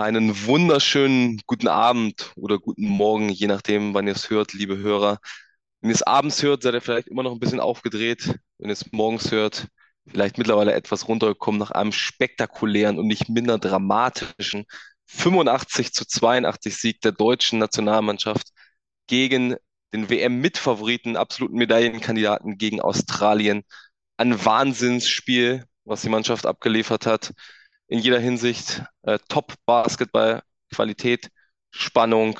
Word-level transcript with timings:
Einen 0.00 0.46
wunderschönen 0.46 1.42
guten 1.46 1.68
Abend 1.68 2.32
oder 2.34 2.58
guten 2.58 2.88
Morgen, 2.88 3.28
je 3.28 3.46
nachdem, 3.48 3.92
wann 3.92 4.06
ihr 4.06 4.14
es 4.14 4.30
hört, 4.30 4.54
liebe 4.54 4.78
Hörer. 4.78 5.18
Wenn 5.82 5.90
ihr 5.90 5.94
es 5.94 6.02
abends 6.02 6.42
hört, 6.42 6.62
seid 6.62 6.72
ihr 6.72 6.80
vielleicht 6.80 7.08
immer 7.08 7.22
noch 7.22 7.32
ein 7.32 7.38
bisschen 7.38 7.60
aufgedreht. 7.60 8.34
Wenn 8.56 8.70
ihr 8.70 8.72
es 8.72 8.92
morgens 8.92 9.30
hört, 9.30 9.68
vielleicht 10.06 10.38
mittlerweile 10.38 10.72
etwas 10.72 11.06
runtergekommen 11.06 11.58
nach 11.58 11.70
einem 11.72 11.92
spektakulären 11.92 12.98
und 12.98 13.08
nicht 13.08 13.28
minder 13.28 13.58
dramatischen 13.58 14.64
85 15.04 15.92
zu 15.92 16.06
82 16.06 16.74
Sieg 16.78 17.02
der 17.02 17.12
deutschen 17.12 17.58
Nationalmannschaft 17.58 18.52
gegen 19.06 19.56
den 19.92 20.08
WM-Mitfavoriten, 20.08 21.18
absoluten 21.18 21.58
Medaillenkandidaten 21.58 22.56
gegen 22.56 22.80
Australien. 22.80 23.64
Ein 24.16 24.42
Wahnsinnsspiel, 24.42 25.66
was 25.84 26.00
die 26.00 26.08
Mannschaft 26.08 26.46
abgeliefert 26.46 27.04
hat 27.04 27.34
in 27.90 27.98
jeder 27.98 28.20
Hinsicht. 28.20 28.82
Äh, 29.02 29.18
Top-Basketball, 29.28 30.42
Qualität, 30.72 31.28
Spannung, 31.70 32.38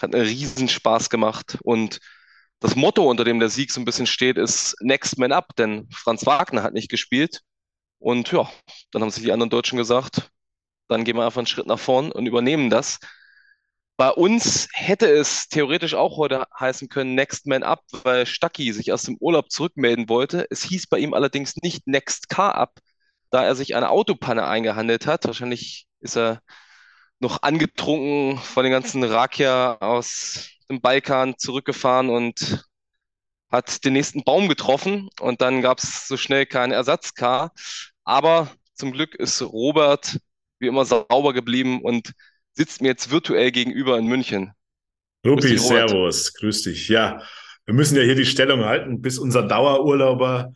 hat 0.00 0.14
einen 0.14 0.26
Riesenspaß 0.26 1.10
gemacht. 1.10 1.58
Und 1.62 1.98
das 2.60 2.76
Motto, 2.76 3.08
unter 3.10 3.24
dem 3.24 3.40
der 3.40 3.48
Sieg 3.48 3.72
so 3.72 3.80
ein 3.80 3.84
bisschen 3.86 4.06
steht, 4.06 4.36
ist 4.36 4.76
Next 4.80 5.18
Man 5.18 5.32
Up, 5.32 5.56
denn 5.56 5.88
Franz 5.90 6.26
Wagner 6.26 6.62
hat 6.62 6.74
nicht 6.74 6.90
gespielt. 6.90 7.40
Und 7.98 8.30
ja, 8.32 8.50
dann 8.90 9.02
haben 9.02 9.10
sich 9.10 9.22
die 9.22 9.32
anderen 9.32 9.50
Deutschen 9.50 9.78
gesagt, 9.78 10.30
dann 10.88 11.04
gehen 11.04 11.16
wir 11.16 11.24
einfach 11.24 11.38
einen 11.38 11.46
Schritt 11.46 11.66
nach 11.66 11.78
vorn 11.78 12.12
und 12.12 12.26
übernehmen 12.26 12.68
das. 12.68 12.98
Bei 13.96 14.10
uns 14.10 14.68
hätte 14.72 15.06
es 15.08 15.48
theoretisch 15.48 15.94
auch 15.94 16.16
heute 16.18 16.44
heißen 16.58 16.88
können 16.88 17.14
Next 17.14 17.46
Man 17.46 17.62
Up, 17.62 17.84
weil 18.04 18.26
Stucky 18.26 18.72
sich 18.72 18.92
aus 18.92 19.04
dem 19.04 19.16
Urlaub 19.20 19.50
zurückmelden 19.50 20.08
wollte. 20.08 20.46
Es 20.50 20.64
hieß 20.64 20.88
bei 20.88 20.98
ihm 20.98 21.14
allerdings 21.14 21.56
nicht 21.62 21.86
Next 21.86 22.28
Car 22.28 22.56
Up, 22.56 22.80
da 23.32 23.44
er 23.44 23.56
sich 23.56 23.74
eine 23.74 23.90
Autopanne 23.90 24.46
eingehandelt 24.46 25.06
hat. 25.06 25.24
Wahrscheinlich 25.24 25.86
ist 26.00 26.16
er 26.16 26.42
noch 27.18 27.42
angetrunken 27.42 28.38
von 28.38 28.62
den 28.62 28.72
ganzen 28.72 29.02
Rakia 29.02 29.78
aus 29.80 30.50
dem 30.70 30.80
Balkan 30.80 31.38
zurückgefahren 31.38 32.10
und 32.10 32.64
hat 33.50 33.84
den 33.84 33.94
nächsten 33.94 34.22
Baum 34.22 34.48
getroffen 34.48 35.08
und 35.20 35.40
dann 35.40 35.62
gab 35.62 35.78
es 35.78 36.06
so 36.08 36.16
schnell 36.16 36.46
kein 36.46 36.72
Ersatzcar. 36.72 37.52
Aber 38.04 38.50
zum 38.74 38.92
Glück 38.92 39.14
ist 39.14 39.40
Robert 39.42 40.18
wie 40.58 40.66
immer 40.66 40.84
sauber 40.84 41.32
geblieben 41.32 41.80
und 41.82 42.12
sitzt 42.52 42.82
mir 42.82 42.88
jetzt 42.88 43.10
virtuell 43.10 43.50
gegenüber 43.50 43.98
in 43.98 44.06
München. 44.06 44.52
Rupi, 45.26 45.56
Servus, 45.56 46.34
grüß 46.34 46.62
dich. 46.62 46.88
Ja, 46.88 47.22
wir 47.64 47.74
müssen 47.74 47.96
ja 47.96 48.02
hier 48.02 48.14
die 48.14 48.26
Stellung 48.26 48.64
halten, 48.64 49.00
bis 49.00 49.18
unser 49.18 49.42
Dauerurlauber 49.42 50.52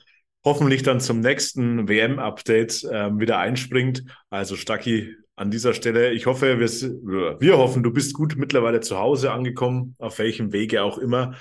hoffentlich 0.47 0.85
dann 0.85 1.01
zum 1.01 1.21
nächsten 1.21 1.89
WM-Update 1.89 2.85
äh, 2.85 3.11
wieder 3.19 3.39
einspringt. 3.39 4.05
Also 4.31 4.55
Stacki, 4.55 5.17
an 5.35 5.51
dieser 5.51 5.75
Stelle, 5.75 6.13
ich 6.13 6.27
hoffe, 6.27 6.61
wir, 6.61 7.41
wir 7.41 7.59
hoffen, 7.59 7.83
du 7.83 7.93
bist 7.93 8.15
gut 8.15 8.37
mittlerweile 8.39 8.81
zu 8.81 8.97
Hause 8.97 9.33
angekommen, 9.33 9.97
auf 9.99 10.19
welchem 10.21 10.53
Wege 10.53 10.83
auch 10.83 10.99
immer. 10.99 11.35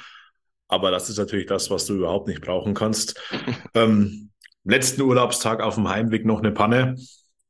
Aber 0.68 0.90
das 0.90 1.08
ist 1.10 1.20
natürlich 1.20 1.46
das, 1.46 1.70
was 1.70 1.86
du 1.86 1.94
überhaupt 1.94 2.28
nicht 2.28 2.42
brauchen 2.42 2.74
kannst. 2.74 3.22
ähm, 3.76 4.32
letzten 4.64 5.04
Urlaubstag 5.04 5.62
auf 5.62 5.76
dem 5.76 5.88
Heimweg 5.88 6.26
noch 6.26 6.40
eine 6.40 6.52
Panne. 6.52 6.96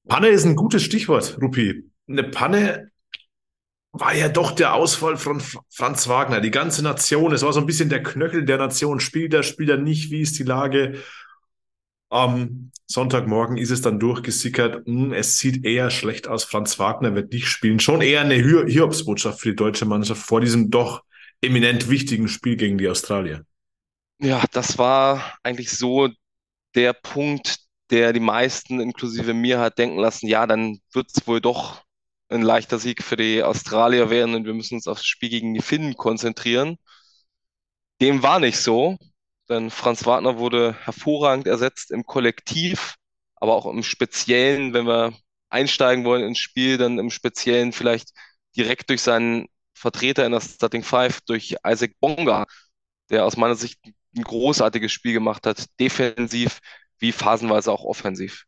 Panne 0.10 0.28
ist 0.28 0.46
ein 0.46 0.58
gutes 0.58 0.84
Stichwort, 0.84 1.38
Rupi. 1.42 1.90
Eine 2.08 2.26
Panne 2.26 2.92
war 3.94 4.14
ja 4.14 4.28
doch 4.28 4.52
der 4.52 4.74
Ausfall 4.74 5.16
von 5.16 5.42
Franz 5.70 6.10
Wagner. 6.10 6.42
Die 6.42 6.52
ganze 6.52 6.84
Nation, 6.84 7.32
es 7.32 7.44
war 7.44 7.54
so 7.54 7.62
ein 7.62 7.66
bisschen 7.66 7.88
der 7.88 8.04
Knöchel 8.04 8.44
der 8.44 8.58
Nation. 8.58 9.00
Spielt 9.00 9.34
er, 9.34 9.42
spielt 9.42 9.70
er 9.70 9.78
nicht? 9.78 10.12
Wie 10.12 10.20
ist 10.20 10.38
die 10.38 10.44
Lage? 10.44 11.00
Am 12.10 12.72
Sonntagmorgen 12.88 13.58
ist 13.58 13.72
es 13.72 13.82
dann 13.82 14.00
durchgesickert, 14.00 14.86
hm, 14.86 15.12
es 15.12 15.40
sieht 15.40 15.66
eher 15.66 15.90
schlecht 15.90 16.28
aus, 16.28 16.44
Franz 16.44 16.78
Wagner 16.80 17.16
wird 17.16 17.34
nicht 17.34 17.48
spielen. 17.48 17.80
Schon 17.80 18.02
eher 18.02 18.22
eine 18.22 18.36
Hiobsbotschaft 18.36 19.42
für 19.42 19.50
die 19.50 19.56
deutsche 19.56 19.86
Mannschaft 19.86 20.22
vor 20.22 20.42
diesem 20.42 20.70
doch 20.70 21.04
eminent 21.42 21.90
wichtigen 21.90 22.28
Spiel 22.28 22.56
gegen 22.56 22.78
die 22.78 22.88
Australier. 22.88 23.46
Ja, 24.20 24.44
das 24.52 24.78
war 24.78 25.38
eigentlich 25.44 25.72
so 25.72 26.10
der 26.76 26.94
Punkt, 26.94 27.58
der 27.90 28.14
die 28.14 28.20
meisten, 28.20 28.80
inklusive 28.80 29.34
mir, 29.34 29.60
hat 29.60 29.78
denken 29.78 29.98
lassen, 30.00 30.28
ja, 30.28 30.48
dann 30.48 30.80
wird 30.94 31.10
es 31.14 31.28
wohl 31.28 31.42
doch 31.42 31.84
ein 32.30 32.42
leichter 32.42 32.80
Sieg 32.80 33.04
für 33.04 33.18
die 33.18 33.44
Australier 33.44 34.10
werden 34.10 34.36
und 34.36 34.46
wir 34.46 34.54
müssen 34.54 34.76
uns 34.76 34.88
aufs 34.88 35.06
Spiel 35.06 35.30
gegen 35.30 35.54
die 35.54 35.62
Finnen 35.62 35.96
konzentrieren. 35.96 36.78
Dem 38.02 38.24
war 38.24 38.40
nicht 38.40 38.58
so. 38.58 38.98
Denn 39.50 39.70
Franz 39.70 40.06
Wagner 40.06 40.38
wurde 40.38 40.76
hervorragend 40.84 41.48
ersetzt 41.48 41.92
im 41.92 42.06
Kollektiv, 42.06 42.96
aber 43.36 43.56
auch 43.56 43.66
im 43.68 43.84
Speziellen, 43.84 44.74
wenn 44.74 44.88
wir 44.88 45.14
einsteigen 45.50 46.04
wollen 46.06 46.24
ins 46.24 46.40
Spiel, 46.40 46.78
dann 46.78 46.98
im 47.00 47.12
Speziellen 47.12 47.72
vielleicht 47.72 48.10
direkt 48.58 48.90
durch 48.90 49.02
seinen 49.02 49.48
Vertreter 49.74 50.26
in 50.26 50.32
der 50.32 50.42
Starting 50.42 50.84
Five, 50.84 51.22
durch 51.22 51.56
Isaac 51.66 51.94
Bonga, 52.00 52.46
der 53.10 53.26
aus 53.26 53.38
meiner 53.38 53.56
Sicht 53.56 53.80
ein 54.16 54.24
großartiges 54.24 54.92
Spiel 54.92 55.14
gemacht 55.14 55.46
hat, 55.46 55.66
defensiv 55.80 56.60
wie 56.98 57.12
phasenweise 57.12 57.72
auch 57.72 57.84
offensiv. 57.84 58.46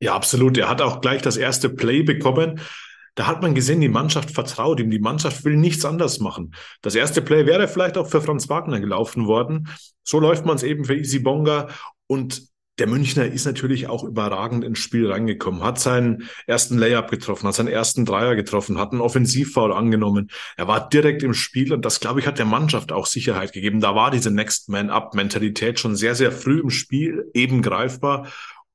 Ja, 0.00 0.14
absolut. 0.14 0.58
Er 0.58 0.68
hat 0.68 0.80
auch 0.82 1.00
gleich 1.00 1.22
das 1.22 1.36
erste 1.36 1.70
Play 1.70 2.02
bekommen. 2.02 2.60
Da 3.14 3.26
hat 3.26 3.42
man 3.42 3.54
gesehen, 3.54 3.80
die 3.80 3.88
Mannschaft 3.88 4.30
vertraut 4.30 4.80
ihm. 4.80 4.90
Die 4.90 4.98
Mannschaft 4.98 5.44
will 5.44 5.56
nichts 5.56 5.84
anders 5.84 6.18
machen. 6.20 6.54
Das 6.80 6.94
erste 6.94 7.20
Play 7.20 7.46
wäre 7.46 7.68
vielleicht 7.68 7.98
auch 7.98 8.08
für 8.08 8.22
Franz 8.22 8.48
Wagner 8.48 8.80
gelaufen 8.80 9.26
worden. 9.26 9.68
So 10.02 10.18
läuft 10.18 10.46
man 10.46 10.56
es 10.56 10.62
eben 10.62 10.84
für 10.84 10.96
Easy 10.96 11.18
Bonga. 11.18 11.68
Und 12.06 12.52
der 12.78 12.86
Münchner 12.86 13.26
ist 13.26 13.44
natürlich 13.44 13.86
auch 13.86 14.02
überragend 14.02 14.64
ins 14.64 14.78
Spiel 14.78 15.10
reingekommen, 15.10 15.62
hat 15.62 15.78
seinen 15.78 16.28
ersten 16.46 16.78
Layup 16.78 17.10
getroffen, 17.10 17.46
hat 17.46 17.54
seinen 17.54 17.68
ersten 17.68 18.06
Dreier 18.06 18.34
getroffen, 18.34 18.78
hat 18.78 18.92
einen 18.92 19.02
Offensivfoul 19.02 19.72
angenommen. 19.72 20.30
Er 20.56 20.68
war 20.68 20.88
direkt 20.88 21.22
im 21.22 21.34
Spiel 21.34 21.74
und 21.74 21.84
das, 21.84 22.00
glaube 22.00 22.20
ich, 22.20 22.26
hat 22.26 22.38
der 22.38 22.46
Mannschaft 22.46 22.90
auch 22.90 23.04
Sicherheit 23.04 23.52
gegeben. 23.52 23.80
Da 23.80 23.94
war 23.94 24.10
diese 24.10 24.30
Next 24.30 24.70
Man 24.70 24.88
Up 24.88 25.14
Mentalität 25.14 25.80
schon 25.80 25.96
sehr, 25.96 26.14
sehr 26.14 26.32
früh 26.32 26.60
im 26.60 26.70
Spiel 26.70 27.30
eben 27.34 27.60
greifbar. 27.60 28.26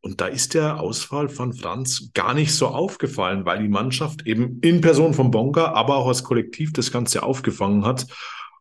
Und 0.07 0.21
da 0.21 0.27
ist 0.27 0.53
der 0.53 0.79
Ausfall 0.79 1.27
von 1.27 1.53
Franz 1.53 2.11
gar 2.13 2.33
nicht 2.33 2.53
so 2.53 2.67
aufgefallen, 2.67 3.43
weil 3.43 3.61
die 3.61 3.67
Mannschaft 3.67 4.25
eben 4.25 4.57
in 4.61 4.79
Person 4.79 5.13
von 5.13 5.31
Bonga, 5.31 5.73
aber 5.73 5.97
auch 5.97 6.07
als 6.07 6.23
Kollektiv 6.23 6.71
das 6.71 6.93
Ganze 6.93 7.23
aufgefangen 7.23 7.85
hat 7.85 8.07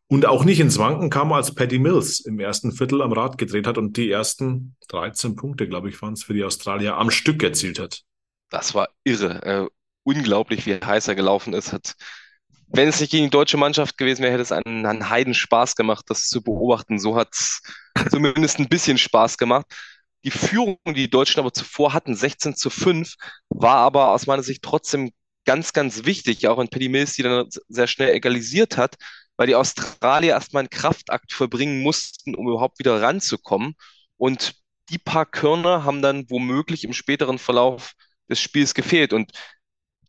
und 0.09 0.27
auch 0.27 0.45
nicht 0.45 0.59
ins 0.59 0.77
Wanken 0.79 1.09
kam, 1.09 1.33
als 1.33 1.55
Paddy 1.55 1.79
Mills 1.79 2.19
im 2.19 2.41
ersten 2.41 2.73
Viertel 2.73 3.01
am 3.01 3.13
Rad 3.13 3.39
gedreht 3.39 3.69
hat 3.69 3.79
und 3.79 3.97
die 3.97 4.11
ersten 4.11 4.75
13 4.89 5.37
Punkte, 5.37 5.69
glaube 5.69 5.89
ich, 5.89 6.03
waren 6.03 6.15
es 6.15 6.25
für 6.25 6.35
die 6.35 6.43
Australier 6.43 6.97
am 6.97 7.13
Stück 7.13 7.41
erzielt 7.45 7.79
hat. 7.79 8.03
Das 8.51 8.75
war 8.75 8.89
irre. 9.05 9.41
Äh, 9.45 9.69
unglaublich, 10.03 10.67
wie 10.67 10.75
heiß 10.75 11.07
er 11.07 11.15
gelaufen 11.15 11.55
ist. 11.55 11.73
Hat, 11.73 11.95
wenn 12.67 12.89
es 12.89 12.99
nicht 12.99 13.13
gegen 13.13 13.27
die 13.27 13.31
deutsche 13.31 13.57
Mannschaft 13.57 13.99
gewesen 13.99 14.25
wäre, 14.25 14.33
hätte 14.33 14.43
es 14.43 14.51
einen, 14.51 14.85
einen 14.85 15.11
Heiden 15.11 15.35
Spaß 15.35 15.77
gemacht, 15.77 16.07
das 16.09 16.27
zu 16.27 16.43
beobachten. 16.43 16.99
So 16.99 17.15
hat 17.15 17.29
es 17.35 17.63
zumindest 18.11 18.59
ein 18.59 18.69
bisschen 18.69 18.99
Spaß 18.99 19.39
gemacht. 19.39 19.67
Die 20.27 20.33
Führung, 20.33 20.81
die 20.89 20.95
die 20.95 21.11
Deutschen 21.11 21.39
aber 21.39 21.53
zuvor 21.53 21.93
hatten, 21.93 22.17
16 22.17 22.57
zu 22.57 22.69
5, 22.69 23.15
war 23.49 23.77
aber 23.77 24.11
aus 24.11 24.27
meiner 24.27 24.43
Sicht 24.43 24.61
trotzdem 24.61 25.13
ganz, 25.45 25.73
ganz 25.73 26.05
wichtig, 26.05 26.49
auch 26.49 26.59
in 26.59 26.67
Paddy 26.67 26.89
Mills, 26.89 27.15
die 27.15 27.23
dann 27.23 27.49
sehr 27.69 27.87
schnell 27.87 28.13
egalisiert 28.13 28.77
hat, 28.77 28.97
weil 29.37 29.47
die 29.47 29.55
Australier 29.55 30.33
erstmal 30.33 30.63
einen 30.63 30.71
Kraftakt 30.71 31.33
verbringen 31.33 31.81
mussten, 31.81 32.35
um 32.35 32.49
überhaupt 32.49 32.81
wieder 32.81 33.01
ranzukommen. 33.01 33.77
Und 34.17 34.57
die 34.89 34.99
paar 34.99 35.27
Körner 35.27 35.85
haben 35.85 36.03
dann 36.03 36.29
womöglich 36.29 36.83
im 36.83 36.93
späteren 36.93 37.39
Verlauf 37.39 37.93
des 38.29 38.41
Spiels 38.41 38.75
gefehlt. 38.75 39.13
Und 39.13 39.31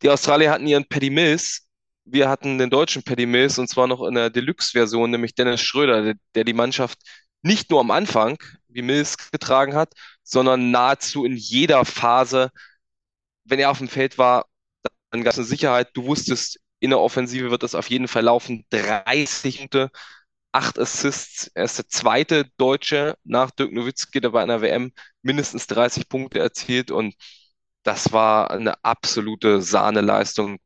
die 0.01 0.09
Australier 0.09 0.50
hatten 0.50 0.65
ihren 0.65 0.89
Paddy 0.89 1.12
Mills, 1.12 1.68
wir 2.06 2.27
hatten 2.27 2.57
den 2.57 2.71
deutschen 2.71 3.03
Paddy 3.03 3.27
Mills 3.27 3.59
und 3.59 3.68
zwar 3.68 3.86
noch 3.86 4.03
in 4.03 4.15
der 4.15 4.31
Deluxe-Version, 4.31 5.12
nämlich 5.12 5.36
Dennis 5.36 5.62
Schröder, 5.62 6.01
der, 6.01 6.15
der 6.33 6.44
die 6.44 6.53
Mannschaft 6.53 6.97
nicht 7.44 7.69
nur 7.69 7.81
am 7.81 7.91
Anfang, 7.91 8.38
wie 8.68 8.81
Mills 8.81 9.18
getragen 9.31 9.75
hat, 9.75 9.94
sondern 10.27 10.71
nahezu 10.71 11.25
in 11.25 11.38
jeder 11.38 11.85
Phase, 11.85 12.51
wenn 13.45 13.59
er 13.59 13.71
auf 13.71 13.77
dem 13.77 13.88
Feld 13.88 14.18
war, 14.18 14.45
dann 15.12 15.24
gab 15.24 15.31
es 15.31 15.39
eine 15.39 15.47
Sicherheit. 15.47 15.89
Du 15.94 16.06
wusstest, 16.06 16.59
in 16.79 16.89
der 16.89 17.00
Offensive 17.00 17.50
wird 17.50 17.63
es 17.63 17.75
auf 17.75 17.89
jeden 17.89 18.09
Fall 18.09 18.24
laufen. 18.24 18.65
30 18.69 19.59
Punkte, 19.59 19.89
8 20.51 20.79
Assists. 20.79 21.50
Er 21.53 21.63
ist 21.63 21.77
der 21.77 21.88
zweite 21.88 22.45
Deutsche 22.57 23.18
nach 23.24 23.51
Dirk 23.51 23.71
Nowitzki, 23.71 24.19
der 24.19 24.31
bei 24.31 24.44
einer 24.44 24.62
WM 24.62 24.91
mindestens 25.21 25.68
30 25.68 26.09
Punkte 26.09 26.39
erzielt. 26.39 26.91
Und 26.91 27.15
das 27.83 28.12
war 28.12 28.51
eine 28.51 28.83
absolute 28.83 29.62
Sahneleistung. 29.62 30.59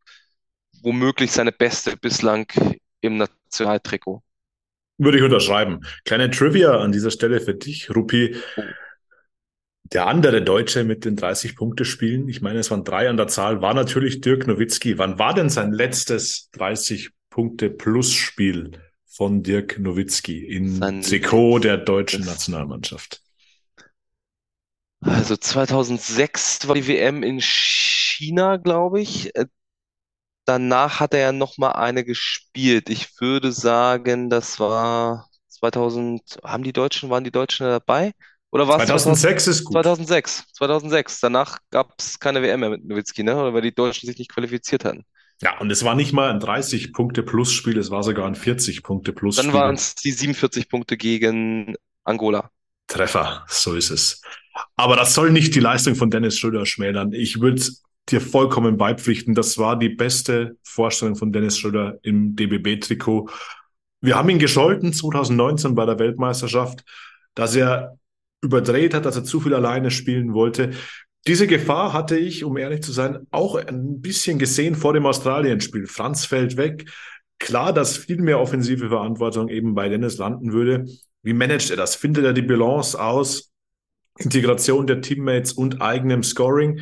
Womöglich 0.81 1.31
seine 1.31 1.51
beste 1.51 1.95
bislang 1.97 2.47
im 3.01 3.17
Nationaltrikot. 3.17 4.23
Würde 4.97 5.19
ich 5.19 5.23
unterschreiben. 5.23 5.81
Kleine 6.03 6.31
Trivia 6.31 6.79
an 6.79 6.91
dieser 6.91 7.11
Stelle 7.11 7.39
für 7.39 7.53
dich, 7.53 7.95
Rupi. 7.95 8.35
Der 9.83 10.07
andere 10.07 10.41
Deutsche 10.41 10.83
mit 10.83 11.05
den 11.05 11.17
30-Punkte-Spielen, 11.17 12.27
ich 12.29 12.41
meine, 12.41 12.59
es 12.59 12.71
waren 12.71 12.83
drei 12.83 13.09
an 13.09 13.17
der 13.17 13.27
Zahl, 13.27 13.61
war 13.61 13.73
natürlich 13.73 14.21
Dirk 14.21 14.47
Nowitzki. 14.47 14.97
Wann 14.97 15.19
war 15.19 15.33
denn 15.33 15.49
sein 15.49 15.73
letztes 15.73 16.49
30-Punkte-Plus-Spiel 16.53 18.71
von 19.05 19.43
Dirk 19.43 19.77
Nowitzki 19.79 20.45
in 20.45 20.75
sein 20.75 21.01
Trikot 21.01 21.59
der 21.59 21.77
deutschen 21.77 22.23
Nationalmannschaft? 22.23 23.21
Also 25.01 25.35
2006 25.35 26.67
war 26.67 26.75
die 26.75 26.87
WM 26.87 27.23
in 27.23 27.41
China, 27.41 28.57
glaube 28.57 29.01
ich. 29.01 29.35
Äh, 29.35 29.47
danach 30.45 30.99
hat 30.99 31.13
er 31.13 31.19
ja 31.19 31.31
noch 31.31 31.57
mal 31.57 31.71
eine 31.71 32.05
gespielt. 32.05 32.89
Ich 32.89 33.19
würde 33.19 33.51
sagen, 33.51 34.29
das 34.29 34.59
war 34.59 35.29
2000. 35.47 36.39
Haben 36.43 36.63
die 36.63 36.73
Deutschen, 36.73 37.09
waren 37.09 37.23
die 37.23 37.31
Deutschen 37.31 37.65
dabei? 37.65 38.13
Oder 38.51 38.67
war 38.67 38.79
es 38.79 38.87
2006 38.87 39.47
ist 39.47 39.63
gut. 39.63 39.73
2006? 39.73 40.45
2006. 40.53 41.19
Danach 41.21 41.59
gab 41.69 41.93
es 41.97 42.19
keine 42.19 42.41
WM 42.41 42.59
mehr 42.59 42.69
mit 42.69 42.85
Nowitzki, 42.85 43.23
ne? 43.23 43.35
Oder 43.35 43.53
weil 43.53 43.61
die 43.61 43.73
Deutschen 43.73 44.07
sich 44.07 44.17
nicht 44.17 44.31
qualifiziert 44.31 44.85
hatten. 44.85 45.05
Ja, 45.41 45.57
und 45.57 45.71
es 45.71 45.83
war 45.83 45.95
nicht 45.95 46.13
mal 46.13 46.29
ein 46.29 46.39
30-Punkte-Plus-Spiel, 46.39 47.77
es 47.77 47.89
war 47.89 48.03
sogar 48.03 48.27
ein 48.27 48.35
40-Punkte-Plus-Spiel. 48.35 49.51
Dann 49.51 49.59
waren 49.59 49.75
es 49.75 49.95
die 49.95 50.11
47 50.11 50.69
Punkte 50.69 50.97
gegen 50.97 51.75
Angola. 52.03 52.51
Treffer, 52.87 53.45
so 53.47 53.73
ist 53.73 53.89
es. 53.89 54.21
Aber 54.75 54.95
das 54.95 55.13
soll 55.15 55.31
nicht 55.31 55.55
die 55.55 55.59
Leistung 55.59 55.95
von 55.95 56.11
Dennis 56.11 56.37
Schröder 56.37 56.65
schmälern. 56.65 57.13
Ich 57.13 57.41
würde 57.41 57.63
dir 58.09 58.21
vollkommen 58.21 58.77
beipflichten. 58.77 59.33
Das 59.33 59.57
war 59.57 59.79
die 59.79 59.89
beste 59.89 60.57
Vorstellung 60.63 61.15
von 61.15 61.31
Dennis 61.31 61.57
Schröder 61.57 61.97
im 62.03 62.35
DBB-Trikot. 62.35 63.29
Wir 64.01 64.15
haben 64.15 64.29
ihn 64.29 64.39
gescholten 64.39 64.93
2019 64.93 65.73
bei 65.73 65.85
der 65.85 65.97
Weltmeisterschaft, 65.97 66.83
dass 67.33 67.55
er 67.55 67.97
überdreht 68.41 68.93
hat, 68.93 69.05
dass 69.05 69.15
er 69.15 69.23
zu 69.23 69.39
viel 69.39 69.53
alleine 69.53 69.91
spielen 69.91 70.33
wollte. 70.33 70.71
Diese 71.27 71.45
Gefahr 71.45 71.93
hatte 71.93 72.17
ich, 72.17 72.43
um 72.43 72.57
ehrlich 72.57 72.81
zu 72.81 72.91
sein, 72.91 73.27
auch 73.29 73.55
ein 73.55 74.01
bisschen 74.01 74.39
gesehen 74.39 74.75
vor 74.75 74.93
dem 74.93 75.05
Australien-Spiel. 75.05 75.85
Franz 75.85 76.25
fällt 76.25 76.57
weg. 76.57 76.89
Klar, 77.37 77.73
dass 77.73 77.97
viel 77.97 78.21
mehr 78.21 78.39
offensive 78.39 78.89
Verantwortung 78.89 79.47
eben 79.49 79.75
bei 79.75 79.87
Dennis 79.87 80.17
landen 80.17 80.51
würde. 80.51 80.85
Wie 81.21 81.33
managt 81.33 81.69
er 81.69 81.77
das? 81.77 81.95
Findet 81.95 82.25
er 82.25 82.33
die 82.33 82.41
Balance 82.41 82.99
aus 82.99 83.51
Integration 84.17 84.87
der 84.87 85.01
Teammates 85.01 85.53
und 85.53 85.81
eigenem 85.81 86.23
Scoring? 86.23 86.81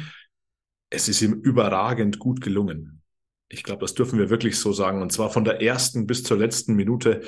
Es 0.90 1.10
ist 1.10 1.22
ihm 1.22 1.34
überragend 1.34 2.20
gut 2.20 2.40
gelungen. 2.42 3.02
Ich 3.50 3.64
glaube, 3.64 3.82
das 3.82 3.94
dürfen 3.94 4.20
wir 4.20 4.30
wirklich 4.30 4.58
so 4.58 4.72
sagen. 4.72 5.02
Und 5.02 5.12
zwar 5.12 5.30
von 5.30 5.44
der 5.44 5.62
ersten 5.62 6.08
bis 6.08 6.24
zur 6.24 6.38
letzten 6.38 6.76
Minute. 6.76 7.22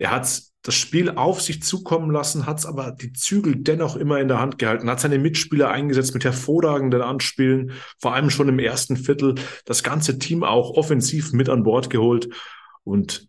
Er 0.00 0.10
hat 0.10 0.42
das 0.62 0.74
Spiel 0.74 1.10
auf 1.10 1.42
sich 1.42 1.62
zukommen 1.62 2.10
lassen, 2.10 2.46
hat 2.46 2.58
es 2.58 2.66
aber 2.66 2.90
die 2.90 3.12
Zügel 3.12 3.56
dennoch 3.56 3.96
immer 3.96 4.18
in 4.18 4.28
der 4.28 4.40
Hand 4.40 4.58
gehalten, 4.58 4.88
hat 4.88 4.98
seine 4.98 5.18
Mitspieler 5.18 5.70
eingesetzt 5.70 6.14
mit 6.14 6.24
hervorragenden 6.24 7.02
Anspielen, 7.02 7.72
vor 7.98 8.14
allem 8.14 8.30
schon 8.30 8.48
im 8.48 8.58
ersten 8.58 8.96
Viertel, 8.96 9.34
das 9.66 9.82
ganze 9.82 10.18
Team 10.18 10.42
auch 10.42 10.70
offensiv 10.70 11.34
mit 11.34 11.50
an 11.50 11.64
Bord 11.64 11.90
geholt 11.90 12.30
und 12.82 13.28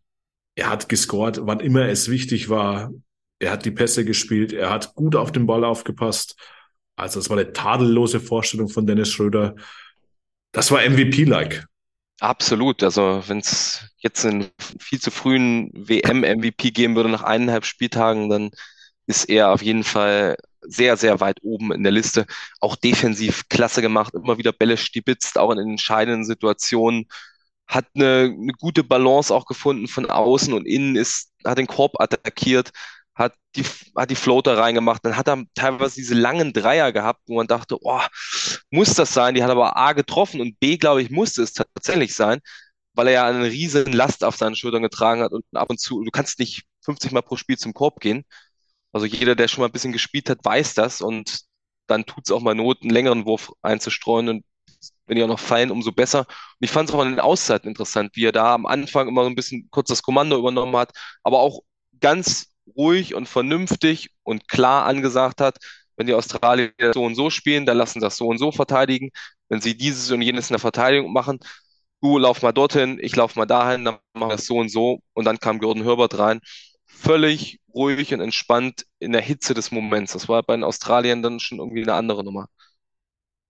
er 0.55 0.69
hat 0.69 0.87
gescored, 0.87 1.41
wann 1.43 1.59
immer 1.59 1.87
es 1.89 2.09
wichtig 2.09 2.49
war. 2.49 2.91
Er 3.39 3.51
hat 3.51 3.65
die 3.65 3.71
Pässe 3.71 4.05
gespielt, 4.05 4.53
er 4.53 4.69
hat 4.69 4.95
gut 4.95 5.17
auf 5.17 5.33
den 5.33 5.47
Ball 5.47 5.65
aufgepasst. 5.65 6.37
Also 6.95 7.19
es 7.19 7.29
war 7.29 7.37
eine 7.37 7.51
tadellose 7.51 8.21
Vorstellung 8.21 8.69
von 8.69 8.87
Dennis 8.87 9.09
Schröder. 9.09 9.55
Das 10.53 10.71
war 10.71 10.87
MVP-like. 10.87 11.65
Absolut. 12.21 12.83
Also 12.83 13.23
wenn 13.27 13.39
es 13.39 13.81
jetzt 13.97 14.25
einen 14.25 14.49
viel 14.79 14.99
zu 15.01 15.09
frühen 15.11 15.71
WM-MVP 15.73 16.71
geben 16.71 16.95
würde 16.95 17.09
nach 17.09 17.23
eineinhalb 17.23 17.65
Spieltagen, 17.65 18.29
dann 18.29 18.51
ist 19.07 19.25
er 19.29 19.51
auf 19.51 19.61
jeden 19.63 19.83
Fall 19.83 20.37
sehr, 20.61 20.97
sehr 20.97 21.19
weit 21.19 21.39
oben 21.43 21.71
in 21.73 21.81
der 21.83 21.91
Liste. 21.91 22.27
Auch 22.59 22.75
defensiv 22.75 23.49
klasse 23.49 23.81
gemacht, 23.81 24.13
immer 24.13 24.37
wieder 24.37 24.51
Bälle 24.51 24.77
stibitzt, 24.77 25.39
auch 25.39 25.51
in 25.51 25.57
entscheidenden 25.59 26.23
Situationen. 26.25 27.07
Hat 27.67 27.87
eine, 27.95 28.35
eine 28.37 28.53
gute 28.53 28.83
Balance 28.83 29.33
auch 29.33 29.45
gefunden 29.45 29.87
von 29.87 30.07
außen 30.09 30.53
und 30.53 30.65
innen, 30.67 30.95
ist, 30.97 31.31
hat 31.45 31.57
den 31.57 31.67
Korb 31.67 31.99
attackiert 32.01 32.71
hat 33.15 33.33
die, 33.55 33.63
hat 33.95 34.09
die 34.09 34.15
Floater 34.15 34.57
reingemacht. 34.57 35.05
Dann 35.05 35.17
hat 35.17 35.27
er 35.27 35.43
teilweise 35.55 35.95
diese 35.95 36.15
langen 36.15 36.53
Dreier 36.53 36.91
gehabt, 36.91 37.21
wo 37.27 37.35
man 37.35 37.47
dachte, 37.47 37.77
oh, 37.81 38.01
muss 38.69 38.93
das 38.95 39.13
sein? 39.13 39.35
Die 39.35 39.43
hat 39.43 39.51
aber 39.51 39.77
A 39.77 39.93
getroffen 39.93 40.41
und 40.41 40.59
B, 40.59 40.77
glaube 40.77 41.01
ich, 41.01 41.09
musste 41.11 41.43
es 41.43 41.53
tatsächlich 41.53 42.15
sein, 42.15 42.39
weil 42.93 43.07
er 43.07 43.13
ja 43.13 43.27
eine 43.27 43.45
riesen 43.45 43.91
Last 43.93 44.23
auf 44.23 44.35
seinen 44.37 44.55
Schultern 44.55 44.81
getragen 44.83 45.21
hat 45.21 45.31
und 45.31 45.43
ab 45.53 45.69
und 45.69 45.79
zu, 45.79 46.03
du 46.03 46.11
kannst 46.11 46.39
nicht 46.39 46.63
50 46.81 47.11
Mal 47.11 47.21
pro 47.21 47.35
Spiel 47.37 47.57
zum 47.57 47.73
Korb 47.73 47.99
gehen. 47.99 48.23
Also 48.93 49.05
jeder, 49.05 49.35
der 49.35 49.47
schon 49.47 49.61
mal 49.61 49.67
ein 49.67 49.71
bisschen 49.71 49.93
gespielt 49.93 50.29
hat, 50.29 50.39
weiß 50.43 50.73
das 50.73 51.01
und 51.01 51.41
dann 51.87 52.05
tut 52.05 52.25
es 52.25 52.31
auch 52.31 52.41
mal 52.41 52.55
Not, 52.55 52.81
einen 52.81 52.91
längeren 52.91 53.25
Wurf 53.25 53.51
einzustreuen 53.61 54.29
und 54.29 54.45
wenn 55.05 55.17
die 55.17 55.23
auch 55.23 55.27
noch 55.27 55.39
fallen, 55.39 55.71
umso 55.71 55.91
besser. 55.91 56.21
Und 56.21 56.27
ich 56.61 56.71
fand 56.71 56.89
es 56.89 56.95
auch 56.95 57.01
an 57.01 57.09
den 57.09 57.19
Auszeiten 57.19 57.67
interessant, 57.69 58.11
wie 58.15 58.25
er 58.25 58.31
da 58.31 58.53
am 58.53 58.65
Anfang 58.65 59.07
immer 59.07 59.23
so 59.23 59.29
ein 59.29 59.35
bisschen 59.35 59.67
kurz 59.71 59.89
das 59.89 60.01
Kommando 60.03 60.37
übernommen 60.37 60.75
hat, 60.77 60.91
aber 61.23 61.39
auch 61.39 61.61
ganz 61.99 62.50
ruhig 62.75 63.15
und 63.15 63.27
vernünftig 63.27 64.09
und 64.23 64.47
klar 64.47 64.85
angesagt 64.85 65.41
hat, 65.41 65.57
wenn 65.97 66.07
die 66.07 66.13
Australier 66.13 66.71
so 66.93 67.03
und 67.03 67.15
so 67.15 67.29
spielen, 67.29 67.65
dann 67.65 67.77
lassen 67.77 67.99
sie 67.99 68.05
das 68.05 68.17
so 68.17 68.27
und 68.27 68.37
so 68.37 68.51
verteidigen. 68.51 69.11
Wenn 69.49 69.61
sie 69.61 69.77
dieses 69.77 70.09
und 70.11 70.21
jenes 70.21 70.49
in 70.49 70.53
der 70.53 70.59
Verteidigung 70.59 71.13
machen, 71.13 71.39
du 72.01 72.17
lauf 72.17 72.41
mal 72.41 72.51
dorthin, 72.51 72.97
ich 73.01 73.15
lauf 73.15 73.35
mal 73.35 73.45
dahin, 73.45 73.85
dann 73.85 73.97
machen 74.13 74.29
wir 74.31 74.35
das 74.37 74.45
so 74.45 74.57
und 74.57 74.69
so. 74.69 74.99
Und 75.13 75.25
dann 75.25 75.39
kam 75.39 75.59
Gordon 75.59 75.83
Herbert 75.83 76.17
rein. 76.17 76.39
Völlig 76.85 77.59
ruhig 77.73 78.13
und 78.13 78.21
entspannt 78.21 78.85
in 78.99 79.11
der 79.11 79.21
Hitze 79.21 79.53
des 79.53 79.71
Moments. 79.71 80.13
Das 80.13 80.27
war 80.27 80.43
bei 80.43 80.55
den 80.55 80.63
Australiern 80.63 81.21
dann 81.21 81.39
schon 81.39 81.59
irgendwie 81.59 81.83
eine 81.83 81.93
andere 81.93 82.23
Nummer. 82.23 82.47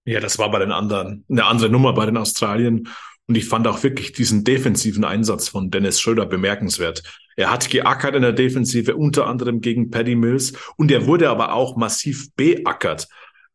Ja, 0.06 0.20
das 0.20 0.38
war 0.40 0.50
bei 0.50 0.60
den 0.60 0.72
anderen 0.72 1.26
eine 1.30 1.46
andere 1.46 1.70
Nummer 1.70 1.94
bei 1.94 2.06
den 2.06 2.18
Australiern. 2.18 2.88
Und 3.32 3.38
ich 3.38 3.46
fand 3.46 3.66
auch 3.66 3.82
wirklich 3.82 4.12
diesen 4.12 4.44
defensiven 4.44 5.06
Einsatz 5.06 5.48
von 5.48 5.72
Dennis 5.72 6.02
Schröder 6.02 6.26
bemerkenswert. 6.26 7.02
Er 7.38 7.50
hat 7.50 7.70
geackert 7.70 8.14
in 8.14 8.24
der 8.24 8.34
Defensive, 8.34 8.98
unter 8.98 9.26
anderem 9.28 9.62
gegen 9.62 9.90
Paddy 9.90 10.16
Mills. 10.16 10.52
Und 10.76 10.92
er 10.92 11.08
wurde 11.08 11.30
aber 11.30 11.54
auch 11.54 11.78
massiv 11.78 12.36
beackert. 12.36 13.08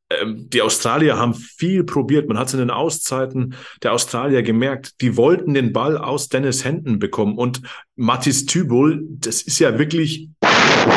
Ähm, 0.08 0.48
die 0.48 0.62
Australier 0.62 1.18
haben 1.18 1.34
viel 1.34 1.84
probiert. 1.84 2.28
Man 2.28 2.38
hat 2.38 2.48
es 2.48 2.54
in 2.54 2.60
den 2.60 2.70
Auszeiten 2.70 3.54
der 3.82 3.92
Australier 3.92 4.42
gemerkt. 4.42 5.00
Die 5.00 5.16
wollten 5.16 5.54
den 5.54 5.72
Ball 5.72 5.98
aus 5.98 6.28
Dennis 6.28 6.64
Händen 6.64 6.98
bekommen. 6.98 7.36
Und 7.36 7.62
Mathis 7.96 8.46
Tübul, 8.46 9.04
das 9.08 9.42
ist 9.42 9.58
ja 9.58 9.78
wirklich 9.78 10.28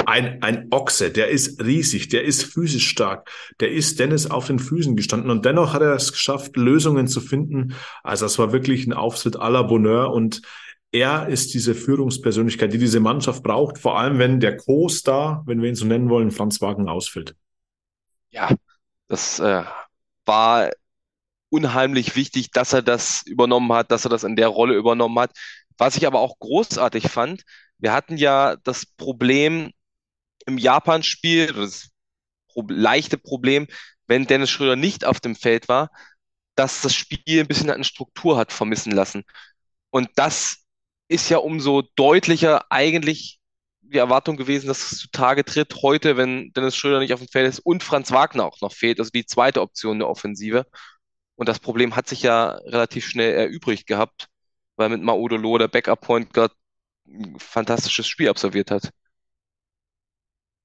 ein, 0.05 0.43
ein 0.43 0.67
Ochse. 0.71 1.09
Der 1.09 1.29
ist 1.29 1.63
riesig. 1.63 2.09
Der 2.09 2.23
ist 2.23 2.43
physisch 2.43 2.87
stark. 2.87 3.31
Der 3.59 3.71
ist 3.71 3.99
Dennis 3.99 4.29
auf 4.29 4.47
den 4.47 4.59
Füßen 4.59 4.95
gestanden. 4.95 5.31
Und 5.31 5.45
dennoch 5.45 5.73
hat 5.73 5.81
er 5.81 5.95
es 5.95 6.11
geschafft, 6.11 6.55
Lösungen 6.55 7.07
zu 7.07 7.19
finden. 7.19 7.73
Also 8.03 8.25
es 8.27 8.37
war 8.37 8.53
wirklich 8.53 8.85
ein 8.85 8.93
Auftritt 8.93 9.37
à 9.37 9.49
la 9.49 9.63
Bonheur. 9.63 10.11
Und 10.11 10.41
er 10.91 11.27
ist 11.27 11.53
diese 11.53 11.73
Führungspersönlichkeit, 11.73 12.73
die 12.73 12.79
diese 12.79 12.99
Mannschaft 12.99 13.43
braucht, 13.43 13.77
vor 13.77 13.99
allem 13.99 14.17
wenn 14.17 14.39
der 14.39 14.57
Co-Star, 14.57 15.43
wenn 15.45 15.61
wir 15.61 15.69
ihn 15.69 15.75
so 15.75 15.85
nennen 15.85 16.09
wollen, 16.09 16.31
Franz 16.31 16.61
Wagen 16.61 16.89
ausfällt. 16.89 17.35
Ja, 18.31 18.49
das 19.09 19.39
äh, 19.39 19.63
war 20.25 20.71
unheimlich 21.49 22.15
wichtig, 22.15 22.51
dass 22.51 22.73
er 22.73 22.81
das 22.83 23.23
übernommen 23.23 23.73
hat, 23.73 23.91
dass 23.91 24.05
er 24.05 24.09
das 24.09 24.23
in 24.23 24.35
der 24.37 24.47
Rolle 24.49 24.75
übernommen 24.75 25.19
hat. 25.19 25.31
Was 25.77 25.97
ich 25.97 26.07
aber 26.07 26.19
auch 26.19 26.39
großartig 26.39 27.09
fand, 27.09 27.43
wir 27.79 27.93
hatten 27.93 28.17
ja 28.17 28.55
das 28.57 28.85
Problem 28.85 29.71
im 30.45 30.57
Japan-Spiel, 30.57 31.53
das 31.53 31.89
leichte 32.69 33.17
Problem, 33.17 33.67
wenn 34.07 34.27
Dennis 34.27 34.49
Schröder 34.49 34.75
nicht 34.75 35.05
auf 35.05 35.19
dem 35.19 35.35
Feld 35.35 35.69
war, 35.69 35.91
dass 36.55 36.81
das 36.81 36.93
Spiel 36.93 37.41
ein 37.41 37.47
bisschen 37.47 37.69
an 37.69 37.83
Struktur 37.83 38.37
hat 38.37 38.51
vermissen 38.51 38.91
lassen. 38.91 39.23
Und 39.91 40.09
das 40.15 40.65
ist 41.07 41.29
ja 41.29 41.37
umso 41.39 41.83
deutlicher 41.95 42.71
eigentlich 42.71 43.38
die 43.89 43.97
Erwartung 43.97 44.37
gewesen, 44.37 44.67
dass 44.67 44.91
es 44.91 44.99
zutage 44.99 45.43
tritt 45.43 45.75
heute, 45.81 46.17
wenn 46.17 46.51
Dennis 46.53 46.75
Schröder 46.75 46.99
nicht 46.99 47.13
auf 47.13 47.19
dem 47.19 47.27
Feld 47.27 47.47
ist 47.47 47.59
und 47.59 47.83
Franz 47.83 48.11
Wagner 48.11 48.45
auch 48.45 48.61
noch 48.61 48.73
fehlt, 48.73 48.99
also 48.99 49.11
die 49.11 49.25
zweite 49.25 49.61
Option 49.61 49.99
der 49.99 50.09
Offensive. 50.09 50.65
Und 51.35 51.49
das 51.49 51.59
Problem 51.59 51.95
hat 51.95 52.07
sich 52.07 52.23
ja 52.23 52.51
relativ 52.65 53.07
schnell 53.07 53.33
erübrigt 53.33 53.87
gehabt, 53.87 54.27
weil 54.75 54.89
mit 54.89 55.01
Maudolo 55.01 55.57
der 55.57 55.67
Backup 55.67 56.01
Point 56.01 56.33
Guard 56.33 56.51
ein 57.07 57.37
fantastisches 57.39 58.07
Spiel 58.07 58.29
absolviert 58.29 58.71
hat. 58.71 58.91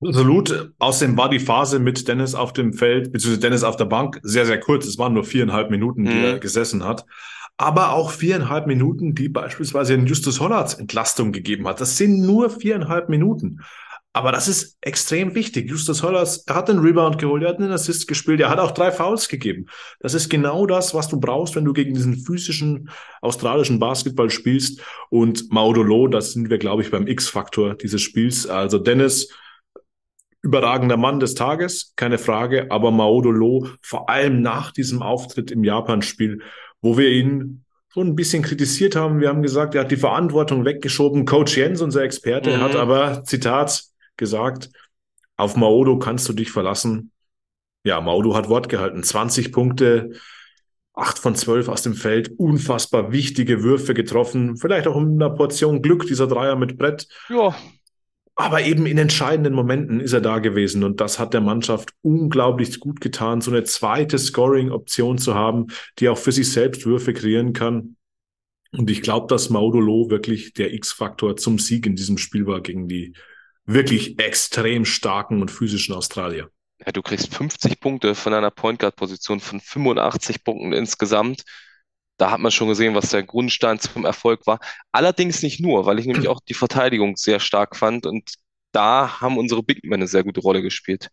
Absolut. 0.00 0.73
Außerdem 0.78 1.16
war 1.16 1.31
die 1.31 1.38
Phase 1.38 1.78
mit 1.78 2.07
Dennis 2.09 2.35
auf 2.35 2.52
dem 2.52 2.75
Feld, 2.75 3.12
beziehungsweise 3.12 3.40
Dennis 3.40 3.62
auf 3.62 3.76
der 3.76 3.87
Bank, 3.87 4.21
sehr, 4.23 4.45
sehr 4.45 4.61
kurz. 4.61 4.85
Es 4.87 4.99
waren 4.99 5.14
nur 5.14 5.25
viereinhalb 5.25 5.71
Minuten, 5.71 6.04
die 6.04 6.12
mhm. 6.12 6.25
er 6.25 6.38
gesessen 6.38 6.85
hat 6.85 7.07
aber 7.56 7.92
auch 7.92 8.11
viereinhalb 8.11 8.66
Minuten, 8.66 9.14
die 9.14 9.28
beispielsweise 9.28 9.94
in 9.94 10.06
Justus 10.06 10.40
Hollards 10.40 10.75
Entlastung 10.75 11.32
gegeben 11.32 11.68
hat. 11.68 11.80
Das 11.80 11.96
sind 11.96 12.20
nur 12.20 12.50
viereinhalb 12.50 13.08
Minuten. 13.08 13.61
Aber 14.16 14.30
das 14.30 14.46
ist 14.46 14.78
extrem 14.80 15.34
wichtig. 15.34 15.68
Justus 15.68 16.04
Hollards, 16.04 16.44
hat 16.49 16.68
den 16.68 16.78
Rebound 16.78 17.18
geholt, 17.18 17.42
er 17.42 17.49
hat 17.49 17.58
einen 17.58 17.73
Assist 17.73 18.06
gespielt, 18.06 18.40
er 18.40 18.49
hat 18.49 18.61
auch 18.61 18.70
drei 18.70 18.92
Fouls 18.92 19.28
gegeben. 19.28 19.66
Das 19.99 20.14
ist 20.14 20.28
genau 20.28 20.66
das, 20.66 20.94
was 20.94 21.08
du 21.08 21.18
brauchst, 21.18 21.56
wenn 21.56 21.64
du 21.64 21.73
gegen 21.73 21.94
diesen 21.94 22.16
physischen 22.16 22.90
australischen 23.23 23.80
Basketball 23.80 24.30
spielst. 24.30 24.80
Und 25.11 25.50
Maudolo, 25.52 26.06
das 26.06 26.32
sind 26.32 26.49
wir, 26.49 26.58
glaube 26.58 26.82
ich, 26.82 26.92
beim 26.92 27.08
X-Faktor 27.08 27.75
dieses 27.75 28.02
Spiels. 28.02 28.46
Also 28.46 28.78
Dennis, 28.78 29.30
überragender 30.42 30.96
Mann 30.96 31.18
des 31.18 31.34
Tages, 31.34 31.92
keine 31.96 32.18
Frage, 32.18 32.70
aber 32.70 32.92
Maudolo, 32.92 33.66
vor 33.80 34.08
allem 34.08 34.42
nach 34.42 34.70
diesem 34.70 35.02
Auftritt 35.02 35.50
im 35.50 35.64
Japan-Spiel, 35.64 36.40
wo 36.84 36.98
wir 36.98 37.10
ihn 37.10 37.64
schon 37.88 38.08
ein 38.08 38.14
bisschen 38.14 38.42
kritisiert 38.42 38.94
haben. 38.94 39.18
Wir 39.18 39.30
haben 39.30 39.40
gesagt, 39.40 39.74
er 39.74 39.80
hat 39.80 39.90
die 39.90 39.96
Verantwortung 39.96 40.66
weggeschoben. 40.66 41.24
Coach 41.24 41.56
Jens, 41.56 41.80
unser 41.80 42.02
Experte, 42.02 42.58
mhm. 42.58 42.60
hat 42.60 42.76
aber, 42.76 43.24
Zitat, 43.24 43.84
gesagt, 44.18 44.68
auf 45.36 45.56
Maodo 45.56 45.98
kannst 45.98 46.28
du 46.28 46.34
dich 46.34 46.52
verlassen. 46.52 47.10
Ja, 47.84 48.02
Maodo 48.02 48.36
hat 48.36 48.50
Wort 48.50 48.68
gehalten. 48.68 49.02
20 49.02 49.50
Punkte, 49.50 50.10
acht 50.92 51.18
von 51.18 51.34
zwölf 51.36 51.68
aus 51.70 51.80
dem 51.80 51.94
Feld, 51.94 52.32
unfassbar 52.36 53.12
wichtige 53.12 53.62
Würfe 53.62 53.94
getroffen, 53.94 54.58
vielleicht 54.58 54.86
auch 54.86 54.96
in 54.96 55.14
einer 55.14 55.30
Portion 55.30 55.80
Glück, 55.80 56.06
dieser 56.06 56.26
Dreier 56.26 56.56
mit 56.56 56.76
Brett. 56.76 57.08
Ja. 57.30 57.54
Aber 58.36 58.62
eben 58.62 58.86
in 58.86 58.98
entscheidenden 58.98 59.54
Momenten 59.54 60.00
ist 60.00 60.12
er 60.12 60.20
da 60.20 60.40
gewesen 60.40 60.82
und 60.82 61.00
das 61.00 61.18
hat 61.20 61.34
der 61.34 61.40
Mannschaft 61.40 61.94
unglaublich 62.02 62.80
gut 62.80 63.00
getan, 63.00 63.40
so 63.40 63.52
eine 63.52 63.62
zweite 63.62 64.18
Scoring-Option 64.18 65.18
zu 65.18 65.34
haben, 65.34 65.68
die 65.98 66.08
auch 66.08 66.18
für 66.18 66.32
sich 66.32 66.50
selbst 66.50 66.84
Würfe 66.84 67.14
kreieren 67.14 67.52
kann. 67.52 67.96
Und 68.72 68.90
ich 68.90 69.02
glaube, 69.02 69.28
dass 69.28 69.50
Maudolo 69.50 70.10
wirklich 70.10 70.52
der 70.52 70.72
X-Faktor 70.74 71.36
zum 71.36 71.60
Sieg 71.60 71.86
in 71.86 71.94
diesem 71.94 72.18
Spiel 72.18 72.46
war 72.46 72.60
gegen 72.60 72.88
die 72.88 73.14
wirklich 73.66 74.18
extrem 74.18 74.84
starken 74.84 75.40
und 75.40 75.50
physischen 75.50 75.94
Australier. 75.94 76.50
Ja, 76.84 76.92
du 76.92 77.02
kriegst 77.02 77.34
50 77.34 77.78
Punkte 77.80 78.14
von 78.14 78.34
einer 78.34 78.50
Point 78.50 78.80
Guard 78.80 78.96
Position 78.96 79.40
von 79.40 79.60
85 79.60 80.42
Punkten 80.42 80.72
insgesamt. 80.72 81.44
Da 82.16 82.30
hat 82.30 82.40
man 82.40 82.52
schon 82.52 82.68
gesehen, 82.68 82.94
was 82.94 83.11
der 83.11 83.23
Grundstein 83.23 83.80
zum 83.80 84.04
Erfolg 84.04 84.47
war. 84.47 84.61
Allerdings 84.92 85.42
nicht 85.42 85.61
nur, 85.61 85.87
weil 85.87 85.99
ich 85.99 86.06
nämlich 86.06 86.28
auch 86.28 86.40
die 86.49 86.54
Verteidigung 86.54 87.16
sehr 87.16 87.40
stark 87.40 87.76
fand 87.76 88.06
und 88.06 88.35
da 88.73 89.21
haben 89.21 89.38
unsere 89.38 89.62
Big 89.62 89.85
Men 89.85 89.94
eine 89.94 90.06
sehr 90.06 90.25
gute 90.25 90.40
Rolle 90.40 90.62
gespielt. 90.62 91.09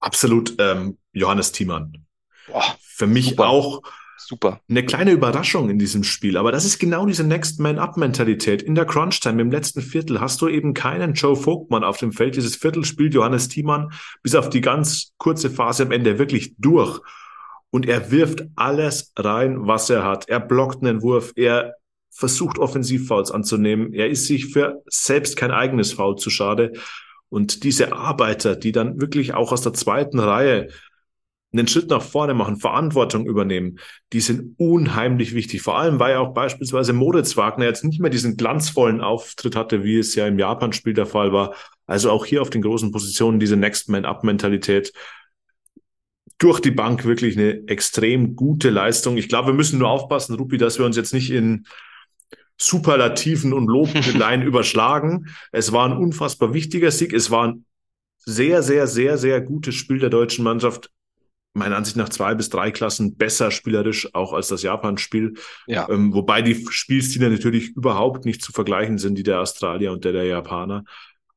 Absolut, 0.00 0.54
ähm, 0.58 0.98
Johannes 1.12 1.52
Thiemann. 1.52 2.06
Boah, 2.46 2.76
Für 2.80 3.06
mich 3.06 3.30
super. 3.30 3.48
auch 3.48 3.82
Super. 4.26 4.60
Eine 4.70 4.86
kleine 4.86 5.10
Überraschung 5.10 5.68
in 5.68 5.78
diesem 5.78 6.02
Spiel, 6.02 6.38
aber 6.38 6.50
das 6.50 6.64
ist 6.64 6.78
genau 6.78 7.04
diese 7.04 7.24
Next 7.24 7.60
Man 7.60 7.78
Up 7.78 7.98
Mentalität. 7.98 8.62
In 8.62 8.74
der 8.74 8.86
Crunch 8.86 9.20
Time 9.20 9.42
im 9.42 9.50
letzten 9.50 9.82
Viertel 9.82 10.18
hast 10.18 10.40
du 10.40 10.48
eben 10.48 10.72
keinen 10.72 11.12
Joe 11.12 11.36
Vogtmann 11.36 11.84
auf 11.84 11.98
dem 11.98 12.10
Feld. 12.10 12.36
Dieses 12.36 12.56
Viertel 12.56 12.84
spielt 12.84 13.12
Johannes 13.12 13.48
Thiemann 13.48 13.92
bis 14.22 14.34
auf 14.34 14.48
die 14.48 14.62
ganz 14.62 15.12
kurze 15.18 15.50
Phase 15.50 15.82
am 15.82 15.92
Ende 15.92 16.18
wirklich 16.18 16.54
durch. 16.56 17.00
Und 17.74 17.86
er 17.86 18.12
wirft 18.12 18.44
alles 18.54 19.12
rein, 19.18 19.66
was 19.66 19.90
er 19.90 20.04
hat. 20.04 20.28
Er 20.28 20.38
blockt 20.38 20.84
einen 20.84 21.02
Wurf, 21.02 21.32
er 21.34 21.74
versucht 22.08 22.56
Offensivfouls 22.60 23.32
anzunehmen. 23.32 23.92
Er 23.92 24.08
ist 24.08 24.28
sich 24.28 24.52
für 24.52 24.84
selbst 24.86 25.36
kein 25.36 25.50
eigenes 25.50 25.92
Foul 25.92 26.14
zu 26.14 26.30
schade. 26.30 26.74
Und 27.30 27.64
diese 27.64 27.92
Arbeiter, 27.92 28.54
die 28.54 28.70
dann 28.70 29.00
wirklich 29.00 29.34
auch 29.34 29.50
aus 29.50 29.62
der 29.62 29.72
zweiten 29.72 30.20
Reihe 30.20 30.68
einen 31.52 31.66
Schritt 31.66 31.90
nach 31.90 32.00
vorne 32.00 32.32
machen, 32.32 32.58
Verantwortung 32.58 33.26
übernehmen, 33.26 33.80
die 34.12 34.20
sind 34.20 34.54
unheimlich 34.56 35.34
wichtig. 35.34 35.60
Vor 35.60 35.76
allem, 35.76 35.98
weil 35.98 36.14
auch 36.18 36.32
beispielsweise 36.32 36.92
Moritz 36.92 37.36
Wagner 37.36 37.64
jetzt 37.64 37.82
nicht 37.82 37.98
mehr 37.98 38.10
diesen 38.10 38.36
glanzvollen 38.36 39.00
Auftritt 39.00 39.56
hatte, 39.56 39.82
wie 39.82 39.98
es 39.98 40.14
ja 40.14 40.28
im 40.28 40.38
Japan-Spiel 40.38 40.94
der 40.94 41.06
Fall 41.06 41.32
war. 41.32 41.56
Also 41.88 42.12
auch 42.12 42.24
hier 42.24 42.40
auf 42.40 42.50
den 42.50 42.62
großen 42.62 42.92
Positionen 42.92 43.40
diese 43.40 43.56
Next-Man-Up-Mentalität. 43.56 44.92
Durch 46.38 46.60
die 46.60 46.70
Bank 46.70 47.04
wirklich 47.04 47.36
eine 47.38 47.66
extrem 47.68 48.34
gute 48.34 48.70
Leistung. 48.70 49.16
Ich 49.16 49.28
glaube, 49.28 49.48
wir 49.48 49.54
müssen 49.54 49.78
nur 49.78 49.88
aufpassen, 49.88 50.34
Rupi, 50.34 50.58
dass 50.58 50.78
wir 50.78 50.86
uns 50.86 50.96
jetzt 50.96 51.14
nicht 51.14 51.30
in 51.30 51.66
Superlativen 52.56 53.52
und 53.52 53.66
Lobeleien 53.66 54.42
überschlagen. 54.46 55.28
Es 55.52 55.72
war 55.72 55.86
ein 55.86 55.96
unfassbar 55.96 56.54
wichtiger 56.54 56.90
Sieg. 56.90 57.12
Es 57.12 57.30
war 57.30 57.48
ein 57.48 57.64
sehr, 58.18 58.62
sehr, 58.62 58.86
sehr, 58.86 59.18
sehr 59.18 59.40
gutes 59.40 59.74
Spiel 59.74 59.98
der 59.98 60.10
deutschen 60.10 60.44
Mannschaft 60.44 60.90
meiner 61.54 61.76
Ansicht 61.76 61.96
nach 61.96 62.08
zwei 62.08 62.34
bis 62.34 62.50
drei 62.50 62.72
Klassen 62.72 63.16
besser 63.16 63.50
spielerisch 63.50 64.12
auch 64.12 64.32
als 64.32 64.48
das 64.48 64.62
Japan-Spiel. 64.62 65.34
Ja. 65.66 65.88
Ähm, 65.88 66.12
wobei 66.12 66.42
die 66.42 66.66
Spielstile 66.68 67.30
natürlich 67.30 67.70
überhaupt 67.76 68.24
nicht 68.24 68.42
zu 68.42 68.52
vergleichen 68.52 68.98
sind, 68.98 69.16
die 69.16 69.22
der 69.22 69.40
Australier 69.40 69.92
und 69.92 70.04
der 70.04 70.12
der 70.12 70.24
Japaner. 70.24 70.84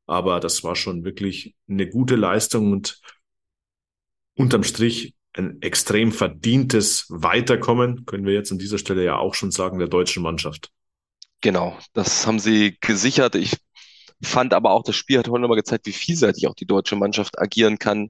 Aber 0.08 0.40
das 0.40 0.64
war 0.64 0.76
schon 0.76 1.06
wirklich 1.06 1.56
eine 1.70 1.88
gute 1.88 2.16
Leistung 2.16 2.72
und 2.72 3.00
unterm 4.38 4.64
Strich 4.64 5.14
ein 5.34 5.62
extrem 5.62 6.12
verdientes 6.12 7.06
Weiterkommen, 7.10 8.06
können 8.06 8.26
wir 8.26 8.34
jetzt 8.34 8.52
an 8.52 8.58
dieser 8.58 8.78
Stelle 8.78 9.04
ja 9.04 9.18
auch 9.18 9.36
schon 9.36 9.52
sagen, 9.52 9.78
der 9.78 9.88
deutschen 9.88 10.24
Mannschaft. 10.24 10.72
Genau, 11.42 11.78
das 11.94 12.26
haben 12.26 12.40
sie 12.40 12.78
gesichert. 12.82 13.36
Ich 13.36 13.56
fand 14.22 14.54
aber 14.54 14.72
auch, 14.72 14.84
das 14.84 14.96
Spiel 14.96 15.20
hat 15.20 15.28
heute 15.28 15.42
nochmal 15.42 15.58
gezeigt, 15.58 15.86
wie 15.86 15.92
vielseitig 15.92 16.48
auch 16.48 16.56
die 16.56 16.66
deutsche 16.66 16.96
Mannschaft 16.96 17.38
agieren 17.38 17.78
kann 17.78 18.10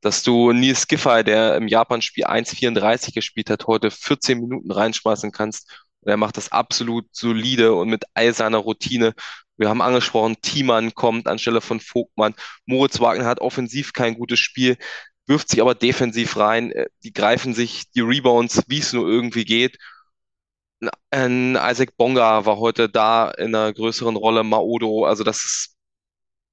dass 0.00 0.22
du 0.22 0.52
Nils 0.52 0.86
Giffey, 0.86 1.24
der 1.24 1.56
im 1.56 1.68
Japan-Spiel 1.68 2.24
1,34 2.24 3.14
gespielt 3.14 3.50
hat, 3.50 3.66
heute 3.66 3.90
14 3.90 4.38
Minuten 4.38 4.70
reinschmeißen 4.70 5.32
kannst. 5.32 5.70
Und 6.00 6.10
er 6.10 6.16
macht 6.16 6.36
das 6.36 6.52
absolut 6.52 7.06
solide 7.12 7.74
und 7.74 7.88
mit 7.88 8.04
all 8.14 8.32
seiner 8.32 8.58
Routine. 8.58 9.14
Wir 9.56 9.68
haben 9.68 9.82
angesprochen, 9.82 10.36
Thiemann 10.40 10.94
kommt 10.94 11.26
anstelle 11.26 11.60
von 11.60 11.80
Vogtmann. 11.80 12.34
Moritz 12.64 13.00
Wagner 13.00 13.24
hat 13.24 13.40
offensiv 13.40 13.92
kein 13.92 14.14
gutes 14.14 14.38
Spiel, 14.38 14.76
wirft 15.28 15.50
sich 15.50 15.60
aber 15.60 15.74
defensiv 15.74 16.36
rein. 16.36 16.72
Äh, 16.72 16.88
die 17.04 17.12
greifen 17.12 17.54
sich 17.54 17.90
die 17.92 18.00
Rebounds, 18.00 18.62
wie 18.68 18.78
es 18.78 18.92
nur 18.92 19.08
irgendwie 19.08 19.44
geht. 19.44 19.78
Ein 21.10 21.56
Isaac 21.56 21.96
Bonga 21.96 22.44
war 22.46 22.58
heute 22.58 22.88
da 22.88 23.30
in 23.30 23.54
einer 23.54 23.72
größeren 23.72 24.16
Rolle, 24.16 24.44
Maodo. 24.44 25.04
Also 25.06 25.24
das 25.24 25.44
ist 25.44 25.76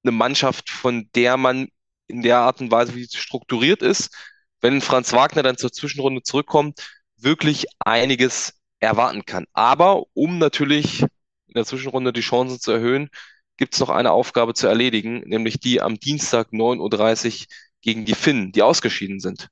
eine 0.03 0.11
Mannschaft, 0.11 0.69
von 0.69 1.09
der 1.15 1.37
man 1.37 1.67
in 2.07 2.21
der 2.21 2.39
Art 2.39 2.61
und 2.61 2.71
Weise, 2.71 2.95
wie 2.95 3.03
es 3.03 3.15
strukturiert 3.15 3.81
ist, 3.81 4.15
wenn 4.61 4.81
Franz 4.81 5.13
Wagner 5.13 5.43
dann 5.43 5.57
zur 5.57 5.71
Zwischenrunde 5.71 6.23
zurückkommt, 6.23 6.79
wirklich 7.17 7.65
einiges 7.79 8.53
erwarten 8.79 9.25
kann. 9.25 9.45
Aber 9.53 10.05
um 10.13 10.37
natürlich 10.37 11.01
in 11.01 11.53
der 11.55 11.65
Zwischenrunde 11.65 12.13
die 12.13 12.21
Chancen 12.21 12.59
zu 12.59 12.71
erhöhen, 12.71 13.09
gibt 13.57 13.73
es 13.73 13.79
noch 13.79 13.89
eine 13.89 14.11
Aufgabe 14.11 14.53
zu 14.53 14.67
erledigen, 14.67 15.21
nämlich 15.25 15.59
die 15.59 15.81
am 15.81 15.99
Dienstag 15.99 16.49
9.30 16.51 17.41
Uhr 17.41 17.47
gegen 17.85 18.03
die 18.03 18.15
Finnen, 18.15 18.51
die 18.51 18.63
ausgeschieden 18.63 19.19
sind. 19.19 19.47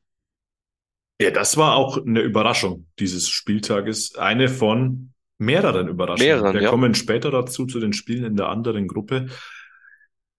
Ja, 1.22 1.30
das 1.30 1.56
war 1.56 1.76
auch 1.76 2.04
eine 2.04 2.22
Überraschung 2.22 2.88
dieses 3.00 3.30
Spieltages. 3.30 4.16
Eine 4.16 4.50
von 4.50 5.14
mehreren 5.38 5.88
Überraschungen. 5.88 6.28
Mehreren, 6.28 6.54
Wir 6.56 6.64
ja. 6.64 6.70
kommen 6.70 6.96
später 6.96 7.30
dazu 7.30 7.68
zu 7.68 7.80
den 7.80 7.94
Spielen 7.94 8.26
in 8.26 8.36
der 8.36 8.50
anderen 8.50 8.88
Gruppe. 8.88 9.28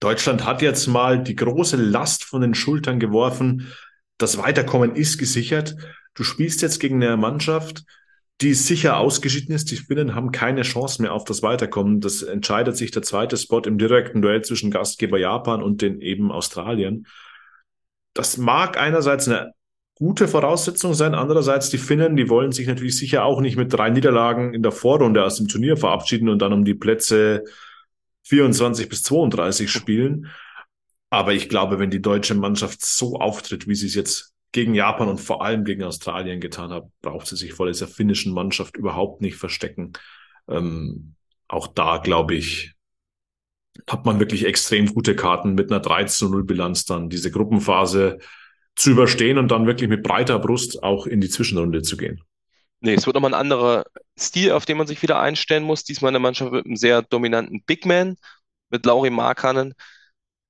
Deutschland 0.00 0.44
hat 0.44 0.60
jetzt 0.60 0.88
mal 0.88 1.22
die 1.22 1.36
große 1.36 1.76
Last 1.76 2.24
von 2.24 2.42
den 2.42 2.54
Schultern 2.54 2.98
geworfen. 2.98 3.72
Das 4.18 4.38
Weiterkommen 4.38 4.96
ist 4.96 5.16
gesichert. 5.16 5.76
Du 6.14 6.24
spielst 6.24 6.62
jetzt 6.62 6.80
gegen 6.80 7.02
eine 7.02 7.16
Mannschaft, 7.16 7.84
die 8.40 8.54
sicher 8.54 8.96
ausgeschieden 8.96 9.54
ist. 9.54 9.70
Die 9.70 9.76
Finnen 9.76 10.16
haben 10.16 10.32
keine 10.32 10.62
Chance 10.62 11.00
mehr 11.00 11.12
auf 11.12 11.24
das 11.24 11.42
Weiterkommen. 11.42 12.00
Das 12.00 12.22
entscheidet 12.22 12.76
sich 12.76 12.90
der 12.90 13.02
zweite 13.02 13.36
Spot 13.36 13.60
im 13.60 13.78
direkten 13.78 14.20
Duell 14.20 14.42
zwischen 14.42 14.72
Gastgeber 14.72 15.18
Japan 15.18 15.62
und 15.62 15.80
den 15.80 16.00
eben 16.00 16.32
Australien. 16.32 17.06
Das 18.14 18.37
mag 18.37 18.78
einerseits 18.78 19.28
eine 19.28 19.52
gute 19.97 20.28
Voraussetzung 20.28 20.94
sein. 20.94 21.14
Andererseits 21.14 21.71
die 21.71 21.78
Finnen, 21.78 22.16
die 22.16 22.28
wollen 22.28 22.52
sich 22.52 22.66
natürlich 22.66 22.97
sicher 22.97 23.25
auch 23.25 23.40
nicht 23.40 23.56
mit 23.56 23.73
drei 23.73 23.90
Niederlagen 23.90 24.54
in 24.54 24.62
der 24.62 24.73
Vorrunde 24.73 25.25
aus 25.25 25.37
dem 25.37 25.49
Turnier 25.49 25.76
verabschieden 25.76 26.28
und 26.28 26.40
dann 26.40 26.52
um 26.52 26.64
die 26.64 26.75
Plätze 26.75 27.44
24 28.25 28.88
bis 28.88 29.02
32 29.02 29.71
spielen. 29.71 30.30
Aber 31.11 31.33
ich 31.33 31.49
glaube, 31.49 31.78
wenn 31.78 31.90
die 31.90 32.02
deutsche 32.02 32.35
Mannschaft 32.35 32.85
so 32.85 33.16
auftritt, 33.16 33.68
wie 33.68 33.75
sie 33.75 33.87
es 33.87 33.94
jetzt 33.94 34.33
gegen 34.50 34.75
Japan 34.75 35.09
und 35.09 35.21
vor 35.21 35.44
allem 35.44 35.64
gegen 35.64 35.83
Australien 35.83 36.40
getan 36.40 36.71
hat, 36.71 36.87
braucht 37.02 37.26
sie 37.26 37.37
sich 37.37 37.52
vor 37.52 37.66
dieser 37.66 37.88
finnischen 37.88 38.33
Mannschaft 38.33 38.76
überhaupt 38.76 39.21
nicht 39.21 39.37
verstecken. 39.37 39.92
Ähm, 40.49 41.14
auch 41.49 41.66
da, 41.68 41.99
glaube 41.99 42.35
ich, 42.35 42.74
hat 43.88 44.07
man 44.07 44.21
wirklich 44.21 44.45
extrem 44.45 44.87
gute 44.87 45.16
Karten 45.16 45.54
mit 45.54 45.71
einer 45.71 45.81
13 45.81 46.31
0 46.31 46.45
Bilanz 46.45 46.85
dann 46.85 47.09
diese 47.09 47.31
Gruppenphase 47.31 48.19
zu 48.76 48.90
überstehen 48.90 49.38
und 49.38 49.49
dann 49.49 49.66
wirklich 49.66 49.88
mit 49.88 50.02
breiter 50.02 50.38
Brust 50.38 50.83
auch 50.83 51.07
in 51.07 51.21
die 51.21 51.28
Zwischenrunde 51.28 51.83
zu 51.83 51.97
gehen. 51.97 52.23
Nee, 52.81 52.95
es 52.95 53.07
wird 53.07 53.14
nochmal 53.14 53.33
ein 53.33 53.40
anderer 53.40 53.85
Stil, 54.19 54.52
auf 54.52 54.66
den 54.66 54.76
man 54.76 54.87
sich 54.87 55.00
wieder 55.02 55.19
einstellen 55.21 55.62
muss. 55.62 55.85
Diesmal 55.85 56.11
eine 56.11 56.19
Mannschaft 56.19 56.52
mit 56.52 56.66
einem 56.66 56.76
sehr 56.76 57.02
dominanten 57.02 57.62
Big 57.64 57.87
Man, 57.87 58.16
mit 58.71 58.85
Lauri 58.85 59.11
Markanen. 59.11 59.75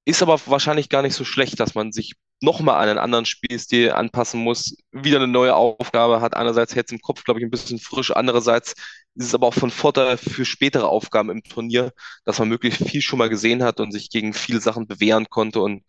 Ist 0.05 0.23
aber 0.23 0.41
wahrscheinlich 0.47 0.89
gar 0.89 1.03
nicht 1.03 1.15
so 1.15 1.25
schlecht, 1.25 1.61
dass 1.61 1.75
man 1.75 1.93
sich 1.93 2.15
nochmal 2.43 2.83
an 2.83 2.89
einen 2.89 2.99
anderen 2.99 3.25
Spielstil 3.25 3.93
anpassen 3.93 4.41
muss, 4.41 4.77
wieder 4.93 5.19
eine 5.19 5.29
neue 5.29 5.55
Aufgabe 5.55 6.21
hat. 6.21 6.37
Einerseits 6.37 6.75
jetzt 6.75 6.93
im 6.93 7.01
Kopf, 7.01 7.25
glaube 7.25 7.41
ich, 7.41 7.47
ein 7.47 7.51
bisschen 7.51 7.79
frisch. 7.79 8.11
Andererseits 8.11 8.75
ist 9.15 9.27
es 9.27 9.35
aber 9.35 9.47
auch 9.47 9.55
von 9.55 9.71
Vorteil 9.71 10.17
für 10.17 10.45
spätere 10.45 10.89
Aufgaben 10.89 11.31
im 11.31 11.43
Turnier, 11.43 11.93
dass 12.25 12.39
man 12.39 12.49
möglichst 12.49 12.89
viel 12.89 13.03
schon 13.03 13.19
mal 13.19 13.29
gesehen 13.29 13.63
hat 13.63 13.81
und 13.81 13.93
sich 13.93 14.11
gegen 14.11 14.33
viele 14.33 14.61
Sachen 14.61 14.87
bewähren 14.87 15.29
konnte 15.31 15.61
und 15.61 15.85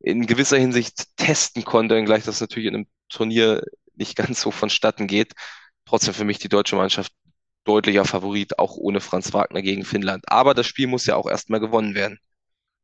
in 0.00 0.26
gewisser 0.26 0.56
Hinsicht 0.56 1.04
testen 1.16 1.64
konnte, 1.64 1.94
wenngleich 1.94 2.24
das 2.24 2.40
natürlich 2.40 2.68
in 2.68 2.74
einem 2.74 2.86
Turnier 3.08 3.62
nicht 3.94 4.16
ganz 4.16 4.40
so 4.40 4.50
vonstatten 4.50 5.06
geht 5.06 5.34
trotzdem 5.90 6.14
für 6.14 6.24
mich 6.24 6.38
die 6.38 6.48
deutsche 6.48 6.76
Mannschaft 6.76 7.12
deutlicher 7.64 8.04
Favorit, 8.04 8.58
auch 8.58 8.76
ohne 8.76 9.00
Franz 9.00 9.32
Wagner 9.32 9.60
gegen 9.60 9.84
Finnland. 9.84 10.24
Aber 10.28 10.54
das 10.54 10.66
Spiel 10.66 10.86
muss 10.86 11.04
ja 11.06 11.16
auch 11.16 11.28
erstmal 11.28 11.60
gewonnen 11.60 11.94
werden. 11.94 12.18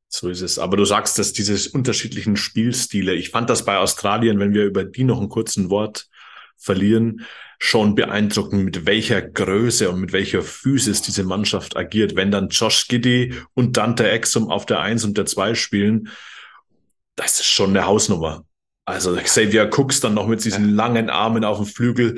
So 0.09 0.29
ist 0.29 0.43
es. 0.43 0.59
Aber 0.59 0.76
du 0.76 0.85
sagst, 0.85 1.19
dass 1.19 1.33
diese 1.33 1.71
unterschiedlichen 1.71 2.37
Spielstile, 2.37 3.15
ich 3.15 3.31
fand 3.31 3.49
das 3.49 3.65
bei 3.65 3.79
Australien, 3.79 4.38
wenn 4.38 4.55
wir 4.55 4.65
über 4.65 4.85
die 4.85 5.05
noch 5.05 5.19
einen 5.19 5.29
kurzen 5.29 5.71
Wort 5.71 6.09
verlieren, 6.57 7.27
schon 7.59 7.95
beeindruckend, 7.95 8.65
mit 8.65 8.87
welcher 8.87 9.23
Größe 9.23 9.91
und 9.91 10.01
mit 10.01 10.13
welcher 10.13 10.43
Physis 10.43 11.03
diese 11.03 11.25
Mannschaft 11.25 11.77
agiert. 11.77 12.17
Wenn 12.17 12.31
dann 12.31 12.49
Josh 12.49 12.89
Giddy 12.89 13.35
und 13.55 13.77
Dante 13.77 14.09
Exum 14.09 14.51
auf 14.51 14.67
der 14.67 14.81
Eins 14.81 15.05
und 15.05 15.17
der 15.17 15.27
Zwei 15.27 15.55
spielen, 15.55 16.09
das 17.15 17.41
ist 17.41 17.47
schon 17.47 17.71
eine 17.71 17.87
Hausnummer. 17.87 18.45
Also 18.85 19.17
Xavier 19.17 19.71
Cooks 19.73 20.01
dann 20.01 20.15
noch 20.15 20.29
mit 20.29 20.45
diesen 20.45 20.75
langen 20.75 21.11
Armen 21.11 21.45
auf 21.45 21.57
dem 21.57 21.67
Flügel, 21.67 22.17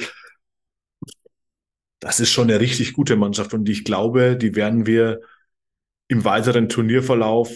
das 2.00 2.20
ist 2.20 2.30
schon 2.30 2.48
eine 2.48 2.60
richtig 2.60 2.92
gute 2.92 3.16
Mannschaft 3.16 3.54
und 3.54 3.68
ich 3.68 3.84
glaube, 3.84 4.36
die 4.36 4.54
werden 4.54 4.86
wir 4.86 5.20
im 6.08 6.24
weiteren 6.24 6.68
Turnierverlauf 6.68 7.50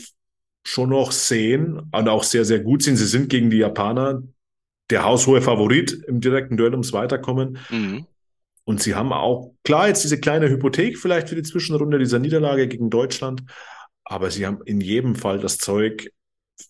schon 0.64 0.90
noch 0.90 1.12
sehen 1.12 1.78
und 1.78 2.08
auch 2.08 2.24
sehr, 2.24 2.44
sehr 2.44 2.60
gut 2.60 2.82
sind. 2.82 2.96
Sie 2.96 3.06
sind 3.06 3.28
gegen 3.28 3.50
die 3.50 3.58
Japaner 3.58 4.22
der 4.92 5.04
haushohe 5.04 5.42
Favorit 5.42 5.92
im 6.06 6.20
direkten 6.20 6.56
Duell 6.56 6.72
ums 6.72 6.92
Weiterkommen. 6.92 7.58
Mhm. 7.70 8.06
Und 8.64 8.80
sie 8.80 8.94
haben 8.94 9.12
auch, 9.12 9.54
klar, 9.64 9.88
jetzt 9.88 10.04
diese 10.04 10.20
kleine 10.20 10.48
Hypothek 10.48 10.98
vielleicht 10.98 11.28
für 11.28 11.34
die 11.34 11.42
Zwischenrunde 11.42 11.98
dieser 11.98 12.20
Niederlage 12.20 12.68
gegen 12.68 12.90
Deutschland, 12.90 13.42
aber 14.04 14.30
sie 14.30 14.46
haben 14.46 14.60
in 14.64 14.80
jedem 14.80 15.16
Fall 15.16 15.40
das 15.40 15.58
Zeug, 15.58 16.12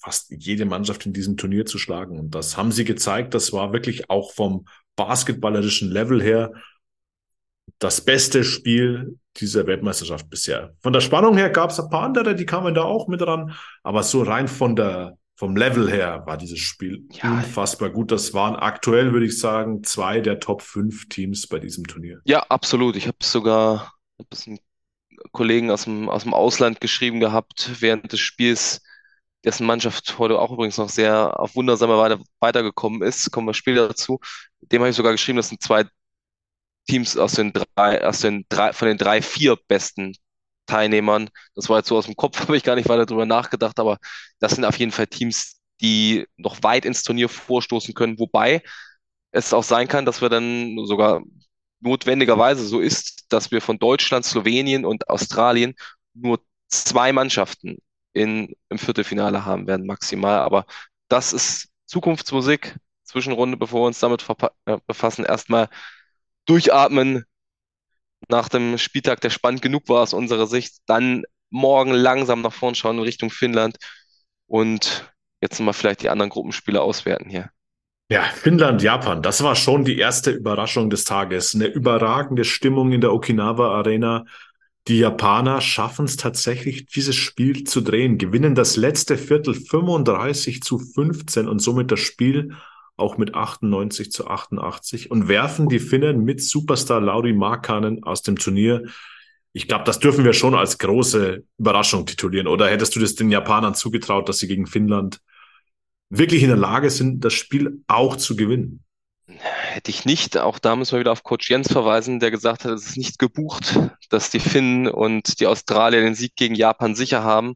fast 0.00 0.30
jede 0.30 0.64
Mannschaft 0.64 1.04
in 1.04 1.12
diesem 1.12 1.36
Turnier 1.36 1.66
zu 1.66 1.76
schlagen. 1.76 2.18
Und 2.18 2.34
das 2.34 2.56
haben 2.56 2.72
sie 2.72 2.84
gezeigt. 2.84 3.34
Das 3.34 3.52
war 3.52 3.72
wirklich 3.72 4.08
auch 4.08 4.32
vom 4.32 4.66
basketballerischen 4.96 5.90
Level 5.90 6.22
her 6.22 6.52
das 7.78 8.00
beste 8.00 8.44
Spiel 8.44 9.18
dieser 9.36 9.66
Weltmeisterschaft 9.66 10.30
bisher. 10.30 10.74
Von 10.80 10.92
der 10.92 11.00
Spannung 11.00 11.36
her 11.36 11.50
gab 11.50 11.70
es 11.70 11.80
ein 11.80 11.90
paar 11.90 12.02
andere, 12.02 12.34
die 12.34 12.46
kamen 12.46 12.74
da 12.74 12.82
auch 12.84 13.08
mit 13.08 13.20
dran, 13.20 13.54
aber 13.82 14.02
so 14.02 14.22
rein 14.22 14.48
von 14.48 14.76
der 14.76 15.18
vom 15.42 15.56
Level 15.56 15.90
her 15.90 16.22
war 16.24 16.36
dieses 16.36 16.60
Spiel 16.60 17.04
ja. 17.10 17.32
unfassbar 17.32 17.90
gut. 17.90 18.12
Das 18.12 18.32
waren 18.32 18.54
aktuell, 18.54 19.12
würde 19.12 19.26
ich 19.26 19.40
sagen, 19.40 19.82
zwei 19.82 20.20
der 20.20 20.38
Top 20.38 20.62
5 20.62 21.08
Teams 21.08 21.48
bei 21.48 21.58
diesem 21.58 21.84
Turnier. 21.84 22.20
Ja, 22.24 22.44
absolut. 22.48 22.94
Ich 22.94 23.08
habe 23.08 23.16
sogar 23.20 23.92
ein 24.20 24.26
bisschen 24.30 24.60
Kollegen 25.32 25.72
aus 25.72 25.82
dem, 25.82 26.08
aus 26.08 26.22
dem 26.22 26.32
Ausland 26.32 26.80
geschrieben 26.80 27.18
gehabt 27.18 27.72
während 27.80 28.12
des 28.12 28.20
Spiels, 28.20 28.82
dessen 29.42 29.66
Mannschaft 29.66 30.16
heute 30.16 30.38
auch 30.38 30.52
übrigens 30.52 30.78
noch 30.78 30.88
sehr 30.88 31.40
auf 31.40 31.56
wundersame 31.56 31.98
Weise 31.98 32.22
weitergekommen 32.38 33.02
ist. 33.02 33.32
Kommen 33.32 33.48
wir 33.48 33.54
später 33.54 33.88
dazu. 33.88 34.20
Dem 34.60 34.80
habe 34.80 34.90
ich 34.90 34.96
sogar 34.96 35.10
geschrieben, 35.10 35.38
das 35.38 35.48
sind 35.48 35.60
zwei 35.60 35.86
Teams 36.86 37.16
aus 37.16 37.32
den 37.32 37.52
drei, 37.52 38.06
aus 38.06 38.20
den 38.20 38.46
drei, 38.48 38.72
von 38.72 38.86
den 38.86 38.96
drei, 38.96 39.20
vier 39.20 39.56
besten 39.66 40.14
Teilnehmern. 40.66 41.28
Das 41.54 41.68
war 41.68 41.78
jetzt 41.78 41.88
so 41.88 41.96
aus 41.96 42.06
dem 42.06 42.16
Kopf, 42.16 42.40
habe 42.40 42.56
ich 42.56 42.62
gar 42.64 42.76
nicht 42.76 42.88
weiter 42.88 43.06
drüber 43.06 43.26
nachgedacht, 43.26 43.78
aber 43.80 43.98
das 44.40 44.52
sind 44.52 44.64
auf 44.64 44.78
jeden 44.78 44.92
Fall 44.92 45.06
Teams, 45.06 45.60
die 45.80 46.26
noch 46.36 46.62
weit 46.62 46.84
ins 46.84 47.02
Turnier 47.02 47.28
vorstoßen 47.28 47.94
können, 47.94 48.18
wobei 48.18 48.62
es 49.32 49.52
auch 49.52 49.64
sein 49.64 49.88
kann, 49.88 50.04
dass 50.06 50.20
wir 50.22 50.28
dann 50.28 50.76
sogar 50.86 51.22
notwendigerweise 51.80 52.64
so 52.66 52.80
ist, 52.80 53.26
dass 53.32 53.50
wir 53.50 53.60
von 53.60 53.78
Deutschland, 53.78 54.24
Slowenien 54.24 54.84
und 54.84 55.08
Australien 55.08 55.74
nur 56.14 56.40
zwei 56.68 57.12
Mannschaften 57.12 57.78
in, 58.12 58.54
im 58.68 58.78
Viertelfinale 58.78 59.44
haben 59.44 59.66
werden, 59.66 59.86
maximal. 59.86 60.40
Aber 60.40 60.66
das 61.08 61.32
ist 61.32 61.68
Zukunftsmusik. 61.86 62.76
Zwischenrunde, 63.04 63.56
bevor 63.56 63.82
wir 63.82 63.86
uns 63.88 63.98
damit 64.00 64.24
äh, 64.66 64.78
befassen, 64.86 65.24
erstmal 65.24 65.68
durchatmen, 66.46 67.24
nach 68.32 68.48
dem 68.48 68.78
Spieltag, 68.78 69.20
der 69.20 69.30
spannend 69.30 69.62
genug 69.62 69.88
war 69.88 70.02
aus 70.02 70.12
unserer 70.12 70.48
Sicht, 70.48 70.78
dann 70.86 71.22
morgen 71.50 71.92
langsam 71.92 72.40
nach 72.40 72.52
vorn 72.52 72.74
schauen 72.74 72.98
in 72.98 73.04
Richtung 73.04 73.30
Finnland 73.30 73.76
und 74.46 75.12
jetzt 75.40 75.60
nochmal 75.60 75.74
vielleicht 75.74 76.02
die 76.02 76.08
anderen 76.08 76.30
Gruppenspiele 76.30 76.80
auswerten 76.80 77.30
hier. 77.30 77.50
Ja, 78.10 78.22
Finnland, 78.22 78.82
Japan, 78.82 79.22
das 79.22 79.42
war 79.42 79.54
schon 79.54 79.84
die 79.84 79.98
erste 79.98 80.32
Überraschung 80.32 80.90
des 80.90 81.04
Tages. 81.04 81.54
Eine 81.54 81.66
überragende 81.66 82.44
Stimmung 82.44 82.92
in 82.92 83.00
der 83.00 83.12
Okinawa 83.12 83.74
Arena. 83.74 84.24
Die 84.88 84.98
Japaner 84.98 85.60
schaffen 85.60 86.06
es 86.06 86.16
tatsächlich, 86.16 86.86
dieses 86.86 87.14
Spiel 87.14 87.64
zu 87.64 87.80
drehen, 87.80 88.18
gewinnen 88.18 88.54
das 88.54 88.76
letzte 88.76 89.16
Viertel 89.16 89.54
35 89.54 90.60
zu 90.62 90.78
15 90.78 91.48
und 91.48 91.60
somit 91.60 91.90
das 91.92 92.00
Spiel 92.00 92.56
auch 93.02 93.18
mit 93.18 93.34
98 93.34 94.10
zu 94.10 94.28
88 94.28 95.10
und 95.10 95.28
werfen 95.28 95.68
die 95.68 95.80
Finnen 95.80 96.24
mit 96.24 96.42
Superstar 96.42 97.00
Lauri 97.00 97.32
Markkanen 97.32 98.04
aus 98.04 98.22
dem 98.22 98.38
Turnier. 98.38 98.84
Ich 99.52 99.68
glaube, 99.68 99.84
das 99.84 99.98
dürfen 99.98 100.24
wir 100.24 100.32
schon 100.32 100.54
als 100.54 100.78
große 100.78 101.42
Überraschung 101.58 102.06
titulieren. 102.06 102.46
Oder 102.46 102.70
hättest 102.70 102.96
du 102.96 103.00
das 103.00 103.16
den 103.16 103.30
Japanern 103.30 103.74
zugetraut, 103.74 104.28
dass 104.28 104.38
sie 104.38 104.46
gegen 104.46 104.66
Finnland 104.66 105.20
wirklich 106.08 106.42
in 106.42 106.48
der 106.48 106.56
Lage 106.56 106.88
sind, 106.88 107.24
das 107.24 107.34
Spiel 107.34 107.82
auch 107.88 108.16
zu 108.16 108.36
gewinnen? 108.36 108.84
Hätte 109.26 109.90
ich 109.90 110.04
nicht. 110.04 110.38
Auch 110.38 110.58
da 110.58 110.76
müssen 110.76 110.92
wir 110.92 111.00
wieder 111.00 111.12
auf 111.12 111.24
Coach 111.24 111.50
Jens 111.50 111.70
verweisen, 111.70 112.20
der 112.20 112.30
gesagt 112.30 112.64
hat, 112.64 112.72
es 112.72 112.86
ist 112.86 112.96
nicht 112.96 113.18
gebucht, 113.18 113.78
dass 114.10 114.30
die 114.30 114.40
Finnen 114.40 114.86
und 114.86 115.40
die 115.40 115.46
Australier 115.46 116.00
den 116.00 116.14
Sieg 116.14 116.36
gegen 116.36 116.54
Japan 116.54 116.94
sicher 116.94 117.24
haben. 117.24 117.54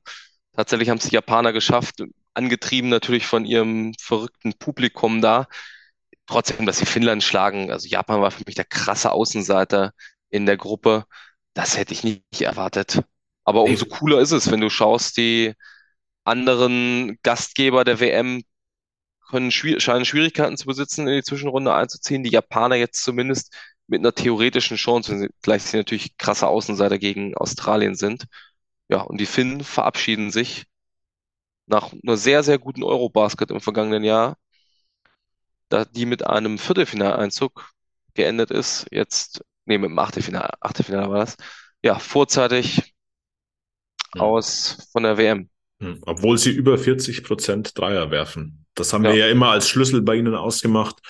Tatsächlich 0.54 0.88
haben 0.88 0.98
es 0.98 1.08
die 1.08 1.14
Japaner 1.14 1.52
geschafft, 1.52 2.02
angetrieben 2.36 2.90
natürlich 2.90 3.26
von 3.26 3.44
ihrem 3.44 3.94
verrückten 4.00 4.54
Publikum 4.54 5.20
da. 5.20 5.48
Trotzdem, 6.26 6.66
dass 6.66 6.78
sie 6.78 6.86
Finnland 6.86 7.22
schlagen, 7.22 7.70
also 7.70 7.88
Japan 7.88 8.20
war 8.20 8.30
für 8.30 8.44
mich 8.46 8.56
der 8.56 8.64
krasse 8.64 9.12
Außenseiter 9.12 9.92
in 10.30 10.46
der 10.46 10.56
Gruppe. 10.56 11.04
Das 11.54 11.76
hätte 11.76 11.94
ich 11.94 12.04
nicht 12.04 12.40
erwartet. 12.40 13.02
Aber 13.44 13.62
umso 13.62 13.86
cooler 13.86 14.20
ist 14.20 14.32
es, 14.32 14.50
wenn 14.50 14.60
du 14.60 14.70
schaust, 14.70 15.16
die 15.16 15.54
anderen 16.24 17.18
Gastgeber 17.22 17.84
der 17.84 18.00
WM 18.00 18.42
können 19.28 19.50
scheinen 19.50 20.04
Schwierigkeiten 20.04 20.56
zu 20.56 20.66
besitzen, 20.66 21.08
in 21.08 21.16
die 21.16 21.22
Zwischenrunde 21.22 21.74
einzuziehen. 21.74 22.22
Die 22.22 22.30
Japaner 22.30 22.76
jetzt 22.76 23.02
zumindest 23.02 23.54
mit 23.88 24.00
einer 24.00 24.14
theoretischen 24.14 24.76
Chance, 24.76 25.28
gleich 25.42 25.62
sie 25.64 25.76
natürlich 25.76 26.16
krasse 26.16 26.48
Außenseiter 26.48 26.98
gegen 26.98 27.36
Australien 27.36 27.94
sind. 27.96 28.26
Ja, 28.88 29.00
und 29.02 29.20
die 29.20 29.26
Finnen 29.26 29.64
verabschieden 29.64 30.30
sich 30.30 30.66
nach 31.66 31.92
einer 31.92 32.16
sehr, 32.16 32.42
sehr 32.42 32.58
guten 32.58 32.82
Eurobasket 32.82 33.50
im 33.50 33.60
vergangenen 33.60 34.04
Jahr, 34.04 34.36
da 35.68 35.84
die 35.84 36.06
mit 36.06 36.26
einem 36.26 36.58
Viertelfinaleinzug 36.58 37.72
geendet 38.14 38.50
ist, 38.50 38.86
jetzt, 38.90 39.44
nee, 39.64 39.78
mit 39.78 39.90
dem 39.90 39.98
Achtelfinale, 39.98 40.50
Achtelfinale 40.60 41.10
war 41.10 41.18
das, 41.18 41.36
ja, 41.82 41.98
vorzeitig 41.98 42.94
ja. 44.14 44.20
aus 44.20 44.88
von 44.92 45.02
der 45.02 45.18
WM. 45.18 45.50
Hm, 45.80 45.98
obwohl 46.02 46.38
sie 46.38 46.50
über 46.50 46.78
40 46.78 47.22
Prozent 47.24 47.78
Dreier 47.78 48.10
werfen. 48.10 48.64
Das 48.74 48.92
haben 48.92 49.04
ja. 49.04 49.12
wir 49.12 49.18
ja 49.18 49.28
immer 49.28 49.50
als 49.50 49.68
Schlüssel 49.68 50.02
bei 50.02 50.14
ihnen 50.14 50.34
ausgemacht. 50.34 51.00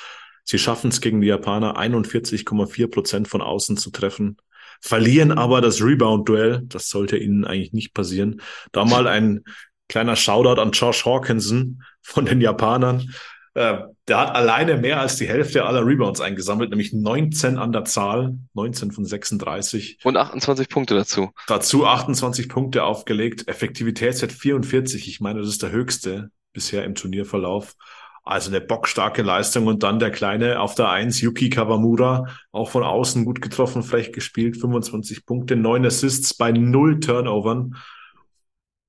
Sie 0.45 0.59
schaffen 0.59 0.91
es 0.91 1.01
gegen 1.01 1.21
die 1.21 1.29
Japaner 1.29 1.77
41,4 1.77 2.91
Prozent 2.91 3.29
von 3.29 3.43
außen 3.43 3.77
zu 3.77 3.91
treffen, 3.91 4.37
verlieren 4.81 5.33
aber 5.33 5.61
das 5.61 5.83
Rebound-Duell. 5.83 6.63
Das 6.65 6.89
sollte 6.89 7.17
ihnen 7.17 7.45
eigentlich 7.45 7.73
nicht 7.73 7.95
passieren. 7.95 8.41
Da 8.73 8.85
mal 8.85 9.07
ein 9.07 9.45
Kleiner 9.89 10.17
Shoutout 10.17 10.61
an 10.61 10.73
Josh 10.73 11.05
Hawkinson 11.05 11.83
von 12.03 12.27
den 12.27 12.41
Japanern. 12.41 13.13
Äh, 13.57 13.79
der 14.07 14.21
hat 14.21 14.35
alleine 14.35 14.77
mehr 14.77 15.01
als 15.01 15.17
die 15.17 15.27
Hälfte 15.27 15.65
aller 15.65 15.85
Rebounds 15.85 16.21
eingesammelt, 16.21 16.69
nämlich 16.69 16.93
19 16.93 17.57
an 17.57 17.73
der 17.73 17.85
Zahl, 17.85 18.37
19 18.53 18.93
von 18.93 19.07
36. 19.07 19.99
Und 20.05 20.19
28 20.19 20.69
Punkte 20.69 20.95
dazu. 20.95 21.31
Dazu 21.47 21.87
28 21.87 22.51
Punkte 22.51 22.85
aufgelegt, 22.85 23.49
Effektivitätswert 23.49 24.33
44. 24.33 25.09
Ich 25.09 25.21
meine, 25.21 25.41
das 25.41 25.49
ist 25.49 25.63
der 25.63 25.71
höchste 25.71 26.31
bisher 26.53 26.85
im 26.85 26.95
Turnierverlauf. 26.95 27.77
Also 28.25 28.51
eine 28.51 28.61
bockstarke 28.61 29.23
Leistung 29.23 29.69
und 29.69 29.83
dann 29.83 30.01
der 30.01 30.11
Kleine 30.11 30.61
auf 30.61 30.75
der 30.75 30.91
Eins, 30.91 31.21
Yuki 31.21 31.49
Kawamura, 31.49 32.27
auch 32.53 32.69
von 32.69 32.83
außen 32.83 33.25
gut 33.25 33.41
getroffen, 33.41 33.83
frech 33.83 34.13
gespielt, 34.13 34.57
25 34.57 35.25
Punkte, 35.25 35.57
9 35.57 35.87
Assists 35.87 36.35
bei 36.35 36.53
null 36.53 37.01
Turnovern 37.01 37.77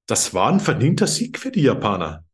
das 0.07 0.33
war 0.33 0.51
ein 0.51 0.59
verdienter 0.59 1.05
Sieg 1.07 1.37
für 1.37 1.51
die 1.51 1.61
Japaner. 1.61 2.25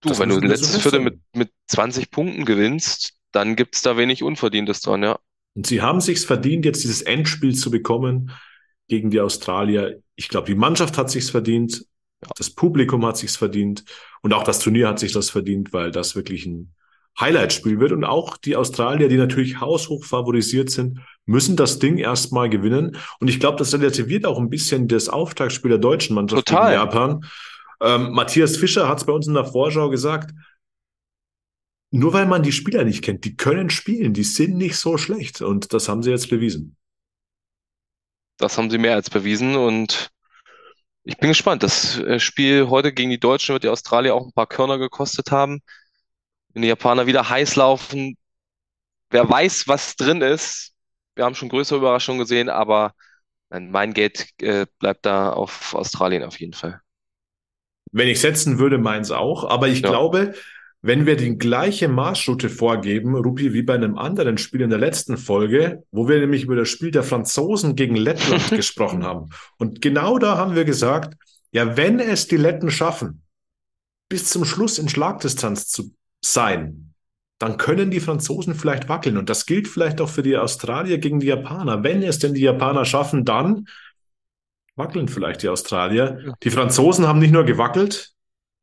Du, 0.00 0.10
das 0.10 0.20
wenn 0.20 0.28
du 0.28 0.38
letztes 0.38 0.74
so 0.74 0.78
Viertel 0.80 1.00
mit, 1.00 1.20
mit 1.34 1.50
20 1.66 2.10
Punkten 2.10 2.44
gewinnst, 2.44 3.14
dann 3.32 3.56
gibt 3.56 3.74
es 3.74 3.82
da 3.82 3.96
wenig 3.96 4.22
Unverdientes 4.22 4.80
dran, 4.80 5.02
ja. 5.02 5.18
Und 5.54 5.66
sie 5.66 5.82
haben 5.82 6.00
sich's 6.00 6.24
verdient, 6.24 6.64
jetzt 6.64 6.84
dieses 6.84 7.02
Endspiel 7.02 7.54
zu 7.54 7.70
bekommen 7.70 8.30
gegen 8.86 9.10
die 9.10 9.20
Australier. 9.20 10.00
Ich 10.14 10.28
glaube, 10.28 10.46
die 10.46 10.54
Mannschaft 10.54 10.96
hat 10.96 11.10
sich's 11.10 11.30
verdient, 11.30 11.84
das 12.36 12.50
Publikum 12.50 13.04
hat 13.04 13.16
sich's 13.16 13.36
verdient 13.36 13.84
und 14.22 14.32
auch 14.34 14.44
das 14.44 14.60
Turnier 14.60 14.88
hat 14.88 14.98
sich 14.98 15.12
das 15.12 15.30
verdient, 15.30 15.72
weil 15.72 15.90
das 15.90 16.14
wirklich 16.14 16.46
ein 16.46 16.74
Highlight-Spiel 17.20 17.80
wird. 17.80 17.92
Und 17.92 18.04
auch 18.04 18.36
die 18.36 18.56
Australier, 18.56 19.08
die 19.08 19.16
natürlich 19.16 19.60
haushoch 19.60 20.04
favorisiert 20.04 20.70
sind, 20.70 21.00
müssen 21.26 21.56
das 21.56 21.78
Ding 21.78 21.98
erstmal 21.98 22.48
gewinnen. 22.48 22.96
Und 23.20 23.28
ich 23.28 23.40
glaube, 23.40 23.58
das 23.58 23.72
relativiert 23.74 24.26
auch 24.26 24.38
ein 24.38 24.50
bisschen 24.50 24.88
das 24.88 25.08
Auftaktspiel 25.08 25.70
der 25.70 25.78
deutschen 25.78 26.14
Mannschaft 26.14 26.46
Total. 26.46 26.70
gegen 26.70 26.82
Japan. 26.82 27.24
Ähm, 27.80 28.12
Matthias 28.12 28.56
Fischer 28.56 28.88
hat 28.88 28.98
es 28.98 29.04
bei 29.04 29.12
uns 29.12 29.26
in 29.26 29.34
der 29.34 29.44
Vorschau 29.44 29.88
gesagt, 29.88 30.32
nur 31.90 32.12
weil 32.12 32.26
man 32.26 32.42
die 32.42 32.52
Spieler 32.52 32.84
nicht 32.84 33.02
kennt, 33.02 33.24
die 33.24 33.36
können 33.36 33.70
spielen, 33.70 34.12
die 34.12 34.24
sind 34.24 34.56
nicht 34.56 34.76
so 34.76 34.98
schlecht. 34.98 35.40
Und 35.42 35.72
das 35.72 35.88
haben 35.88 36.02
sie 36.02 36.10
jetzt 36.10 36.28
bewiesen. 36.28 36.76
Das 38.36 38.56
haben 38.56 38.70
sie 38.70 38.78
mehr 38.78 38.94
als 38.94 39.10
bewiesen 39.10 39.56
und 39.56 40.10
ich 41.02 41.16
bin 41.16 41.30
gespannt. 41.30 41.62
Das 41.62 41.98
äh, 41.98 42.20
Spiel 42.20 42.68
heute 42.68 42.92
gegen 42.92 43.10
die 43.10 43.18
Deutschen 43.18 43.54
wird 43.54 43.64
die 43.64 43.68
Australier 43.68 44.14
auch 44.14 44.26
ein 44.26 44.32
paar 44.32 44.46
Körner 44.46 44.78
gekostet 44.78 45.32
haben 45.32 45.62
wenn 46.58 46.62
die 46.62 46.68
Japaner 46.68 47.06
wieder 47.06 47.30
heiß 47.30 47.54
laufen, 47.54 48.16
wer 49.10 49.30
weiß, 49.30 49.68
was 49.68 49.94
drin 49.94 50.22
ist. 50.22 50.72
Wir 51.14 51.24
haben 51.24 51.36
schon 51.36 51.48
größere 51.48 51.78
Überraschungen 51.78 52.18
gesehen, 52.18 52.48
aber 52.48 52.94
mein 53.48 53.94
Geld 53.94 54.26
äh, 54.42 54.66
bleibt 54.80 55.06
da 55.06 55.30
auf 55.30 55.72
Australien 55.74 56.24
auf 56.24 56.40
jeden 56.40 56.54
Fall. 56.54 56.80
Wenn 57.92 58.08
ich 58.08 58.20
setzen 58.20 58.58
würde, 58.58 58.76
meins 58.76 59.12
auch. 59.12 59.44
Aber 59.44 59.68
ich 59.68 59.82
ja. 59.82 59.88
glaube, 59.88 60.34
wenn 60.82 61.06
wir 61.06 61.16
die 61.16 61.38
gleiche 61.38 61.86
Marschroute 61.86 62.48
vorgeben, 62.48 63.14
Rupi, 63.14 63.52
wie 63.52 63.62
bei 63.62 63.74
einem 63.74 63.96
anderen 63.96 64.36
Spiel 64.36 64.62
in 64.62 64.70
der 64.70 64.80
letzten 64.80 65.16
Folge, 65.16 65.84
wo 65.92 66.08
wir 66.08 66.18
nämlich 66.18 66.42
über 66.42 66.56
das 66.56 66.68
Spiel 66.68 66.90
der 66.90 67.04
Franzosen 67.04 67.76
gegen 67.76 67.94
Lettland 67.94 68.50
gesprochen 68.50 69.04
haben. 69.04 69.30
Und 69.58 69.80
genau 69.80 70.18
da 70.18 70.36
haben 70.36 70.56
wir 70.56 70.64
gesagt, 70.64 71.16
ja, 71.52 71.76
wenn 71.76 72.00
es 72.00 72.26
die 72.26 72.36
Letten 72.36 72.72
schaffen, 72.72 73.22
bis 74.08 74.28
zum 74.28 74.44
Schluss 74.44 74.80
in 74.80 74.88
Schlagdistanz 74.88 75.68
zu 75.68 75.92
sein, 76.20 76.94
dann 77.38 77.56
können 77.56 77.90
die 77.90 78.00
Franzosen 78.00 78.54
vielleicht 78.54 78.88
wackeln. 78.88 79.16
Und 79.16 79.30
das 79.30 79.46
gilt 79.46 79.68
vielleicht 79.68 80.00
auch 80.00 80.08
für 80.08 80.22
die 80.22 80.36
Australier 80.36 80.98
gegen 80.98 81.20
die 81.20 81.28
Japaner. 81.28 81.84
Wenn 81.84 82.02
es 82.02 82.18
denn 82.18 82.34
die 82.34 82.40
Japaner 82.40 82.84
schaffen, 82.84 83.24
dann 83.24 83.68
wackeln 84.74 85.08
vielleicht 85.08 85.42
die 85.42 85.48
Australier. 85.48 86.34
Die 86.42 86.50
Franzosen 86.50 87.06
haben 87.06 87.18
nicht 87.18 87.32
nur 87.32 87.44
gewackelt, 87.44 88.12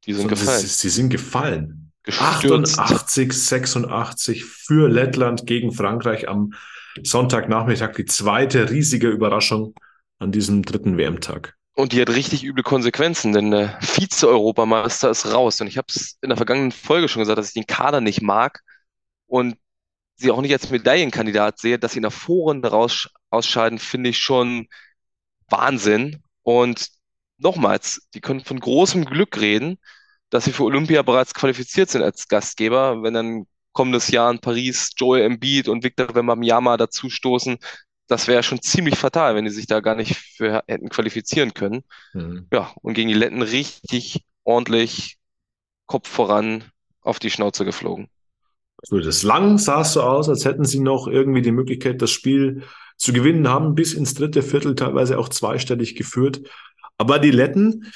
die 0.05 0.13
sind 0.13 0.27
gefallen. 0.27 0.59
Sie, 0.59 0.67
sie 0.67 0.89
sind 0.89 1.09
gefallen. 1.09 1.91
Gestürzt. 2.03 2.77
88, 2.77 3.33
86 3.33 4.45
für 4.45 4.87
Lettland 4.87 5.47
gegen 5.47 5.71
Frankreich 5.71 6.29
am 6.29 6.53
Sonntagnachmittag. 7.01 7.93
Die 7.95 8.05
zweite 8.05 8.69
riesige 8.69 9.09
Überraschung 9.09 9.73
an 10.19 10.31
diesem 10.31 10.61
dritten 10.63 10.97
WM-Tag. 10.97 11.54
Und 11.75 11.91
die 11.91 12.01
hat 12.01 12.09
richtig 12.09 12.43
üble 12.45 12.63
Konsequenzen, 12.63 13.33
denn 13.33 13.51
der 13.51 13.77
Vize-Europameister 13.81 15.09
ist 15.09 15.33
raus. 15.33 15.59
Und 15.59 15.67
ich 15.67 15.77
habe 15.77 15.88
es 15.89 16.17
in 16.21 16.29
der 16.29 16.38
vergangenen 16.38 16.71
Folge 16.71 17.09
schon 17.09 17.21
gesagt, 17.21 17.38
dass 17.38 17.49
ich 17.49 17.53
den 17.53 17.67
Kader 17.67 17.99
nicht 18.01 18.21
mag 18.21 18.61
und 19.27 19.57
sie 20.15 20.31
auch 20.31 20.41
nicht 20.41 20.53
als 20.53 20.69
Medaillenkandidat 20.69 21.59
sehe. 21.59 21.79
Dass 21.79 21.93
sie 21.93 21.99
in 21.99 22.03
der 22.03 22.11
Vorrunde 22.11 22.69
raus 22.69 23.09
ausscheiden, 23.29 23.79
finde 23.79 24.09
ich 24.11 24.19
schon 24.19 24.67
Wahnsinn. 25.49 26.23
Und 26.43 26.89
nochmals, 27.38 28.07
die 28.13 28.21
können 28.21 28.45
von 28.45 28.59
großem 28.59 29.05
Glück 29.05 29.39
reden, 29.41 29.77
dass 30.29 30.45
sie 30.45 30.53
für 30.53 30.63
Olympia 30.63 31.01
bereits 31.01 31.33
qualifiziert 31.33 31.89
sind 31.89 32.03
als 32.03 32.27
Gastgeber. 32.29 33.03
Wenn 33.03 33.13
dann 33.13 33.47
kommendes 33.73 34.07
Jahr 34.09 34.31
in 34.31 34.39
Paris 34.39 34.91
Joel 34.97 35.23
Embiid 35.23 35.67
und 35.67 35.83
Victor 35.83 36.15
Wembanyama 36.15 36.77
dazu 36.77 37.09
stoßen, 37.09 37.57
das 38.07 38.27
wäre 38.27 38.43
schon 38.43 38.61
ziemlich 38.61 38.97
fatal, 38.97 39.35
wenn 39.35 39.45
die 39.45 39.51
sich 39.51 39.67
da 39.67 39.79
gar 39.79 39.95
nicht 39.95 40.15
für 40.15 40.63
hätten 40.67 40.89
qualifizieren 40.89 41.53
können. 41.53 41.83
Mhm. 42.13 42.47
Ja, 42.51 42.71
und 42.81 42.93
gegen 42.93 43.09
die 43.09 43.15
Letten 43.15 43.41
richtig 43.41 44.23
ordentlich 44.43 45.17
Kopf 45.87 46.07
voran 46.07 46.63
auf 47.01 47.19
die 47.19 47.31
Schnauze 47.31 47.65
geflogen. 47.65 48.07
So, 48.83 48.99
das 48.99 49.23
lang 49.23 49.57
sah 49.57 49.81
es 49.81 49.93
so 49.93 50.01
aus, 50.01 50.29
als 50.29 50.45
hätten 50.45 50.65
sie 50.65 50.79
noch 50.79 51.07
irgendwie 51.07 51.41
die 51.41 51.51
Möglichkeit, 51.51 52.01
das 52.01 52.11
Spiel 52.11 52.63
zu 52.97 53.13
gewinnen, 53.13 53.47
haben 53.47 53.75
bis 53.75 53.93
ins 53.93 54.13
dritte 54.13 54.41
Viertel 54.41 54.75
teilweise 54.75 55.17
auch 55.17 55.29
zweistellig 55.29 55.95
geführt. 55.95 56.41
Aber 56.97 57.19
die 57.19 57.31
Letten, 57.31 57.91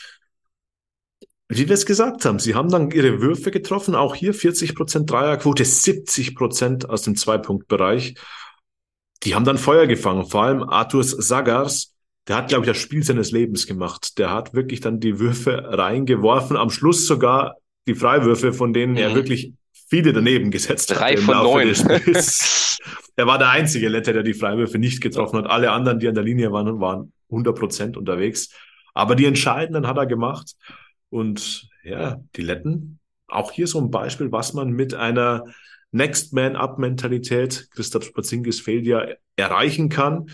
wie 1.48 1.67
wir 1.67 1.74
es 1.74 1.86
gesagt 1.86 2.26
haben, 2.26 2.39
sie 2.39 2.56
haben 2.56 2.69
dann 2.69 2.91
ihre 2.91 3.22
Würfe 3.22 3.52
getroffen, 3.52 3.95
auch 3.95 4.15
hier 4.15 4.34
40 4.34 4.76
Prozent 4.76 5.10
Dreierquote, 5.10 5.63
70 5.63 6.36
Prozent 6.36 6.89
aus 6.89 7.04
dem 7.04 7.15
Zwei-Punkt-Bereich 7.15 8.15
die 9.24 9.36
haben 9.36 9.46
dann 9.46 9.58
Feuer 9.58 9.88
gefangen. 9.88 10.26
Vor 10.26 10.44
allem 10.44 10.64
Arthur 10.64 11.04
Sagars, 11.04 11.94
der 12.28 12.38
hat, 12.38 12.50
glaube 12.50 12.66
ich, 12.66 12.72
das 12.72 12.78
Spiel 12.78 13.04
seines 13.04 13.32
Lebens 13.32 13.68
gemacht. 13.68 14.18
Der 14.18 14.32
hat 14.32 14.54
wirklich 14.54 14.80
dann 14.80 15.00
die 15.00 15.20
Würfe 15.20 15.64
reingeworfen. 15.66 16.58
Am 16.58 16.70
Schluss 16.70 17.08
sogar 17.08 17.56
die 17.88 17.96
Freiwürfe, 17.96 18.54
von 18.54 18.74
denen 18.74 18.94
mhm. 18.94 19.00
er 19.00 19.16
wirklich 19.16 19.54
viele 19.90 20.14
daneben 20.14 20.52
gesetzt 20.52 20.92
hat. 20.92 21.00
Drei 21.00 21.18
von 21.18 21.36
neun. 21.38 21.74
er 23.16 23.28
war 23.28 23.38
der 23.38 23.50
einzige 23.50 23.90
Letter, 23.90 24.14
der 24.14 24.24
die 24.24 24.34
Freiwürfe 24.34 24.78
nicht 24.78 25.02
getroffen 25.02 25.40
hat. 25.40 25.48
Alle 25.48 25.72
anderen, 25.72 26.00
die 26.00 26.08
an 26.08 26.16
der 26.16 26.24
Linie 26.24 26.52
waren, 26.52 26.80
waren 26.80 27.12
100 27.30 27.58
Prozent 27.58 27.98
unterwegs. 27.98 28.50
Aber 28.94 29.16
die 29.16 29.26
entscheidenden 29.26 29.88
hat 29.88 29.98
er 29.98 30.06
gemacht. 30.06 30.56
Und 31.10 31.68
ja, 31.84 32.20
die 32.36 32.42
Letten, 32.42 33.00
auch 33.28 33.52
hier 33.52 33.68
so 33.68 33.80
ein 33.80 33.90
Beispiel, 33.90 34.32
was 34.32 34.54
man 34.54 34.72
mit 34.72 34.94
einer 34.94 35.46
Next 35.91 36.34
Man 36.34 36.56
Up 36.56 36.78
Mentalität, 36.78 37.69
Christoph 37.71 38.06
Spazingis 38.06 38.60
fehlt 38.60 38.86
ja, 38.86 39.06
erreichen 39.36 39.89
kann. 39.89 40.30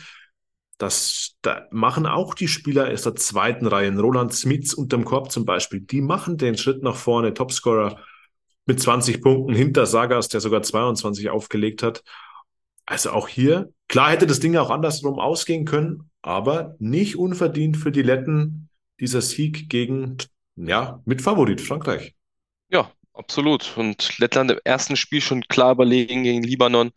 Das 0.77 1.35
da 1.41 1.67
machen 1.71 2.05
auch 2.05 2.33
die 2.33 2.49
Spieler 2.49 2.91
aus 2.91 3.03
der 3.03 3.15
zweiten 3.15 3.65
Reihe, 3.65 3.97
Roland 3.97 4.33
Smits 4.33 4.73
unterm 4.73 5.05
Korb 5.05 5.31
zum 5.31 5.45
Beispiel, 5.45 5.79
die 5.79 6.01
machen 6.01 6.37
den 6.37 6.57
Schritt 6.57 6.83
nach 6.83 6.95
vorne, 6.95 7.33
Topscorer 7.33 7.99
mit 8.65 8.81
20 8.81 9.21
Punkten 9.21 9.53
hinter 9.53 9.85
Sagas, 9.85 10.27
der 10.27 10.41
sogar 10.41 10.63
22 10.63 11.29
aufgelegt 11.29 11.83
hat. 11.83 12.03
Also 12.85 13.11
auch 13.11 13.27
hier, 13.27 13.71
klar 13.87 14.11
hätte 14.11 14.27
das 14.27 14.39
Ding 14.39 14.57
auch 14.57 14.69
andersrum 14.69 15.19
ausgehen 15.19 15.65
können, 15.65 16.09
aber 16.21 16.75
nicht 16.79 17.17
unverdient 17.17 17.77
für 17.77 17.91
die 17.91 18.01
Letten 18.01 18.69
dieser 18.99 19.21
Sieg 19.21 19.69
gegen, 19.69 20.17
ja, 20.55 21.01
mit 21.05 21.21
Favorit 21.21 21.61
Frankreich. 21.61 22.15
Ja, 22.69 22.91
absolut. 23.15 23.77
Und 23.77 24.17
Lettland 24.19 24.51
im 24.51 24.59
ersten 24.63 24.95
Spiel 24.95 25.21
schon 25.21 25.43
klar 25.43 25.71
überlegen 25.71 26.23
gegen 26.23 26.43
Libanon. 26.43 26.91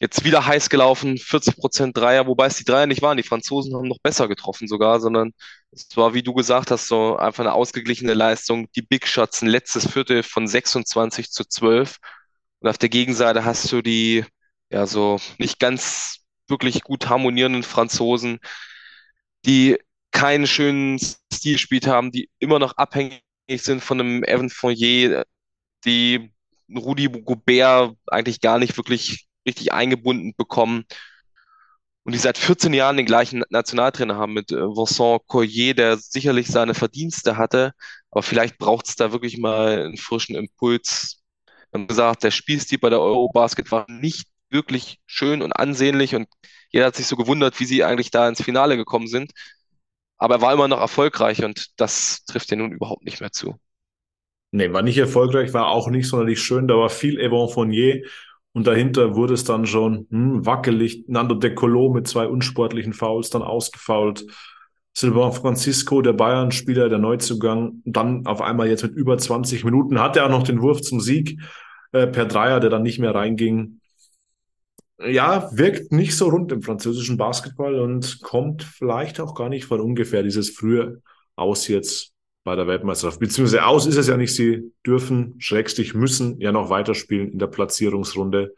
Jetzt 0.00 0.24
wieder 0.24 0.46
heiß 0.46 0.70
gelaufen, 0.70 1.18
40 1.18 1.56
Prozent 1.56 1.96
Dreier, 1.96 2.26
wobei 2.28 2.46
es 2.46 2.56
die 2.56 2.64
Dreier 2.64 2.86
nicht 2.86 3.02
waren. 3.02 3.16
Die 3.16 3.24
Franzosen 3.24 3.74
haben 3.74 3.88
noch 3.88 3.98
besser 4.00 4.28
getroffen 4.28 4.68
sogar, 4.68 5.00
sondern 5.00 5.32
es 5.72 5.88
war, 5.96 6.14
wie 6.14 6.22
du 6.22 6.34
gesagt 6.34 6.70
hast, 6.70 6.86
so 6.86 7.16
einfach 7.16 7.42
eine 7.44 7.52
ausgeglichene 7.52 8.14
Leistung. 8.14 8.70
Die 8.76 8.82
Big 8.82 9.08
Shots, 9.08 9.42
ein 9.42 9.48
letztes 9.48 9.90
Viertel 9.90 10.22
von 10.22 10.46
26 10.46 11.30
zu 11.32 11.44
12. 11.44 11.96
Und 12.60 12.68
auf 12.68 12.78
der 12.78 12.88
Gegenseite 12.88 13.44
hast 13.44 13.70
du 13.72 13.82
die, 13.82 14.24
ja, 14.70 14.86
so 14.86 15.18
nicht 15.38 15.58
ganz 15.58 16.20
wirklich 16.48 16.82
gut 16.82 17.08
harmonierenden 17.08 17.64
Franzosen, 17.64 18.38
die 19.46 19.78
keinen 20.12 20.46
schönen 20.46 20.98
Stil 20.98 21.54
gespielt 21.54 21.86
haben, 21.86 22.12
die 22.12 22.30
immer 22.38 22.58
noch 22.58 22.76
abhängig 22.76 23.22
sind 23.56 23.82
von 23.82 24.00
einem 24.00 24.24
Evan 24.24 24.50
Fournier, 24.50 25.24
die 25.84 26.30
Rudi 26.74 27.08
Gobert 27.08 27.96
eigentlich 28.06 28.40
gar 28.40 28.58
nicht 28.58 28.76
wirklich 28.76 29.26
richtig 29.46 29.72
eingebunden 29.72 30.34
bekommen. 30.36 30.84
Und 32.04 32.12
die 32.14 32.18
seit 32.18 32.38
14 32.38 32.72
Jahren 32.72 32.96
den 32.96 33.06
gleichen 33.06 33.42
Nationaltrainer 33.50 34.16
haben 34.16 34.32
mit 34.32 34.50
äh, 34.50 34.56
Vincent 34.56 35.26
Collier, 35.26 35.74
der 35.74 35.98
sicherlich 35.98 36.48
seine 36.48 36.74
Verdienste 36.74 37.36
hatte. 37.36 37.72
Aber 38.10 38.22
vielleicht 38.22 38.58
braucht 38.58 38.88
es 38.88 38.96
da 38.96 39.12
wirklich 39.12 39.38
mal 39.38 39.78
einen 39.84 39.96
frischen 39.98 40.34
Impuls. 40.36 41.22
Haben 41.72 41.86
gesagt, 41.86 42.24
der 42.24 42.30
Spielstil 42.30 42.78
bei 42.78 42.88
der 42.90 43.00
Eurobasket 43.00 43.70
war 43.70 43.84
nicht 43.90 44.28
wirklich 44.50 45.00
schön 45.06 45.42
und 45.42 45.52
ansehnlich 45.52 46.14
und 46.14 46.28
jeder 46.70 46.86
hat 46.86 46.96
sich 46.96 47.06
so 47.06 47.16
gewundert, 47.16 47.60
wie 47.60 47.64
sie 47.66 47.84
eigentlich 47.84 48.10
da 48.10 48.28
ins 48.28 48.42
Finale 48.42 48.76
gekommen 48.76 49.08
sind. 49.08 49.32
Aber 50.18 50.36
er 50.36 50.40
war 50.40 50.52
immer 50.52 50.68
noch 50.68 50.80
erfolgreich 50.80 51.44
und 51.44 51.80
das 51.80 52.24
trifft 52.24 52.50
dir 52.50 52.56
nun 52.56 52.72
überhaupt 52.72 53.04
nicht 53.04 53.20
mehr 53.20 53.32
zu. 53.32 53.58
Nee, 54.50 54.72
war 54.72 54.82
nicht 54.82 54.98
erfolgreich, 54.98 55.52
war 55.52 55.68
auch 55.68 55.88
nicht 55.88 56.08
sonderlich 56.08 56.40
schön. 56.40 56.68
Da 56.68 56.76
war 56.76 56.90
viel 56.90 57.20
Evan 57.20 57.48
Fournier 57.48 58.02
und 58.52 58.66
dahinter 58.66 59.14
wurde 59.14 59.34
es 59.34 59.44
dann 59.44 59.66
schon 59.66 60.06
hm, 60.10 60.44
wackelig. 60.46 61.04
Nando 61.06 61.34
De 61.34 61.54
Colo 61.54 61.92
mit 61.92 62.08
zwei 62.08 62.26
unsportlichen 62.26 62.92
Fouls 62.92 63.30
dann 63.30 63.42
ausgefault. 63.42 64.26
Sylvain 64.94 65.32
Francisco, 65.32 66.02
der 66.02 66.14
Bayern-Spieler, 66.14 66.88
der 66.88 66.98
Neuzugang, 66.98 67.82
dann 67.84 68.26
auf 68.26 68.40
einmal 68.40 68.68
jetzt 68.68 68.82
mit 68.82 68.94
über 68.94 69.16
20 69.16 69.64
Minuten, 69.64 70.00
hatte 70.00 70.18
er 70.18 70.26
auch 70.26 70.30
noch 70.30 70.42
den 70.42 70.60
Wurf 70.60 70.80
zum 70.80 70.98
Sieg 70.98 71.40
äh, 71.92 72.08
per 72.08 72.24
Dreier, 72.24 72.58
der 72.58 72.70
dann 72.70 72.82
nicht 72.82 72.98
mehr 72.98 73.14
reinging 73.14 73.78
ja, 75.00 75.48
wirkt 75.52 75.92
nicht 75.92 76.16
so 76.16 76.28
rund 76.28 76.50
im 76.52 76.62
französischen 76.62 77.16
Basketball 77.16 77.78
und 77.78 78.20
kommt 78.22 78.62
vielleicht 78.62 79.20
auch 79.20 79.34
gar 79.34 79.48
nicht 79.48 79.66
von 79.66 79.80
ungefähr 79.80 80.22
dieses 80.22 80.50
frühe 80.50 81.02
Aus 81.36 81.68
jetzt 81.68 82.12
bei 82.44 82.56
der 82.56 82.66
Weltmeisterschaft. 82.66 83.20
Beziehungsweise 83.20 83.64
aus 83.64 83.86
ist 83.86 83.96
es 83.96 84.08
ja 84.08 84.16
nicht, 84.16 84.34
sie 84.34 84.72
dürfen, 84.84 85.34
schrägstich 85.38 85.94
müssen 85.94 86.40
ja 86.40 86.50
noch 86.50 86.70
weiterspielen 86.70 87.32
in 87.32 87.38
der 87.38 87.46
Platzierungsrunde. 87.46 88.54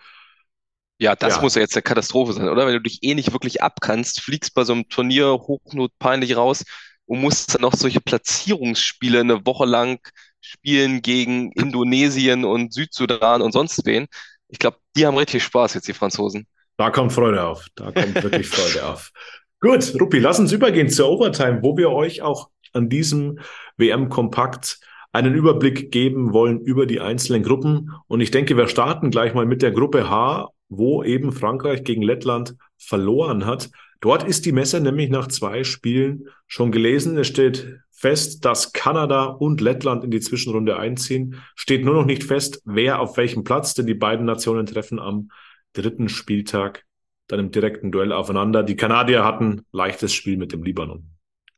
Ja, 0.98 1.16
das 1.16 1.36
ja. 1.36 1.42
muss 1.42 1.54
ja 1.54 1.62
jetzt 1.62 1.74
eine 1.74 1.82
Katastrophe 1.82 2.32
sein, 2.32 2.48
oder? 2.48 2.66
Wenn 2.66 2.74
du 2.74 2.80
dich 2.80 3.02
eh 3.02 3.14
nicht 3.14 3.32
wirklich 3.32 3.62
abkannst, 3.62 4.20
fliegst 4.20 4.54
bei 4.54 4.64
so 4.64 4.74
einem 4.74 4.88
Turnier 4.88 5.32
hochnotpeinlich 5.32 6.36
raus 6.36 6.64
und 7.06 7.20
musst 7.20 7.54
dann 7.54 7.62
noch 7.62 7.74
solche 7.74 8.00
Platzierungsspiele 8.00 9.20
eine 9.20 9.44
Woche 9.46 9.64
lang 9.64 9.98
spielen 10.40 11.02
gegen 11.02 11.52
Indonesien 11.52 12.44
und 12.44 12.72
Südsudan 12.72 13.42
und 13.42 13.52
sonst 13.52 13.84
wen. 13.86 14.06
Ich 14.50 14.58
glaube, 14.58 14.78
die 14.96 15.06
haben 15.06 15.16
richtig 15.16 15.42
Spaß 15.42 15.74
jetzt, 15.74 15.88
die 15.88 15.92
Franzosen. 15.92 16.46
Da 16.76 16.90
kommt 16.90 17.12
Freude 17.12 17.44
auf. 17.44 17.66
Da 17.74 17.92
kommt 17.92 18.22
wirklich 18.22 18.48
Freude 18.48 18.86
auf. 18.86 19.10
Gut, 19.60 19.94
Ruppi, 20.00 20.18
lass 20.18 20.40
uns 20.40 20.52
übergehen 20.52 20.88
zur 20.88 21.10
Overtime, 21.10 21.62
wo 21.62 21.76
wir 21.76 21.90
euch 21.90 22.22
auch 22.22 22.48
an 22.72 22.88
diesem 22.88 23.40
WM-Kompakt 23.76 24.80
einen 25.12 25.34
Überblick 25.34 25.90
geben 25.90 26.32
wollen 26.32 26.60
über 26.60 26.86
die 26.86 27.00
einzelnen 27.00 27.42
Gruppen. 27.42 27.90
Und 28.06 28.20
ich 28.20 28.30
denke, 28.30 28.56
wir 28.56 28.68
starten 28.68 29.10
gleich 29.10 29.34
mal 29.34 29.44
mit 29.44 29.60
der 29.60 29.72
Gruppe 29.72 30.08
H, 30.08 30.48
wo 30.68 31.02
eben 31.02 31.32
Frankreich 31.32 31.84
gegen 31.84 32.02
Lettland 32.02 32.54
verloren 32.78 33.44
hat. 33.44 33.70
Dort 34.00 34.22
ist 34.22 34.46
die 34.46 34.52
Messe 34.52 34.80
nämlich 34.80 35.10
nach 35.10 35.28
zwei 35.28 35.62
Spielen 35.62 36.28
schon 36.46 36.72
gelesen. 36.72 37.18
Es 37.18 37.26
steht 37.26 37.80
fest, 37.90 38.46
dass 38.46 38.72
Kanada 38.72 39.24
und 39.24 39.60
Lettland 39.60 40.04
in 40.04 40.10
die 40.10 40.20
Zwischenrunde 40.20 40.78
einziehen. 40.78 41.42
Steht 41.54 41.84
nur 41.84 41.94
noch 41.94 42.06
nicht 42.06 42.24
fest, 42.24 42.62
wer 42.64 43.00
auf 43.00 43.18
welchem 43.18 43.44
Platz, 43.44 43.74
denn 43.74 43.86
die 43.86 43.94
beiden 43.94 44.24
Nationen 44.24 44.64
treffen 44.64 44.98
am 44.98 45.30
dritten 45.74 46.08
Spieltag 46.08 46.84
dann 47.26 47.40
im 47.40 47.50
direkten 47.50 47.92
Duell 47.92 48.12
aufeinander. 48.12 48.62
Die 48.62 48.76
Kanadier 48.76 49.24
hatten 49.24 49.66
leichtes 49.70 50.12
Spiel 50.12 50.36
mit 50.36 50.52
dem 50.52 50.62
Libanon. 50.62 51.04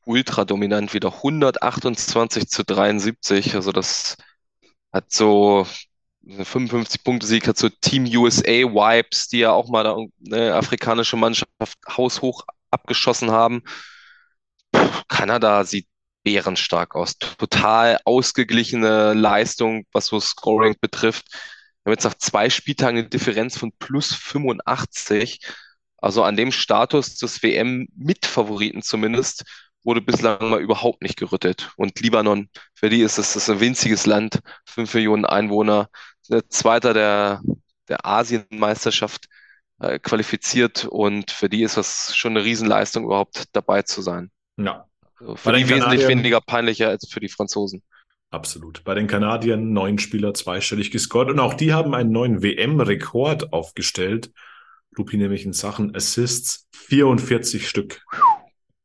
Ultra 0.04 0.44
dominant 0.44 0.94
wieder 0.94 1.14
128 1.14 2.48
zu 2.48 2.64
73. 2.64 3.54
Also 3.54 3.72
das 3.72 4.16
hat 4.92 5.12
so 5.12 5.66
55-Punkte-Sieg, 6.26 7.48
hat 7.48 7.58
so 7.58 7.68
Team 7.68 8.04
USA-Wipes, 8.04 9.28
die 9.28 9.40
ja 9.40 9.52
auch 9.52 9.68
mal 9.68 10.08
eine 10.26 10.54
afrikanische 10.54 11.16
Mannschaft 11.16 11.48
haushoch 11.88 12.44
abgeschossen 12.70 13.30
haben. 13.30 13.62
Kanada 15.08 15.64
sieht 15.64 15.88
bärenstark 16.24 16.94
aus. 16.94 17.18
Total 17.18 17.98
ausgeglichene 18.04 19.14
Leistung, 19.14 19.84
was 19.92 20.06
so 20.06 20.20
Scoring 20.20 20.76
betrifft. 20.80 21.26
Wir 21.84 21.90
haben 21.90 21.94
jetzt 21.94 22.04
nach 22.04 22.14
zwei 22.14 22.48
Spieltagen 22.48 22.98
eine 22.98 23.08
Differenz 23.08 23.58
von 23.58 23.72
plus 23.78 24.14
85. 24.14 25.40
Also 25.98 26.22
an 26.22 26.36
dem 26.36 26.52
Status 26.52 27.16
des 27.16 27.42
WM-Mitfavoriten 27.42 28.82
zumindest 28.82 29.44
wurde 29.84 30.00
bislang 30.00 30.50
mal 30.50 30.60
überhaupt 30.60 31.02
nicht 31.02 31.16
gerüttelt. 31.16 31.72
Und 31.76 31.98
Libanon, 32.00 32.48
für 32.74 32.88
die 32.88 33.02
ist 33.02 33.18
es 33.18 33.50
ein 33.50 33.60
winziges 33.60 34.06
Land, 34.06 34.40
fünf 34.64 34.94
Millionen 34.94 35.24
Einwohner, 35.24 35.88
Zweiter 36.48 36.94
der, 36.94 37.42
der 37.88 38.06
Asienmeisterschaft 38.06 39.28
äh, 39.80 39.98
qualifiziert 39.98 40.84
und 40.84 41.30
für 41.30 41.48
die 41.48 41.62
ist 41.62 41.76
das 41.76 42.16
schon 42.16 42.36
eine 42.36 42.44
Riesenleistung, 42.44 43.04
überhaupt 43.04 43.44
dabei 43.52 43.82
zu 43.82 44.02
sein. 44.02 44.30
Ja. 44.56 44.86
Also 45.18 45.36
für 45.36 45.52
die 45.52 45.68
wesentlich 45.68 46.06
weniger 46.08 46.40
peinlicher 46.40 46.88
als 46.88 47.08
für 47.08 47.20
die 47.20 47.28
Franzosen. 47.28 47.82
Absolut. 48.30 48.82
Bei 48.84 48.94
den 48.94 49.08
Kanadiern 49.08 49.72
neun 49.72 49.98
Spieler 49.98 50.32
zweistellig 50.32 50.90
gescored 50.90 51.28
und 51.28 51.38
auch 51.38 51.54
die 51.54 51.72
haben 51.74 51.94
einen 51.94 52.12
neuen 52.12 52.42
WM-Rekord 52.42 53.52
aufgestellt. 53.52 54.32
Lupi 54.92 55.16
nämlich 55.16 55.44
in 55.44 55.52
Sachen 55.52 55.94
Assists 55.94 56.66
44 56.72 57.68
Stück. 57.68 58.02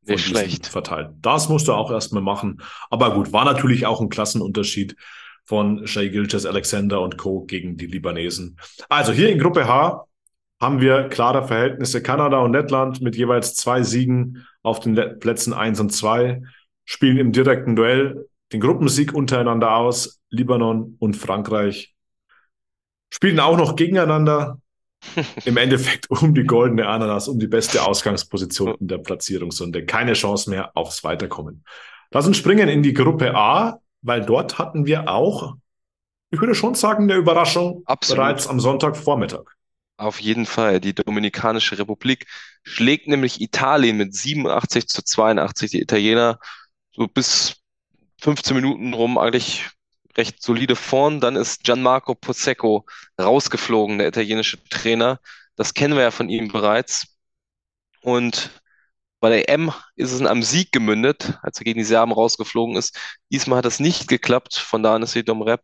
Nicht 0.05 0.25
schlecht. 0.25 0.67
Verteilt. 0.67 1.12
Das 1.21 1.49
musst 1.49 1.67
du 1.67 1.73
auch 1.73 1.91
erstmal 1.91 2.21
machen. 2.21 2.62
Aber 2.89 3.13
gut, 3.13 3.31
war 3.33 3.45
natürlich 3.45 3.86
auch 3.86 4.01
ein 4.01 4.10
Klassenunterschied 4.10 4.95
von 5.47 5.88
Shea 5.88 6.10
Gilches 6.10 6.45
Alexander 6.45 7.01
und 7.01 7.17
Co. 7.17 7.45
gegen 7.45 7.77
die 7.77 7.88
Libanesen. 7.88 8.60
Also 8.89 9.13
hier 9.13 9.29
in 9.29 9.39
Gruppe 9.39 9.67
H 9.67 10.05
haben 10.60 10.81
wir 10.81 11.07
klare 11.07 11.47
Verhältnisse. 11.47 12.03
Kanada 12.03 12.39
und 12.39 12.51
Lettland 12.51 13.01
mit 13.01 13.15
jeweils 13.15 13.55
zwei 13.55 13.81
Siegen 13.81 14.45
auf 14.62 14.81
den 14.81 14.95
Plätzen 15.19 15.53
eins 15.53 15.79
und 15.79 15.91
zwei 15.91 16.41
spielen 16.83 17.17
im 17.17 17.31
direkten 17.31 17.75
Duell 17.75 18.27
den 18.51 18.60
Gruppensieg 18.60 19.13
untereinander 19.13 19.75
aus. 19.75 20.19
Libanon 20.29 20.97
und 20.99 21.15
Frankreich 21.15 21.95
spielen 23.13 23.39
auch 23.39 23.57
noch 23.57 23.75
gegeneinander. 23.75 24.60
Im 25.45 25.57
Endeffekt 25.57 26.10
um 26.10 26.33
die 26.33 26.43
goldene 26.43 26.88
Ananas, 26.88 27.27
um 27.27 27.39
die 27.39 27.47
beste 27.47 27.83
Ausgangsposition 27.86 28.75
in 28.79 28.88
der 28.88 28.97
Platzierungsrunde. 28.97 29.86
Keine 29.86 30.13
Chance 30.13 30.49
mehr 30.49 30.75
aufs 30.75 31.03
Weiterkommen. 31.03 31.63
Lass 32.12 32.27
uns 32.27 32.38
springen 32.38 32.67
in 32.67 32.83
die 32.83 32.93
Gruppe 32.93 33.36
A, 33.36 33.79
weil 34.07 34.25
dort 34.25 34.57
hatten 34.57 34.85
wir 34.85 35.09
auch, 35.09 35.55
ich 36.31 36.39
würde 36.39 36.55
schon 36.55 36.75
sagen, 36.75 37.03
eine 37.03 37.15
Überraschung 37.15 37.83
Absolut. 37.85 38.17
bereits 38.17 38.47
am 38.47 38.59
Sonntagvormittag. 38.59 39.43
Auf 39.97 40.21
jeden 40.21 40.45
Fall. 40.45 40.79
Die 40.79 40.93
Dominikanische 40.95 41.77
Republik 41.77 42.27
schlägt 42.63 43.07
nämlich 43.07 43.41
Italien 43.41 43.97
mit 43.97 44.15
87 44.15 44.87
zu 44.87 45.03
82. 45.03 45.71
Die 45.71 45.81
Italiener 45.81 46.39
so 46.95 47.07
bis 47.07 47.57
15 48.21 48.55
Minuten 48.55 48.93
rum 48.93 49.17
eigentlich 49.17 49.67
recht 50.15 50.41
solide 50.41 50.75
vorn. 50.75 51.19
Dann 51.19 51.35
ist 51.35 51.63
Gianmarco 51.63 52.15
Pozzecco 52.15 52.85
rausgeflogen, 53.19 53.97
der 53.97 54.07
italienische 54.07 54.63
Trainer. 54.69 55.19
Das 55.55 55.73
kennen 55.73 55.95
wir 55.95 56.03
ja 56.03 56.11
von 56.11 56.29
ihm 56.29 56.47
bereits. 56.49 57.17
Und 58.01 58.51
bei 59.19 59.30
der 59.30 59.49
M 59.49 59.71
ist 59.95 60.12
es 60.12 60.19
in 60.19 60.27
einem 60.27 60.43
Sieg 60.43 60.71
gemündet, 60.71 61.39
als 61.41 61.60
er 61.60 61.65
gegen 61.65 61.80
die 61.80 61.86
Serben 61.86 62.12
rausgeflogen 62.12 62.75
ist. 62.75 62.97
Diesmal 63.32 63.60
hat 63.60 63.65
das 63.65 63.80
nicht 63.80 64.08
geklappt. 64.08 64.56
Von 64.56 64.84
da 64.84 64.95
an 64.95 65.03
ist 65.03 65.15
die 65.15 65.23
Domrep 65.25 65.62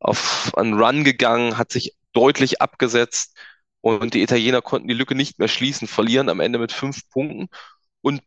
auf 0.00 0.52
einen 0.56 0.74
Run 0.74 1.04
gegangen, 1.04 1.58
hat 1.58 1.70
sich 1.72 1.94
deutlich 2.12 2.60
abgesetzt 2.60 3.36
und 3.80 4.14
die 4.14 4.22
Italiener 4.22 4.62
konnten 4.62 4.88
die 4.88 4.94
Lücke 4.94 5.14
nicht 5.14 5.38
mehr 5.38 5.48
schließen, 5.48 5.88
verlieren 5.88 6.28
am 6.28 6.40
Ende 6.40 6.58
mit 6.58 6.72
fünf 6.72 7.08
Punkten 7.10 7.48
und 8.02 8.22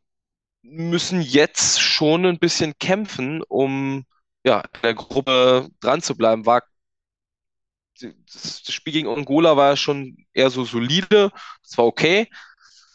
müssen 0.61 1.21
jetzt 1.21 1.81
schon 1.81 2.25
ein 2.25 2.39
bisschen 2.39 2.77
kämpfen, 2.79 3.43
um 3.43 4.05
ja, 4.45 4.61
in 4.61 4.81
der 4.83 4.93
Gruppe 4.95 5.69
dran 5.81 6.01
zu 6.01 6.15
bleiben. 6.17 6.45
War, 6.45 6.63
das 8.01 8.63
Spiel 8.73 8.93
gegen 8.93 9.07
Angola 9.07 9.55
war 9.57 9.77
schon 9.77 10.25
eher 10.33 10.49
so 10.49 10.65
solide, 10.65 11.31
das 11.63 11.77
war 11.77 11.85
okay. 11.85 12.29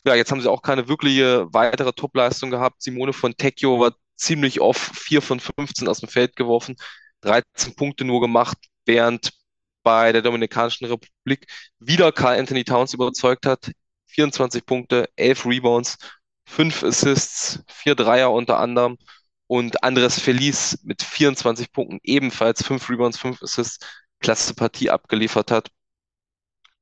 Ja, 0.09 0.15
jetzt 0.15 0.31
haben 0.33 0.41
sie 0.41 0.51
auch 0.51 0.63
keine 0.63 0.89
wirkliche 0.89 1.53
weitere 1.53 1.93
Topleistung 1.93 2.51
gehabt. 2.51 2.81
Simone 2.81 3.13
von 3.13 3.37
Tecchio 3.37 3.79
war 3.79 3.93
ziemlich 4.17 4.59
off, 4.59 4.79
4 4.95 5.21
von 5.21 5.39
15 5.39 5.87
aus 5.87 6.01
dem 6.01 6.09
Feld 6.09 6.35
geworfen, 6.35 6.77
13 7.21 7.77
Punkte 7.77 8.07
nur 8.07 8.23
gemacht, 8.23 8.57
während 8.87 9.33
bei 9.83 10.13
der 10.13 10.23
Dominikanischen 10.23 10.87
Republik 10.87 11.47
wieder 11.79 12.11
Carl 12.11 12.39
Anthony 12.39 12.65
Towns 12.65 12.95
überzeugt 12.95 13.45
hat. 13.45 13.71
24 14.07 14.65
Punkte, 14.65 15.11
11 15.17 15.45
Rebounds, 15.45 15.99
5 16.47 16.85
Assists, 16.85 17.63
4 17.69 17.95
Dreier 17.95 18.33
unter 18.33 18.59
anderem 18.59 18.97
und 19.47 19.85
Andres 19.85 20.19
Feliz 20.19 20.79
mit 20.85 21.03
24 21.03 21.71
Punkten 21.71 22.01
ebenfalls 22.03 22.65
5 22.65 22.89
Rebounds, 22.89 23.19
5 23.19 23.43
Assists, 23.43 23.87
klasse 24.21 24.55
Partie 24.55 24.89
abgeliefert 24.89 25.51
hat. 25.51 25.69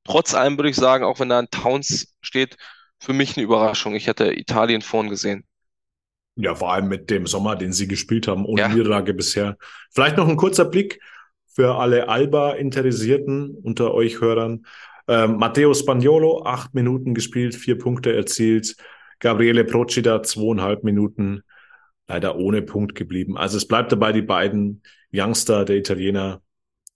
Trotz 0.05 0.35
allem 0.35 0.57
würde 0.57 0.71
ich 0.71 0.77
sagen, 0.77 1.05
auch 1.05 1.19
wenn 1.19 1.29
da 1.29 1.41
ein 1.41 1.51
Towns 1.51 2.15
steht, 2.21 2.57
für 2.99 3.13
mich 3.13 3.37
eine 3.37 3.45
Überraschung. 3.45 3.95
Ich 3.95 4.07
hätte 4.07 4.33
Italien 4.33 4.83
vorn 4.83 5.09
gesehen. 5.09 5.45
Ja, 6.37 6.55
vor 6.55 6.73
allem 6.73 6.89
mit 6.89 7.11
dem 7.11 7.27
Sommer, 7.27 7.57
den 7.57 7.73
sie 7.73 7.89
gespielt 7.89 8.29
haben, 8.29 8.45
ohne 8.45 8.61
ja. 8.61 8.69
Niederlage 8.69 9.15
bisher. 9.15 9.57
Vielleicht 9.93 10.17
noch 10.17 10.29
ein 10.29 10.37
kurzer 10.37 10.67
Blick 10.67 11.01
für 11.47 11.77
alle 11.77 12.09
Alba-Interessierten 12.09 13.57
unter 13.63 13.95
euch 13.95 14.21
Hörern. 14.21 14.67
Ähm, 15.09 15.37
Matteo 15.39 15.73
Spagnolo, 15.73 16.45
acht 16.45 16.75
Minuten 16.75 17.15
gespielt, 17.15 17.55
vier 17.55 17.79
Punkte 17.79 18.15
erzielt. 18.15 18.77
Gabriele 19.19 19.65
Procida, 19.65 20.23
zweieinhalb 20.23 20.85
Minuten, 20.85 21.43
leider 22.07 22.37
ohne 22.37 22.61
Punkt 22.61 22.95
geblieben. 22.95 23.39
Also 23.39 23.57
es 23.57 23.67
bleibt 23.67 23.91
dabei, 23.93 24.13
die 24.13 24.23
beiden 24.23 24.83
Youngster 25.13 25.65
der 25.65 25.77
Italiener 25.77 26.43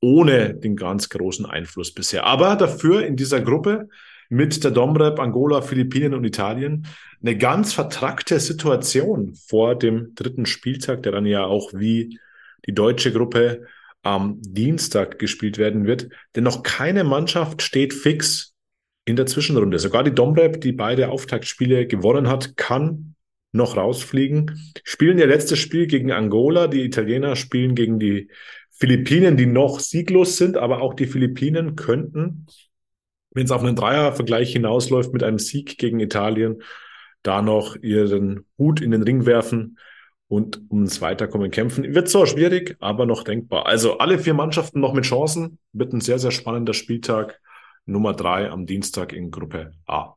ohne 0.03 0.55
den 0.55 0.77
ganz 0.77 1.09
großen 1.09 1.47
Einfluss 1.47 1.95
bisher. 1.95 2.25
Aber 2.25 2.57
dafür 2.57 3.07
in 3.07 3.17
dieser 3.17 3.41
Gruppe 3.41 3.89
mit 4.31 4.65
der 4.65 4.71
Domrep, 4.71 5.19
Angola, 5.19 5.61
Philippinen 5.61 6.15
und 6.15 6.25
Italien 6.25 6.87
eine 7.21 7.37
ganz 7.37 7.75
vertrackte 7.75 8.41
Situation 8.41 9.35
vor 9.35 9.79
dem 9.79 10.15
dritten 10.15 10.47
Spieltag, 10.47 11.03
der 11.03 11.13
dann 11.13 11.27
ja 11.27 11.45
auch 11.45 11.75
wie 11.75 12.19
die 12.67 12.73
deutsche 12.73 13.13
Gruppe 13.13 13.67
am 14.03 14.41
Dienstag 14.41 15.19
gespielt 15.19 15.59
werden 15.59 15.87
wird. 15.87 16.09
Denn 16.35 16.45
noch 16.45 16.63
keine 16.63 17.05
Mannschaft 17.05 17.61
steht 17.61 17.93
fix 17.93 18.55
in 19.05 19.17
der 19.17 19.27
Zwischenrunde. 19.27 19.79
Sogar 19.79 20.05
die 20.05 20.15
Domrep, 20.15 20.61
die 20.61 20.73
beide 20.73 21.11
Auftaktspiele 21.11 21.87
gewonnen 21.87 22.29
hat, 22.29 22.57
kann 22.57 23.17
noch 23.53 23.77
rausfliegen. 23.77 24.73
Spielen 24.85 25.19
ihr 25.19 25.27
letztes 25.27 25.59
Spiel 25.59 25.89
gegen 25.89 26.13
Angola. 26.13 26.69
Die 26.69 26.85
Italiener 26.85 27.35
spielen 27.35 27.75
gegen 27.75 27.99
die 27.99 28.31
Philippinen, 28.71 29.37
die 29.37 29.47
noch 29.47 29.81
sieglos 29.81 30.37
sind, 30.37 30.57
aber 30.57 30.81
auch 30.81 30.95
die 30.95 31.07
Philippinen 31.07 31.77
könnten, 31.77 32.47
wenn 33.31 33.45
es 33.45 33.51
auf 33.51 33.63
einen 33.63 33.77
Dreiervergleich 33.77 34.53
hinausläuft 34.53 35.13
mit 35.13 35.23
einem 35.23 35.39
Sieg 35.39 35.79
gegen 35.79 36.01
Italien, 36.01 36.63
da 37.23 37.43
noch 37.43 37.77
ihren 37.77 38.47
Hut 38.59 38.81
in 38.81 38.91
den 38.91 39.03
Ring 39.03 39.27
werfen 39.27 39.79
und 40.29 40.61
ums 40.71 41.01
Weiterkommen 41.01 41.51
kämpfen. 41.51 41.95
Wird 41.95 42.09
zwar 42.09 42.27
schwierig, 42.27 42.77
aber 42.81 43.05
noch 43.05 43.25
denkbar. 43.25 43.67
Also 43.67 43.99
alle 43.99 44.19
vier 44.19 44.35
Mannschaften 44.35 44.81
noch 44.81 44.93
mit 44.93 45.05
Chancen. 45.05 45.59
Wird 45.73 45.93
ein 45.93 46.01
sehr, 46.01 46.19
sehr 46.19 46.31
spannender 46.31 46.73
Spieltag. 46.73 47.41
Nummer 47.85 48.15
drei 48.15 48.51
am 48.51 48.67
Dienstag 48.67 49.13
in 49.13 49.31
Gruppe 49.31 49.73
A. 49.87 50.15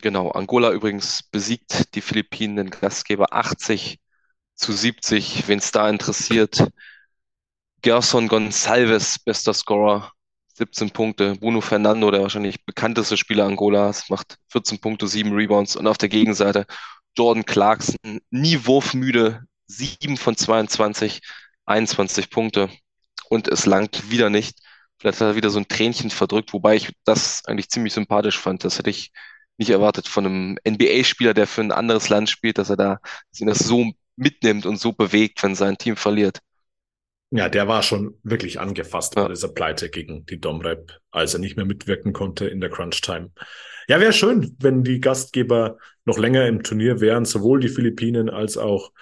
Genau, 0.00 0.30
Angola 0.30 0.72
übrigens 0.72 1.22
besiegt 1.24 1.94
die 1.94 2.00
Philippinen, 2.00 2.56
den 2.56 2.70
Gastgeber 2.70 3.32
80 3.32 3.98
zu 4.54 4.72
70, 4.72 5.48
wen 5.48 5.58
es 5.58 5.72
da 5.72 5.88
interessiert. 5.88 6.68
Gerson 7.82 8.28
Gonçalves, 8.28 9.18
bester 9.24 9.54
Scorer, 9.54 10.12
17 10.56 10.90
Punkte. 10.90 11.36
Bruno 11.36 11.60
Fernando, 11.60 12.10
der 12.10 12.22
wahrscheinlich 12.22 12.64
bekannteste 12.64 13.16
Spieler 13.16 13.44
Angolas, 13.44 14.08
macht 14.08 14.38
14 14.48 14.78
Punkte, 14.78 15.06
7 15.06 15.32
Rebounds. 15.32 15.76
Und 15.76 15.86
auf 15.86 15.98
der 15.98 16.08
Gegenseite 16.08 16.66
Jordan 17.16 17.44
Clarkson, 17.44 17.96
nie 18.30 18.64
wurfmüde, 18.64 19.42
7 19.66 20.16
von 20.16 20.36
22, 20.36 21.20
21 21.66 22.30
Punkte. 22.30 22.70
Und 23.28 23.48
es 23.48 23.66
langt 23.66 24.10
wieder 24.10 24.30
nicht. 24.30 24.58
Vielleicht 24.98 25.20
hat 25.20 25.28
er 25.28 25.36
wieder 25.36 25.50
so 25.50 25.58
ein 25.58 25.68
Tränchen 25.68 26.10
verdrückt, 26.10 26.52
wobei 26.54 26.76
ich 26.76 26.90
das 27.04 27.44
eigentlich 27.44 27.68
ziemlich 27.68 27.92
sympathisch 27.92 28.38
fand. 28.38 28.64
Das 28.64 28.78
hätte 28.78 28.90
ich 28.90 29.12
nicht 29.58 29.70
erwartet 29.70 30.08
von 30.08 30.26
einem 30.26 30.58
NBA-Spieler, 30.66 31.34
der 31.34 31.46
für 31.46 31.60
ein 31.62 31.72
anderes 31.72 32.08
Land 32.08 32.30
spielt, 32.30 32.58
dass 32.58 32.70
er 32.70 32.76
da 32.76 32.98
dass 33.30 33.40
ihn 33.40 33.46
das 33.46 33.58
so 33.58 33.92
mitnimmt 34.16 34.64
und 34.64 34.78
so 34.78 34.92
bewegt, 34.92 35.42
wenn 35.42 35.54
sein 35.54 35.76
Team 35.76 35.96
verliert. 35.96 36.40
Ja, 37.30 37.48
der 37.48 37.66
war 37.66 37.82
schon 37.82 38.14
wirklich 38.22 38.60
angefasst 38.60 39.16
ja. 39.16 39.24
bei 39.24 39.32
dieser 39.32 39.48
Pleite 39.48 39.90
gegen 39.90 40.24
die 40.26 40.40
Domrep, 40.40 41.00
als 41.10 41.34
er 41.34 41.40
nicht 41.40 41.56
mehr 41.56 41.66
mitwirken 41.66 42.12
konnte 42.12 42.46
in 42.46 42.60
der 42.60 42.70
Crunch-Time. 42.70 43.30
Ja, 43.88 44.00
wäre 44.00 44.12
schön, 44.12 44.56
wenn 44.60 44.84
die 44.84 45.00
Gastgeber 45.00 45.78
noch 46.04 46.18
länger 46.18 46.46
im 46.46 46.62
Turnier 46.62 47.00
wären, 47.00 47.24
sowohl 47.24 47.60
die 47.60 47.68
Philippinen 47.68 48.30
als 48.30 48.56
auch 48.56 48.92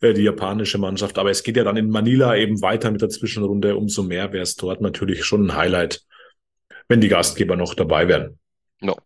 äh, 0.00 0.12
die 0.12 0.22
japanische 0.22 0.78
Mannschaft. 0.78 1.18
Aber 1.18 1.30
es 1.30 1.42
geht 1.42 1.56
ja 1.56 1.64
dann 1.64 1.76
in 1.76 1.90
Manila 1.90 2.36
eben 2.36 2.62
weiter 2.62 2.90
mit 2.90 3.02
der 3.02 3.08
Zwischenrunde. 3.08 3.76
Umso 3.76 4.02
mehr 4.02 4.32
wäre 4.32 4.42
es 4.42 4.56
dort 4.56 4.80
natürlich 4.80 5.24
schon 5.24 5.46
ein 5.46 5.56
Highlight, 5.56 6.02
wenn 6.88 7.00
die 7.00 7.08
Gastgeber 7.08 7.56
noch 7.56 7.74
dabei 7.74 8.08
wären. 8.08 8.38
No. 8.80 8.96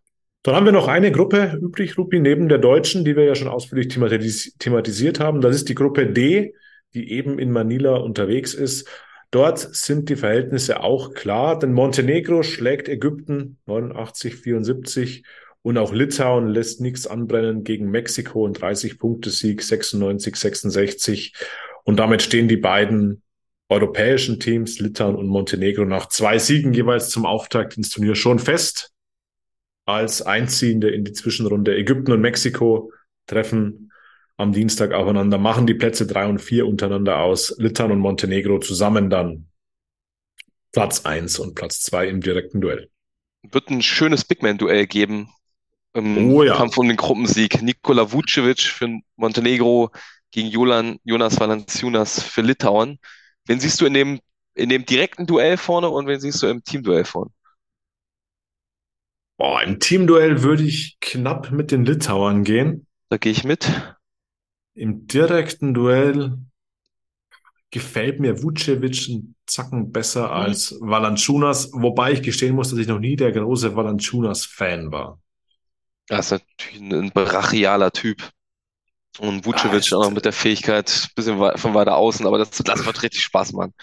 Dann 0.43 0.55
haben 0.55 0.65
wir 0.65 0.71
noch 0.71 0.87
eine 0.87 1.11
Gruppe 1.11 1.57
übrig, 1.61 1.97
Rupi, 1.97 2.19
neben 2.19 2.47
der 2.49 2.59
deutschen, 2.59 3.03
die 3.03 3.15
wir 3.15 3.25
ja 3.25 3.35
schon 3.35 3.49
ausführlich 3.49 3.89
thematis 3.89 4.55
thematisiert 4.57 5.19
haben. 5.19 5.41
Das 5.41 5.55
ist 5.55 5.69
die 5.69 5.75
Gruppe 5.75 6.07
D, 6.07 6.53
die 6.93 7.11
eben 7.11 7.39
in 7.39 7.51
Manila 7.51 7.97
unterwegs 7.97 8.53
ist. 8.53 8.87
Dort 9.31 9.59
sind 9.59 10.09
die 10.09 10.15
Verhältnisse 10.15 10.81
auch 10.81 11.13
klar, 11.13 11.59
denn 11.59 11.73
Montenegro 11.73 12.41
schlägt 12.41 12.89
Ägypten 12.89 13.59
89, 13.65 14.35
74 14.35 15.23
und 15.61 15.77
auch 15.77 15.93
Litauen 15.93 16.47
lässt 16.47 16.81
nichts 16.81 17.05
anbrennen 17.05 17.63
gegen 17.63 17.91
Mexiko 17.91 18.45
und 18.45 18.59
30-Punkte-Sieg 18.59 19.61
96, 19.61 20.35
66. 20.35 21.33
Und 21.83 21.97
damit 21.97 22.21
stehen 22.21 22.47
die 22.47 22.57
beiden 22.57 23.21
europäischen 23.67 24.39
Teams, 24.39 24.79
Litauen 24.79 25.15
und 25.15 25.27
Montenegro, 25.27 25.85
nach 25.85 26.07
zwei 26.07 26.39
Siegen 26.39 26.73
jeweils 26.73 27.09
zum 27.09 27.25
Auftakt 27.25 27.77
ins 27.77 27.91
Turnier 27.91 28.15
schon 28.15 28.39
fest. 28.39 28.93
Als 29.85 30.21
Einziehende 30.21 30.89
in 30.89 31.03
die 31.03 31.13
Zwischenrunde 31.13 31.75
Ägypten 31.75 32.11
und 32.11 32.21
Mexiko 32.21 32.91
treffen 33.27 33.88
am 34.39 34.53
Dienstag 34.53 34.93
aufeinander, 34.93 35.37
machen 35.37 35.67
die 35.67 35.73
Plätze 35.73 36.07
drei 36.07 36.25
und 36.25 36.39
vier 36.39 36.65
untereinander 36.65 37.19
aus. 37.19 37.53
Litauen 37.57 37.91
und 37.91 37.99
Montenegro 37.99 38.59
zusammen 38.59 39.09
dann 39.09 39.49
Platz 40.71 41.05
eins 41.05 41.39
und 41.39 41.55
Platz 41.55 41.81
zwei 41.81 42.07
im 42.07 42.21
direkten 42.21 42.61
Duell. 42.61 42.89
Wird 43.43 43.69
ein 43.69 43.81
schönes 43.81 44.23
Bigman-Duell 44.23 44.87
geben 44.87 45.29
im 45.93 46.31
oh, 46.31 46.43
ja. 46.43 46.55
Kampf 46.55 46.77
um 46.77 46.87
den 46.87 46.95
Gruppensieg. 46.95 47.61
Nikola 47.61 48.13
Vucevic 48.13 48.61
für 48.61 48.99
Montenegro 49.17 49.91
gegen 50.31 50.47
Jolan, 50.47 50.99
Jonas 51.03 51.37
Valanciunas 51.37 52.23
für 52.23 52.41
Litauen. 52.41 52.99
Wen 53.45 53.59
siehst 53.59 53.81
du 53.81 53.85
in 53.85 53.93
dem, 53.93 54.19
in 54.53 54.69
dem 54.69 54.85
direkten 54.85 55.27
Duell 55.27 55.57
vorne 55.57 55.89
und 55.89 56.07
wen 56.07 56.19
siehst 56.21 56.41
du 56.41 56.47
im 56.47 56.63
Teamduell 56.63 57.03
vorne? 57.03 57.31
Boah, 59.37 59.63
im 59.63 59.79
Teamduell 59.79 60.43
würde 60.43 60.63
ich 60.63 60.97
knapp 61.01 61.51
mit 61.51 61.71
den 61.71 61.83
Litauern 61.83 62.45
gehen. 62.45 62.87
Da 63.09 63.17
gehe 63.17 63.33
ich 63.33 63.43
mit. 63.43 63.69
Im 64.79 65.07
direkten 65.07 65.73
Duell 65.73 66.37
gefällt 67.69 68.21
mir 68.21 68.41
Vucevic 68.41 69.09
einen 69.09 69.35
Zacken 69.45 69.91
besser 69.91 70.27
mhm. 70.27 70.33
als 70.33 70.77
Valanciunas, 70.79 71.71
wobei 71.73 72.13
ich 72.13 72.21
gestehen 72.21 72.55
muss, 72.55 72.69
dass 72.69 72.79
ich 72.79 72.87
noch 72.87 72.99
nie 72.99 73.17
der 73.17 73.33
große 73.33 73.75
Valanciunas-Fan 73.75 74.89
war. 74.89 75.19
Das 76.07 76.31
ist 76.31 76.41
natürlich 76.59 76.93
ein 76.93 77.11
brachialer 77.11 77.91
Typ. 77.91 78.31
Und 79.17 79.45
Vucevic 79.45 79.91
ah, 79.91 79.97
auch 79.97 80.03
noch 80.05 80.11
mit 80.11 80.23
der 80.23 80.31
Fähigkeit, 80.31 80.89
ein 80.89 81.13
bisschen 81.13 81.57
von 81.57 81.73
weiter 81.73 81.97
außen, 81.97 82.25
aber 82.25 82.37
das, 82.37 82.51
das 82.51 82.85
wird 82.85 83.03
richtig 83.03 83.21
Spaß 83.21 83.51
machen. 83.51 83.73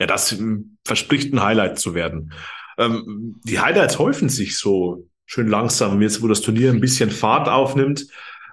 Ja, 0.00 0.06
das 0.06 0.30
hm, 0.30 0.78
verspricht 0.82 1.34
ein 1.34 1.42
Highlight 1.42 1.78
zu 1.78 1.94
werden. 1.94 2.32
Ähm, 2.78 3.38
die 3.44 3.60
Highlights 3.60 3.98
häufen 3.98 4.30
sich 4.30 4.56
so 4.56 5.06
schön 5.26 5.48
langsam, 5.48 6.00
jetzt 6.00 6.22
wo 6.22 6.26
das 6.26 6.40
Turnier 6.40 6.70
ein 6.70 6.80
bisschen 6.80 7.10
Fahrt 7.10 7.48
aufnimmt. 7.48 8.06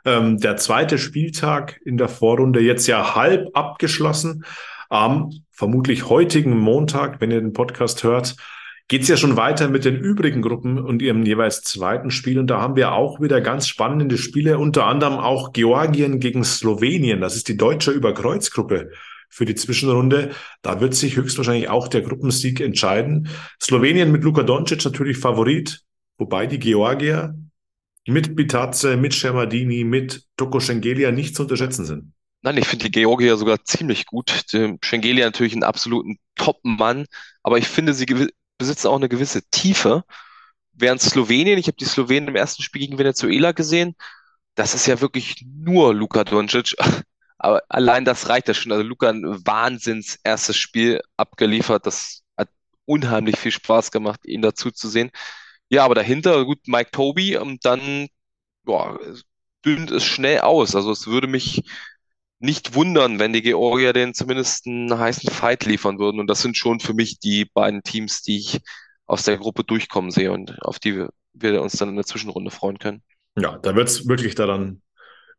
Ähm, 0.06 0.40
der 0.40 0.58
zweite 0.58 0.98
Spieltag 0.98 1.80
in 1.86 1.98
der 1.98 2.10
Vorrunde 2.10 2.60
jetzt 2.60 2.88
ja 2.88 3.16
halb 3.16 3.50
abgeschlossen. 3.54 4.46
Am 4.90 5.32
vermutlich 5.52 6.10
heutigen 6.10 6.58
Montag, 6.58 7.22
wenn 7.22 7.32
ihr 7.32 7.42
den 7.42 7.54
Podcast 7.54 8.04
hört, 8.04 8.36
geht's 8.88 9.08
ja 9.08 9.18
schon 9.18 9.38
weiter 9.38 9.70
mit 9.70 9.86
den 9.86 9.96
übrigen 9.96 10.42
Gruppen 10.42 10.78
und 10.78 11.02
ihrem 11.02 11.24
jeweils 11.24 11.62
zweiten 11.62 12.12
Spiel. 12.12 12.38
Und 12.38 12.48
da 12.48 12.60
haben 12.60 12.76
wir 12.76 12.94
auch 12.94 13.22
wieder 13.22 13.42
ganz 13.42 13.68
spannende 13.68 14.18
Spiele, 14.18 14.58
unter 14.58 14.86
anderem 14.86 15.16
auch 15.16 15.54
Georgien 15.54 16.20
gegen 16.20 16.44
Slowenien. 16.44 17.22
Das 17.22 17.36
ist 17.36 17.48
die 17.48 17.58
deutsche 17.58 17.92
Überkreuzgruppe 17.92 18.92
für 19.30 19.46
die 19.46 19.56
Zwischenrunde. 19.56 20.32
Da 20.62 20.80
wird 20.80 20.94
sich 20.94 21.16
höchstwahrscheinlich 21.16 21.70
auch 21.70 21.88
der 21.88 22.02
Gruppensieg 22.02 22.60
entscheiden. 22.60 23.30
Slowenien 23.60 24.12
mit 24.12 24.24
Luka 24.24 24.44
Doncic 24.44 24.86
natürlich 24.86 25.18
Favorit, 25.18 25.82
wobei 26.18 26.46
die 26.46 26.60
Georgier 26.60 27.36
mit 28.08 28.36
Bitaze, 28.36 28.98
mit 28.98 29.14
Schermadini, 29.14 29.84
mit 29.84 30.26
Toko 30.38 30.60
Schengelia 30.60 31.12
nicht 31.12 31.36
zu 31.36 31.44
unterschätzen 31.44 31.86
sind. 31.86 32.14
Nein, 32.42 32.58
ich 32.58 32.68
finde 32.68 32.86
die 32.86 32.92
Georgier 32.92 33.38
sogar 33.38 33.64
ziemlich 33.64 34.06
gut. 34.06 34.44
Schengelia 34.84 35.26
natürlich 35.26 35.54
einen 35.54 35.64
absoluten 35.64 36.18
Top-Mann, 36.36 37.06
aber 37.42 37.58
ich 37.58 37.68
finde, 37.68 37.94
sie 37.94 38.06
besitzen 38.58 38.88
auch 38.88 38.98
eine 38.98 39.08
gewisse 39.08 39.44
Tiefe. 39.50 40.04
Während 40.74 41.02
Slowenien, 41.02 41.58
ich 41.58 41.68
habe 41.68 41.78
die 41.78 41.86
Slowenen 41.86 42.30
im 42.30 42.36
ersten 42.36 42.62
Spiel 42.62 42.82
gegen 42.82 42.98
Venezuela 42.98 43.54
gesehen, 43.54 43.96
das 44.56 44.74
ist 44.76 44.88
ja 44.88 45.02
wirklich 45.02 45.46
nur 45.46 45.94
Luka 45.94 46.24
Doncic. 46.24 46.76
Aber 47.38 47.62
allein 47.70 48.06
das 48.06 48.30
reicht 48.30 48.48
ja 48.48 48.54
schon. 48.54 48.72
Also 48.72 48.84
Luka 48.84 49.10
ein 49.10 49.24
Wahnsinns 49.46 50.20
erstes 50.24 50.58
Spiel 50.58 51.02
abgeliefert. 51.18 51.86
Das 51.86 52.24
hat 52.38 52.50
unheimlich 52.86 53.38
viel 53.38 53.52
Spaß 53.52 53.92
gemacht, 53.92 54.26
ihn 54.26 54.42
dazu 54.42 54.72
zu 54.72 54.88
sehen. 54.90 55.12
Ja, 55.74 55.86
aber 55.86 55.96
dahinter, 55.96 56.46
gut, 56.46 56.60
Mike 56.68 56.92
Toby 56.92 57.36
und 57.36 57.66
dann 57.66 58.08
boah, 58.64 59.00
dünnt 59.66 59.90
es 59.90 60.04
schnell 60.04 60.42
aus. 60.42 60.76
Also 60.76 60.92
es 60.92 61.08
würde 61.08 61.26
mich 61.26 61.64
nicht 62.38 62.76
wundern, 62.76 63.18
wenn 63.18 63.34
die 63.34 63.42
Georgier 63.42 63.92
den 63.92 64.14
zumindest 64.14 64.68
einen 64.68 64.96
heißen 64.96 65.32
Fight 65.32 65.66
liefern 65.66 65.98
würden. 65.98 66.20
Und 66.20 66.28
das 66.28 66.44
sind 66.44 66.58
schon 66.58 66.80
für 66.80 66.94
mich 66.94 67.18
die 67.18 67.46
beiden 67.46 67.82
Teams, 67.82 68.22
die 68.22 68.38
ich 68.38 68.62
aus 69.08 69.24
der 69.24 69.38
Gruppe 69.38 69.64
durchkommen 69.64 70.12
sehe 70.12 70.32
und 70.32 70.62
auf 70.62 70.78
die 70.78 71.08
wir 71.34 71.62
uns 71.64 71.74
dann 71.74 71.90
in 71.90 71.96
der 71.96 72.06
Zwischenrunde 72.06 72.52
freuen 72.52 72.78
können. 72.78 73.02
Ja, 73.36 73.58
da 73.58 73.76
wird 73.76 73.88
es 73.88 74.08
wirklich 74.08 74.36
daran 74.36 74.84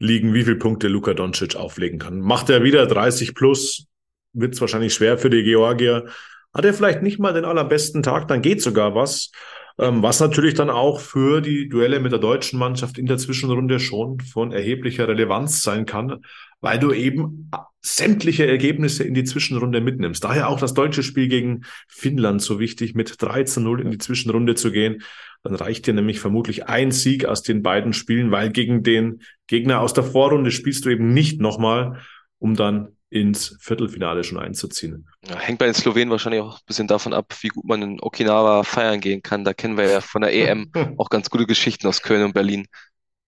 liegen, 0.00 0.34
wie 0.34 0.42
viele 0.42 0.56
Punkte 0.56 0.88
Luka 0.88 1.14
Doncic 1.14 1.54
auflegen 1.54 2.00
kann. 2.00 2.18
Macht 2.18 2.50
er 2.50 2.64
wieder 2.64 2.88
30 2.88 3.36
plus, 3.36 3.86
wird 4.32 4.54
es 4.54 4.60
wahrscheinlich 4.60 4.94
schwer 4.94 5.16
für 5.16 5.30
die 5.30 5.44
Georgier. 5.44 6.08
Hat 6.52 6.64
er 6.64 6.74
vielleicht 6.74 7.02
nicht 7.02 7.20
mal 7.20 7.32
den 7.32 7.44
allerbesten 7.44 8.02
Tag, 8.02 8.26
dann 8.26 8.42
geht 8.42 8.60
sogar 8.60 8.96
was. 8.96 9.30
Ähm, 9.76 10.02
was 10.02 10.20
natürlich 10.20 10.54
dann 10.54 10.70
auch 10.70 11.00
für 11.00 11.40
die 11.40 11.68
Duelle 11.68 11.98
mit 11.98 12.12
der 12.12 12.20
deutschen 12.20 12.58
Mannschaft 12.58 12.96
in 12.96 13.06
der 13.06 13.18
Zwischenrunde 13.18 13.80
schon 13.80 14.20
von 14.20 14.52
erheblicher 14.52 15.08
Relevanz 15.08 15.62
sein 15.62 15.84
kann, 15.84 16.24
weil 16.60 16.78
du 16.78 16.92
eben 16.92 17.50
sämtliche 17.82 18.46
Ergebnisse 18.46 19.02
in 19.02 19.14
die 19.14 19.24
Zwischenrunde 19.24 19.80
mitnimmst. 19.80 20.22
Daher 20.22 20.48
auch 20.48 20.60
das 20.60 20.74
deutsche 20.74 21.02
Spiel 21.02 21.28
gegen 21.28 21.62
Finnland 21.88 22.40
so 22.40 22.60
wichtig, 22.60 22.94
mit 22.94 23.16
3 23.20 23.44
zu 23.44 23.60
0 23.60 23.80
in 23.80 23.90
die 23.90 23.98
Zwischenrunde 23.98 24.54
zu 24.54 24.70
gehen. 24.70 25.02
Dann 25.42 25.56
reicht 25.56 25.86
dir 25.86 25.92
nämlich 25.92 26.20
vermutlich 26.20 26.66
ein 26.66 26.92
Sieg 26.92 27.26
aus 27.26 27.42
den 27.42 27.62
beiden 27.62 27.92
Spielen, 27.92 28.30
weil 28.30 28.50
gegen 28.50 28.82
den 28.82 29.20
Gegner 29.48 29.80
aus 29.80 29.92
der 29.92 30.04
Vorrunde 30.04 30.50
spielst 30.52 30.84
du 30.84 30.90
eben 30.90 31.12
nicht 31.12 31.40
nochmal, 31.40 32.00
um 32.38 32.54
dann 32.54 32.93
ins 33.14 33.56
Viertelfinale 33.60 34.24
schon 34.24 34.38
einzuziehen. 34.38 35.06
Ja, 35.28 35.38
hängt 35.38 35.60
bei 35.60 35.66
den 35.66 35.74
Slowenen 35.74 36.10
wahrscheinlich 36.10 36.42
auch 36.42 36.56
ein 36.56 36.66
bisschen 36.66 36.88
davon 36.88 37.12
ab, 37.12 37.32
wie 37.42 37.48
gut 37.48 37.64
man 37.64 37.80
in 37.80 38.00
Okinawa 38.00 38.64
feiern 38.64 39.00
gehen 39.00 39.22
kann. 39.22 39.44
Da 39.44 39.54
kennen 39.54 39.76
wir 39.76 39.88
ja 39.88 40.00
von 40.00 40.22
der 40.22 40.32
EM 40.32 40.72
auch 40.98 41.10
ganz 41.10 41.30
gute 41.30 41.46
Geschichten 41.46 41.86
aus 41.86 42.02
Köln 42.02 42.24
und 42.24 42.34
Berlin. 42.34 42.66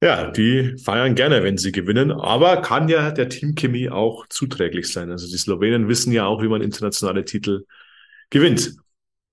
Ja, 0.03 0.29
die 0.29 0.77
feiern 0.85 1.15
gerne, 1.15 1.45
wenn 1.45 1.57
sie 1.57 1.71
gewinnen, 1.71 2.11
aber 2.11 2.63
kann 2.63 2.89
ja 2.89 3.13
der 3.13 3.29
Teamchemie 3.29 3.89
auch 3.89 4.27
zuträglich 4.29 4.93
sein. 4.93 5.11
Also 5.13 5.29
die 5.29 5.39
Slowenen 5.39 5.89
wissen 5.89 6.13
ja 6.13 6.27
auch, 6.27 6.43
wie 6.43 6.49
man 6.49 6.63
internationale 6.63 7.25
Titel 7.25 7.65
gewinnt. 8.29 8.75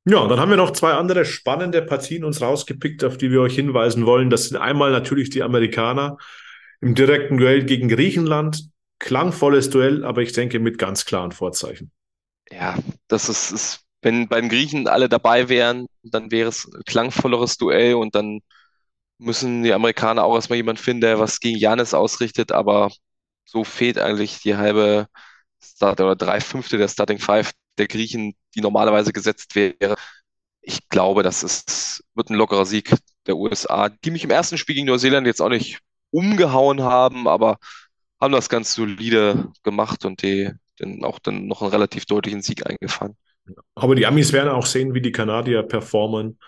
Ja, 0.06 0.28
dann 0.28 0.39
haben 0.39 0.52
wir 0.52 0.58
noch 0.58 0.72
zwei 0.72 0.94
andere 0.94 1.26
spannende 1.26 1.82
Partien 1.82 2.24
uns 2.24 2.42
rausgepickt, 2.42 3.04
auf 3.04 3.18
die 3.18 3.32
wir 3.32 3.42
euch 3.42 3.56
hinweisen 3.56 4.06
wollen. 4.06 4.30
Das 4.30 4.50
sind 4.50 4.58
einmal 4.58 4.92
natürlich 4.92 5.32
die 5.32 5.42
Amerikaner 5.42 6.18
im 6.80 6.94
direkten 6.94 7.38
Duell 7.38 7.63
gegen 7.63 7.89
Griechenland 7.89 8.72
klangvolles 9.00 9.70
Duell, 9.70 10.06
aber 10.06 10.22
ich 10.22 10.34
denke 10.34 10.60
mit 10.60 10.78
ganz 10.78 11.06
klaren 11.06 11.32
Vorzeichen. 11.32 11.91
Ja, 12.52 12.78
das 13.08 13.30
ist, 13.30 13.52
ist 13.52 13.82
wenn 14.02 14.28
bei 14.28 14.39
den 14.41 14.50
Griechen 14.50 14.88
alle 14.88 15.10
dabei 15.10 15.50
wären, 15.50 15.88
dann 16.04 16.32
wäre 16.32 16.50
es 16.50 16.66
ein 16.66 16.84
klangvolleres 16.86 17.58
Duell 17.58 17.96
und 17.96 18.16
dann 18.16 18.41
müssen 19.18 19.64
die 19.64 19.74
Amerikaner 19.74 20.24
auch 20.24 20.36
erstmal 20.36 20.58
jemand 20.58 20.80
finden, 20.80 21.02
der 21.02 21.20
was 21.20 21.39
gegen 21.39 21.58
Janis 21.58 21.94
ausrichtet, 21.94 22.52
aber 22.52 22.91
so 23.46 23.64
fehlt 23.64 23.98
eigentlich 24.00 24.39
die 24.41 24.56
halbe 24.58 25.08
Start 25.64 26.02
oder 26.02 26.16
drei 26.16 26.41
Fünfte 26.41 26.78
der 26.78 26.88
Starting 26.89 27.20
Five 27.20 27.52
der 27.78 27.88
Griechen, 27.88 28.36
die 28.56 28.62
normalerweise 28.62 29.14
gesetzt 29.14 29.56
wäre. 29.56 29.96
Ich 30.62 30.89
glaube, 30.89 31.24
das 31.24 31.44
ist, 31.44 32.04
wird 32.16 32.30
ein 32.30 32.36
lockerer 32.36 32.66
Sieg 32.66 32.94
der 33.28 33.38
USA, 33.38 33.89
die 33.89 34.12
mich 34.12 34.24
im 34.24 34.30
ersten 34.32 34.58
Spiel 34.58 34.76
gegen 34.76 34.88
Neuseeland 34.88 35.28
jetzt 35.28 35.41
auch 35.41 35.50
nicht 35.50 35.80
umgehauen 36.12 36.84
haben, 36.84 37.28
aber 37.28 37.58
haben 38.24 38.34
das 38.34 38.49
ganz 38.49 38.74
solide 38.74 39.51
gemacht 39.63 40.05
und 40.05 40.21
die 40.21 40.49
dann 40.78 41.03
auch 41.03 41.19
dann 41.19 41.47
noch 41.47 41.61
einen 41.61 41.71
relativ 41.71 42.05
deutlichen 42.05 42.41
Sieg 42.41 42.65
eingefahren. 42.65 43.15
Aber 43.76 43.95
die 43.95 44.05
Amis 44.05 44.32
werden 44.32 44.49
auch 44.49 44.65
sehen, 44.65 44.93
wie 44.93 45.01
die 45.01 45.11
Kanadier 45.11 45.63
performen. 45.63 46.39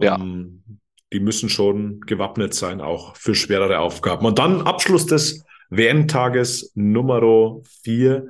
Ja. 0.00 0.16
Um, 0.16 0.22
ähm, 0.22 0.78
die 1.12 1.20
müssen 1.20 1.48
schon 1.48 2.00
gewappnet 2.00 2.52
sein, 2.52 2.80
auch 2.82 3.16
für 3.16 3.34
schwerere 3.34 3.78
Aufgaben. 3.78 4.26
Und 4.26 4.38
dann 4.38 4.62
Abschluss 4.62 5.06
des 5.06 5.42
WM-Tages 5.70 6.72
Nummer 6.74 7.62
4 7.82 8.28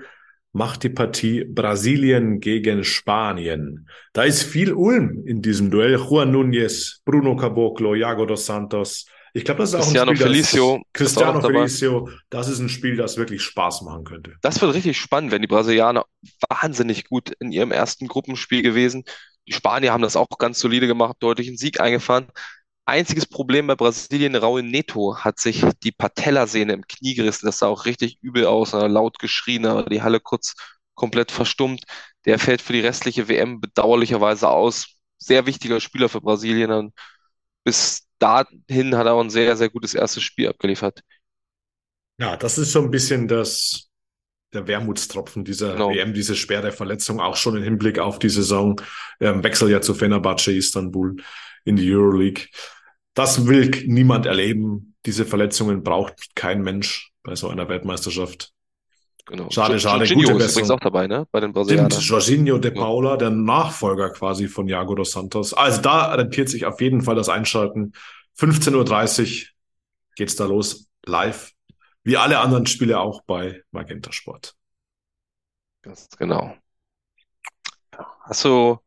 macht 0.52 0.84
die 0.84 0.88
Partie 0.88 1.44
Brasilien 1.44 2.40
gegen 2.40 2.84
Spanien. 2.84 3.88
Da 4.12 4.22
ist 4.22 4.44
viel 4.44 4.72
Ulm 4.72 5.24
in 5.26 5.42
diesem 5.42 5.70
Duell. 5.70 5.96
Juan 5.96 6.32
Núñez, 6.32 7.00
Bruno 7.04 7.36
Caboclo, 7.36 7.94
Iago 7.94 8.26
dos 8.26 8.46
Santos, 8.46 9.06
Ich 9.34 9.44
glaube, 9.44 9.60
das 9.60 9.70
ist 9.70 9.76
Cristiano 9.76 10.10
auch 10.10 10.12
ein 10.12 10.16
Spiel, 10.16 10.26
Felicio, 10.26 10.76
das, 10.76 10.92
Cristiano 10.92 11.40
Felicio, 11.40 12.08
das 12.30 12.48
ist 12.48 12.58
ein 12.58 12.68
Spiel, 12.68 12.96
das 12.96 13.16
wirklich 13.16 13.42
Spaß 13.42 13.82
machen 13.82 14.04
könnte. 14.04 14.34
Das 14.42 14.60
wird 14.60 14.74
richtig 14.74 14.98
spannend, 14.98 15.32
wenn 15.32 15.42
die 15.42 15.48
Brasilianer 15.48 16.04
wahnsinnig 16.48 17.04
gut 17.04 17.30
in 17.40 17.52
ihrem 17.52 17.72
ersten 17.72 18.08
Gruppenspiel 18.08 18.62
gewesen. 18.62 19.04
Die 19.46 19.52
Spanier 19.52 19.92
haben 19.92 20.02
das 20.02 20.16
auch 20.16 20.28
ganz 20.38 20.58
solide 20.58 20.86
gemacht, 20.86 21.16
deutlichen 21.20 21.56
Sieg 21.56 21.80
eingefahren. 21.80 22.28
Einziges 22.84 23.26
Problem 23.26 23.66
bei 23.66 23.74
Brasilien, 23.74 24.34
Raul 24.34 24.62
Neto 24.62 25.18
hat 25.18 25.38
sich 25.38 25.62
die 25.82 25.92
Patellasehne 25.92 26.72
im 26.72 26.86
Knie 26.86 27.14
gerissen. 27.14 27.44
Das 27.44 27.58
sah 27.58 27.66
auch 27.66 27.84
richtig 27.84 28.18
übel 28.22 28.46
aus, 28.46 28.72
laut 28.72 29.18
geschrien, 29.18 29.66
aber 29.66 29.84
die 29.84 30.02
Halle 30.02 30.20
kurz 30.20 30.54
komplett 30.94 31.30
verstummt. 31.30 31.84
Der 32.24 32.38
fällt 32.38 32.62
für 32.62 32.72
die 32.72 32.80
restliche 32.80 33.28
WM 33.28 33.60
bedauerlicherweise 33.60 34.48
aus. 34.48 34.96
Sehr 35.18 35.44
wichtiger 35.46 35.80
Spieler 35.80 36.08
für 36.08 36.22
Brasilien. 36.22 36.92
Bis 37.64 38.07
dahin 38.18 38.96
hat 38.96 39.06
er 39.06 39.14
auch 39.14 39.20
ein 39.20 39.30
sehr, 39.30 39.56
sehr 39.56 39.68
gutes 39.68 39.94
erstes 39.94 40.22
Spiel 40.22 40.48
abgeliefert. 40.48 41.00
Ja, 42.18 42.36
das 42.36 42.58
ist 42.58 42.72
so 42.72 42.82
ein 42.82 42.90
bisschen 42.90 43.28
das, 43.28 43.90
der 44.52 44.66
Wermutstropfen 44.66 45.44
dieser 45.44 45.72
genau. 45.72 45.90
WM, 45.90 46.14
diese 46.14 46.34
schwere 46.34 46.72
Verletzung, 46.72 47.20
auch 47.20 47.36
schon 47.36 47.56
im 47.56 47.62
Hinblick 47.62 47.98
auf 47.98 48.18
die 48.18 48.28
Saison. 48.28 48.80
Ähm, 49.20 49.44
Wechsel 49.44 49.70
ja 49.70 49.80
zu 49.80 49.94
Fenerbahce 49.94 50.52
Istanbul 50.52 51.16
in 51.64 51.76
die 51.76 51.92
Euroleague. 51.92 52.46
Das 53.14 53.46
will 53.46 53.70
niemand 53.86 54.26
erleben. 54.26 54.96
Diese 55.06 55.24
Verletzungen 55.24 55.82
braucht 55.82 56.34
kein 56.34 56.62
Mensch 56.62 57.12
bei 57.22 57.34
so 57.34 57.48
einer 57.48 57.68
Weltmeisterschaft. 57.68 58.52
Genau. 59.28 59.50
Schade, 59.50 59.78
schade. 59.78 60.06
Jorginho 60.06 60.32
Gute 60.32 60.44
ist 60.44 60.52
übrigens 60.52 60.70
auch 60.70 60.80
dabei, 60.80 61.06
ne? 61.06 61.26
Bei 61.30 61.40
den 61.40 61.52
Brasilianern. 61.52 61.90
Stimmt, 61.90 62.08
Jorginho 62.08 62.58
de 62.58 62.70
Paula, 62.70 63.18
der 63.18 63.28
Nachfolger 63.28 64.10
quasi 64.10 64.48
von 64.48 64.66
Iago 64.68 64.94
dos 64.94 65.10
Santos. 65.10 65.52
Also 65.52 65.82
da 65.82 66.14
rentiert 66.14 66.48
sich 66.48 66.64
auf 66.64 66.80
jeden 66.80 67.02
Fall 67.02 67.14
das 67.14 67.28
Einschalten. 67.28 67.92
15.30 68.38 69.42
Uhr 69.42 69.48
geht's 70.16 70.36
da 70.36 70.46
los, 70.46 70.88
live. 71.04 71.52
Wie 72.04 72.16
alle 72.16 72.38
anderen 72.38 72.66
Spiele 72.66 73.00
auch 73.00 73.22
bei 73.26 73.62
Magenta 73.70 74.12
Sport. 74.12 74.54
Ganz 75.82 76.08
genau. 76.16 76.56
Hast 78.22 78.44
du, 78.46 78.78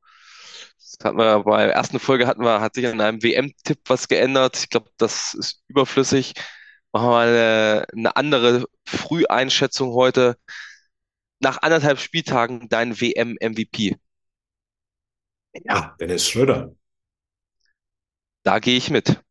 das 0.78 0.98
hatten 1.04 1.18
wir 1.18 1.44
bei 1.44 1.68
der 1.68 1.76
ersten 1.76 2.00
Folge 2.00 2.26
hatten 2.26 2.44
wir, 2.44 2.62
hat 2.62 2.74
sich 2.74 2.88
an 2.88 3.00
einem 3.00 3.22
WM-Tipp 3.22 3.80
was 3.86 4.08
geändert. 4.08 4.58
Ich 4.58 4.70
glaube, 4.70 4.90
das 4.98 5.36
ist 5.36 5.62
überflüssig. 5.68 6.34
Machen 6.94 7.06
wir 7.06 7.12
mal 7.12 7.28
eine, 7.28 7.86
eine 7.94 8.16
andere 8.16 8.66
Früheinschätzung 8.86 9.94
heute. 9.94 10.38
Nach 11.40 11.62
anderthalb 11.62 12.00
Spieltagen 12.00 12.68
dein 12.70 13.00
WM-MVP. 13.00 13.96
Ja, 15.64 15.96
Dennis 16.00 16.28
Schröder. 16.28 16.76
Da 18.44 18.60
gehe 18.60 18.78
ich 18.78 18.90
mit. 18.90 19.22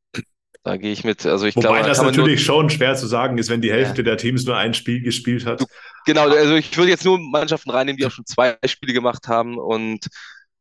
Da 0.63 0.77
gehe 0.77 0.93
ich 0.93 1.05
mit. 1.05 1.25
Also 1.25 1.47
ich 1.47 1.57
Wobei 1.57 1.69
glaube, 1.69 1.89
das 1.89 2.03
natürlich 2.03 2.45
schon 2.45 2.69
schwer 2.69 2.95
zu 2.95 3.07
sagen 3.07 3.39
ist, 3.39 3.49
wenn 3.49 3.63
die 3.63 3.73
Hälfte 3.73 3.99
ja. 3.99 4.05
der 4.05 4.17
Teams 4.19 4.45
nur 4.45 4.57
ein 4.57 4.75
Spiel 4.75 5.03
gespielt 5.03 5.47
hat. 5.47 5.61
Du, 5.61 5.67
genau, 6.05 6.29
also 6.29 6.55
ich 6.55 6.77
würde 6.77 6.91
jetzt 6.91 7.05
nur 7.05 7.19
Mannschaften 7.19 7.71
reinnehmen, 7.71 7.97
die 7.97 8.07
auch 8.07 8.11
schon 8.11 8.27
zwei 8.27 8.59
Spiele 8.67 8.93
gemacht 8.93 9.27
haben 9.29 9.59
und 9.59 10.07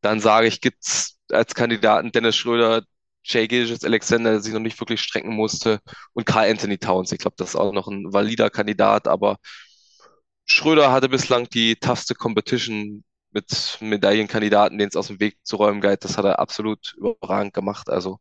dann 0.02 0.22
sage 0.22 0.48
ich, 0.48 0.62
gibt's 0.62 1.18
als 1.30 1.54
Kandidaten 1.54 2.12
Dennis 2.12 2.38
Schröder, 2.38 2.84
Jay 3.30 3.48
Gilgis 3.48 3.84
Alexander, 3.84 4.32
der 4.32 4.42
sich 4.42 4.54
noch 4.54 4.60
nicht 4.60 4.80
wirklich 4.80 5.02
strecken 5.02 5.34
musste 5.36 5.80
und 6.14 6.26
Carl 6.26 6.50
Anthony 6.50 6.78
Towns. 6.78 7.12
Ich 7.12 7.20
glaube, 7.20 7.36
das 7.38 7.50
ist 7.50 7.56
auch 7.56 7.72
noch 7.74 7.88
ein 7.88 8.12
valider 8.12 8.50
Kandidat, 8.50 9.08
aber 9.08 9.38
Schröder 10.46 10.92
hatte 10.92 11.10
bislang 11.10 11.48
die 11.50 11.76
toughste 11.76 12.16
Competition 12.16 13.04
mit 13.32 13.78
Medaillenkandidaten, 13.82 14.78
denen 14.78 14.90
es 14.90 14.96
aus 14.96 15.08
dem 15.08 15.20
Weg 15.20 15.38
zu 15.44 15.58
räumen 15.58 15.82
galt. 15.82 16.04
Das 16.04 16.18
hat 16.18 16.26
er 16.26 16.40
absolut 16.40 16.96
überragend 16.98 17.54
gemacht. 17.54 17.90
Also 17.90 18.20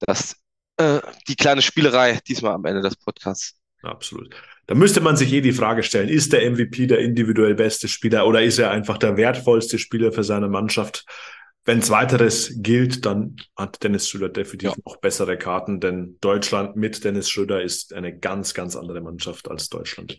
das 0.00 0.36
äh, 0.78 1.00
die 1.28 1.36
kleine 1.36 1.62
Spielerei 1.62 2.18
diesmal 2.26 2.54
am 2.54 2.64
Ende 2.64 2.82
des 2.82 2.96
Podcasts. 2.96 3.56
Absolut. 3.82 4.34
Da 4.66 4.74
müsste 4.74 5.02
man 5.02 5.16
sich 5.16 5.32
eh 5.32 5.42
die 5.42 5.52
Frage 5.52 5.82
stellen, 5.82 6.08
ist 6.08 6.32
der 6.32 6.50
MVP 6.50 6.86
der 6.86 7.00
individuell 7.00 7.54
beste 7.54 7.86
Spieler 7.86 8.26
oder 8.26 8.42
ist 8.42 8.58
er 8.58 8.70
einfach 8.70 8.96
der 8.96 9.18
wertvollste 9.18 9.78
Spieler 9.78 10.10
für 10.10 10.24
seine 10.24 10.48
Mannschaft? 10.48 11.04
Wenn 11.66 11.78
es 11.78 11.88
weiteres 11.88 12.52
gilt, 12.56 13.06
dann 13.06 13.36
hat 13.56 13.82
Dennis 13.82 14.08
Schröder 14.08 14.28
definitiv 14.28 14.70
ja. 14.70 14.76
noch 14.84 14.96
bessere 14.98 15.38
Karten, 15.38 15.80
denn 15.80 16.18
Deutschland 16.20 16.76
mit 16.76 17.02
Dennis 17.04 17.30
Schröder 17.30 17.62
ist 17.62 17.94
eine 17.94 18.16
ganz, 18.16 18.52
ganz 18.52 18.76
andere 18.76 19.00
Mannschaft 19.00 19.50
als 19.50 19.70
Deutschland 19.70 20.18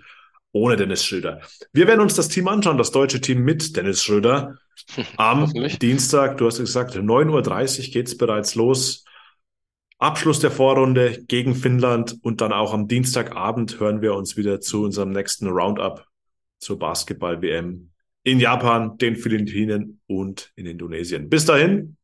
ohne 0.55 0.77
Dennis 0.77 1.03
Schröder. 1.03 1.41
Wir 1.73 1.85
werden 1.85 1.99
uns 1.99 2.15
das 2.15 2.29
Team 2.29 2.47
anschauen, 2.47 2.77
das 2.77 2.91
deutsche 2.91 3.19
Team 3.19 3.43
mit 3.43 3.75
Dennis 3.75 4.01
Schröder. 4.01 4.57
Am 5.17 5.51
Dienstag, 5.81 6.37
du 6.37 6.47
hast 6.47 6.59
gesagt, 6.59 6.95
9.30 6.95 7.87
Uhr 7.87 7.93
geht 7.93 8.07
es 8.07 8.17
bereits 8.17 8.55
los. 8.55 9.03
Abschluss 9.97 10.39
der 10.39 10.51
Vorrunde 10.51 11.23
gegen 11.27 11.55
Finnland 11.55 12.17
und 12.21 12.41
dann 12.41 12.53
auch 12.53 12.73
am 12.73 12.87
Dienstagabend 12.87 13.79
hören 13.79 14.01
wir 14.01 14.13
uns 14.13 14.35
wieder 14.35 14.59
zu 14.59 14.83
unserem 14.83 15.11
nächsten 15.11 15.47
Roundup 15.47 16.05
zur 16.59 16.79
Basketball-WM 16.79 17.91
in 18.25 18.39
Japan, 18.39 18.97
den 18.97 19.15
Philippinen 19.15 20.01
und 20.07 20.51
in 20.55 20.65
Indonesien. 20.65 21.29
Bis 21.29 21.45
dahin, 21.45 21.95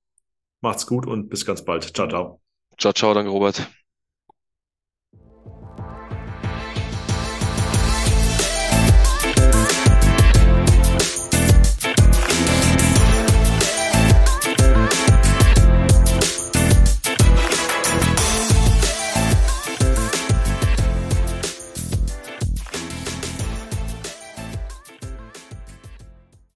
macht's 0.61 0.85
gut 0.85 1.05
und 1.05 1.29
bis 1.29 1.45
ganz 1.45 1.65
bald. 1.65 1.83
Ciao, 1.95 2.07
ciao. 2.07 2.41
Ciao, 2.77 2.93
ciao, 2.93 3.13
danke 3.13 3.31
Robert. 3.31 3.69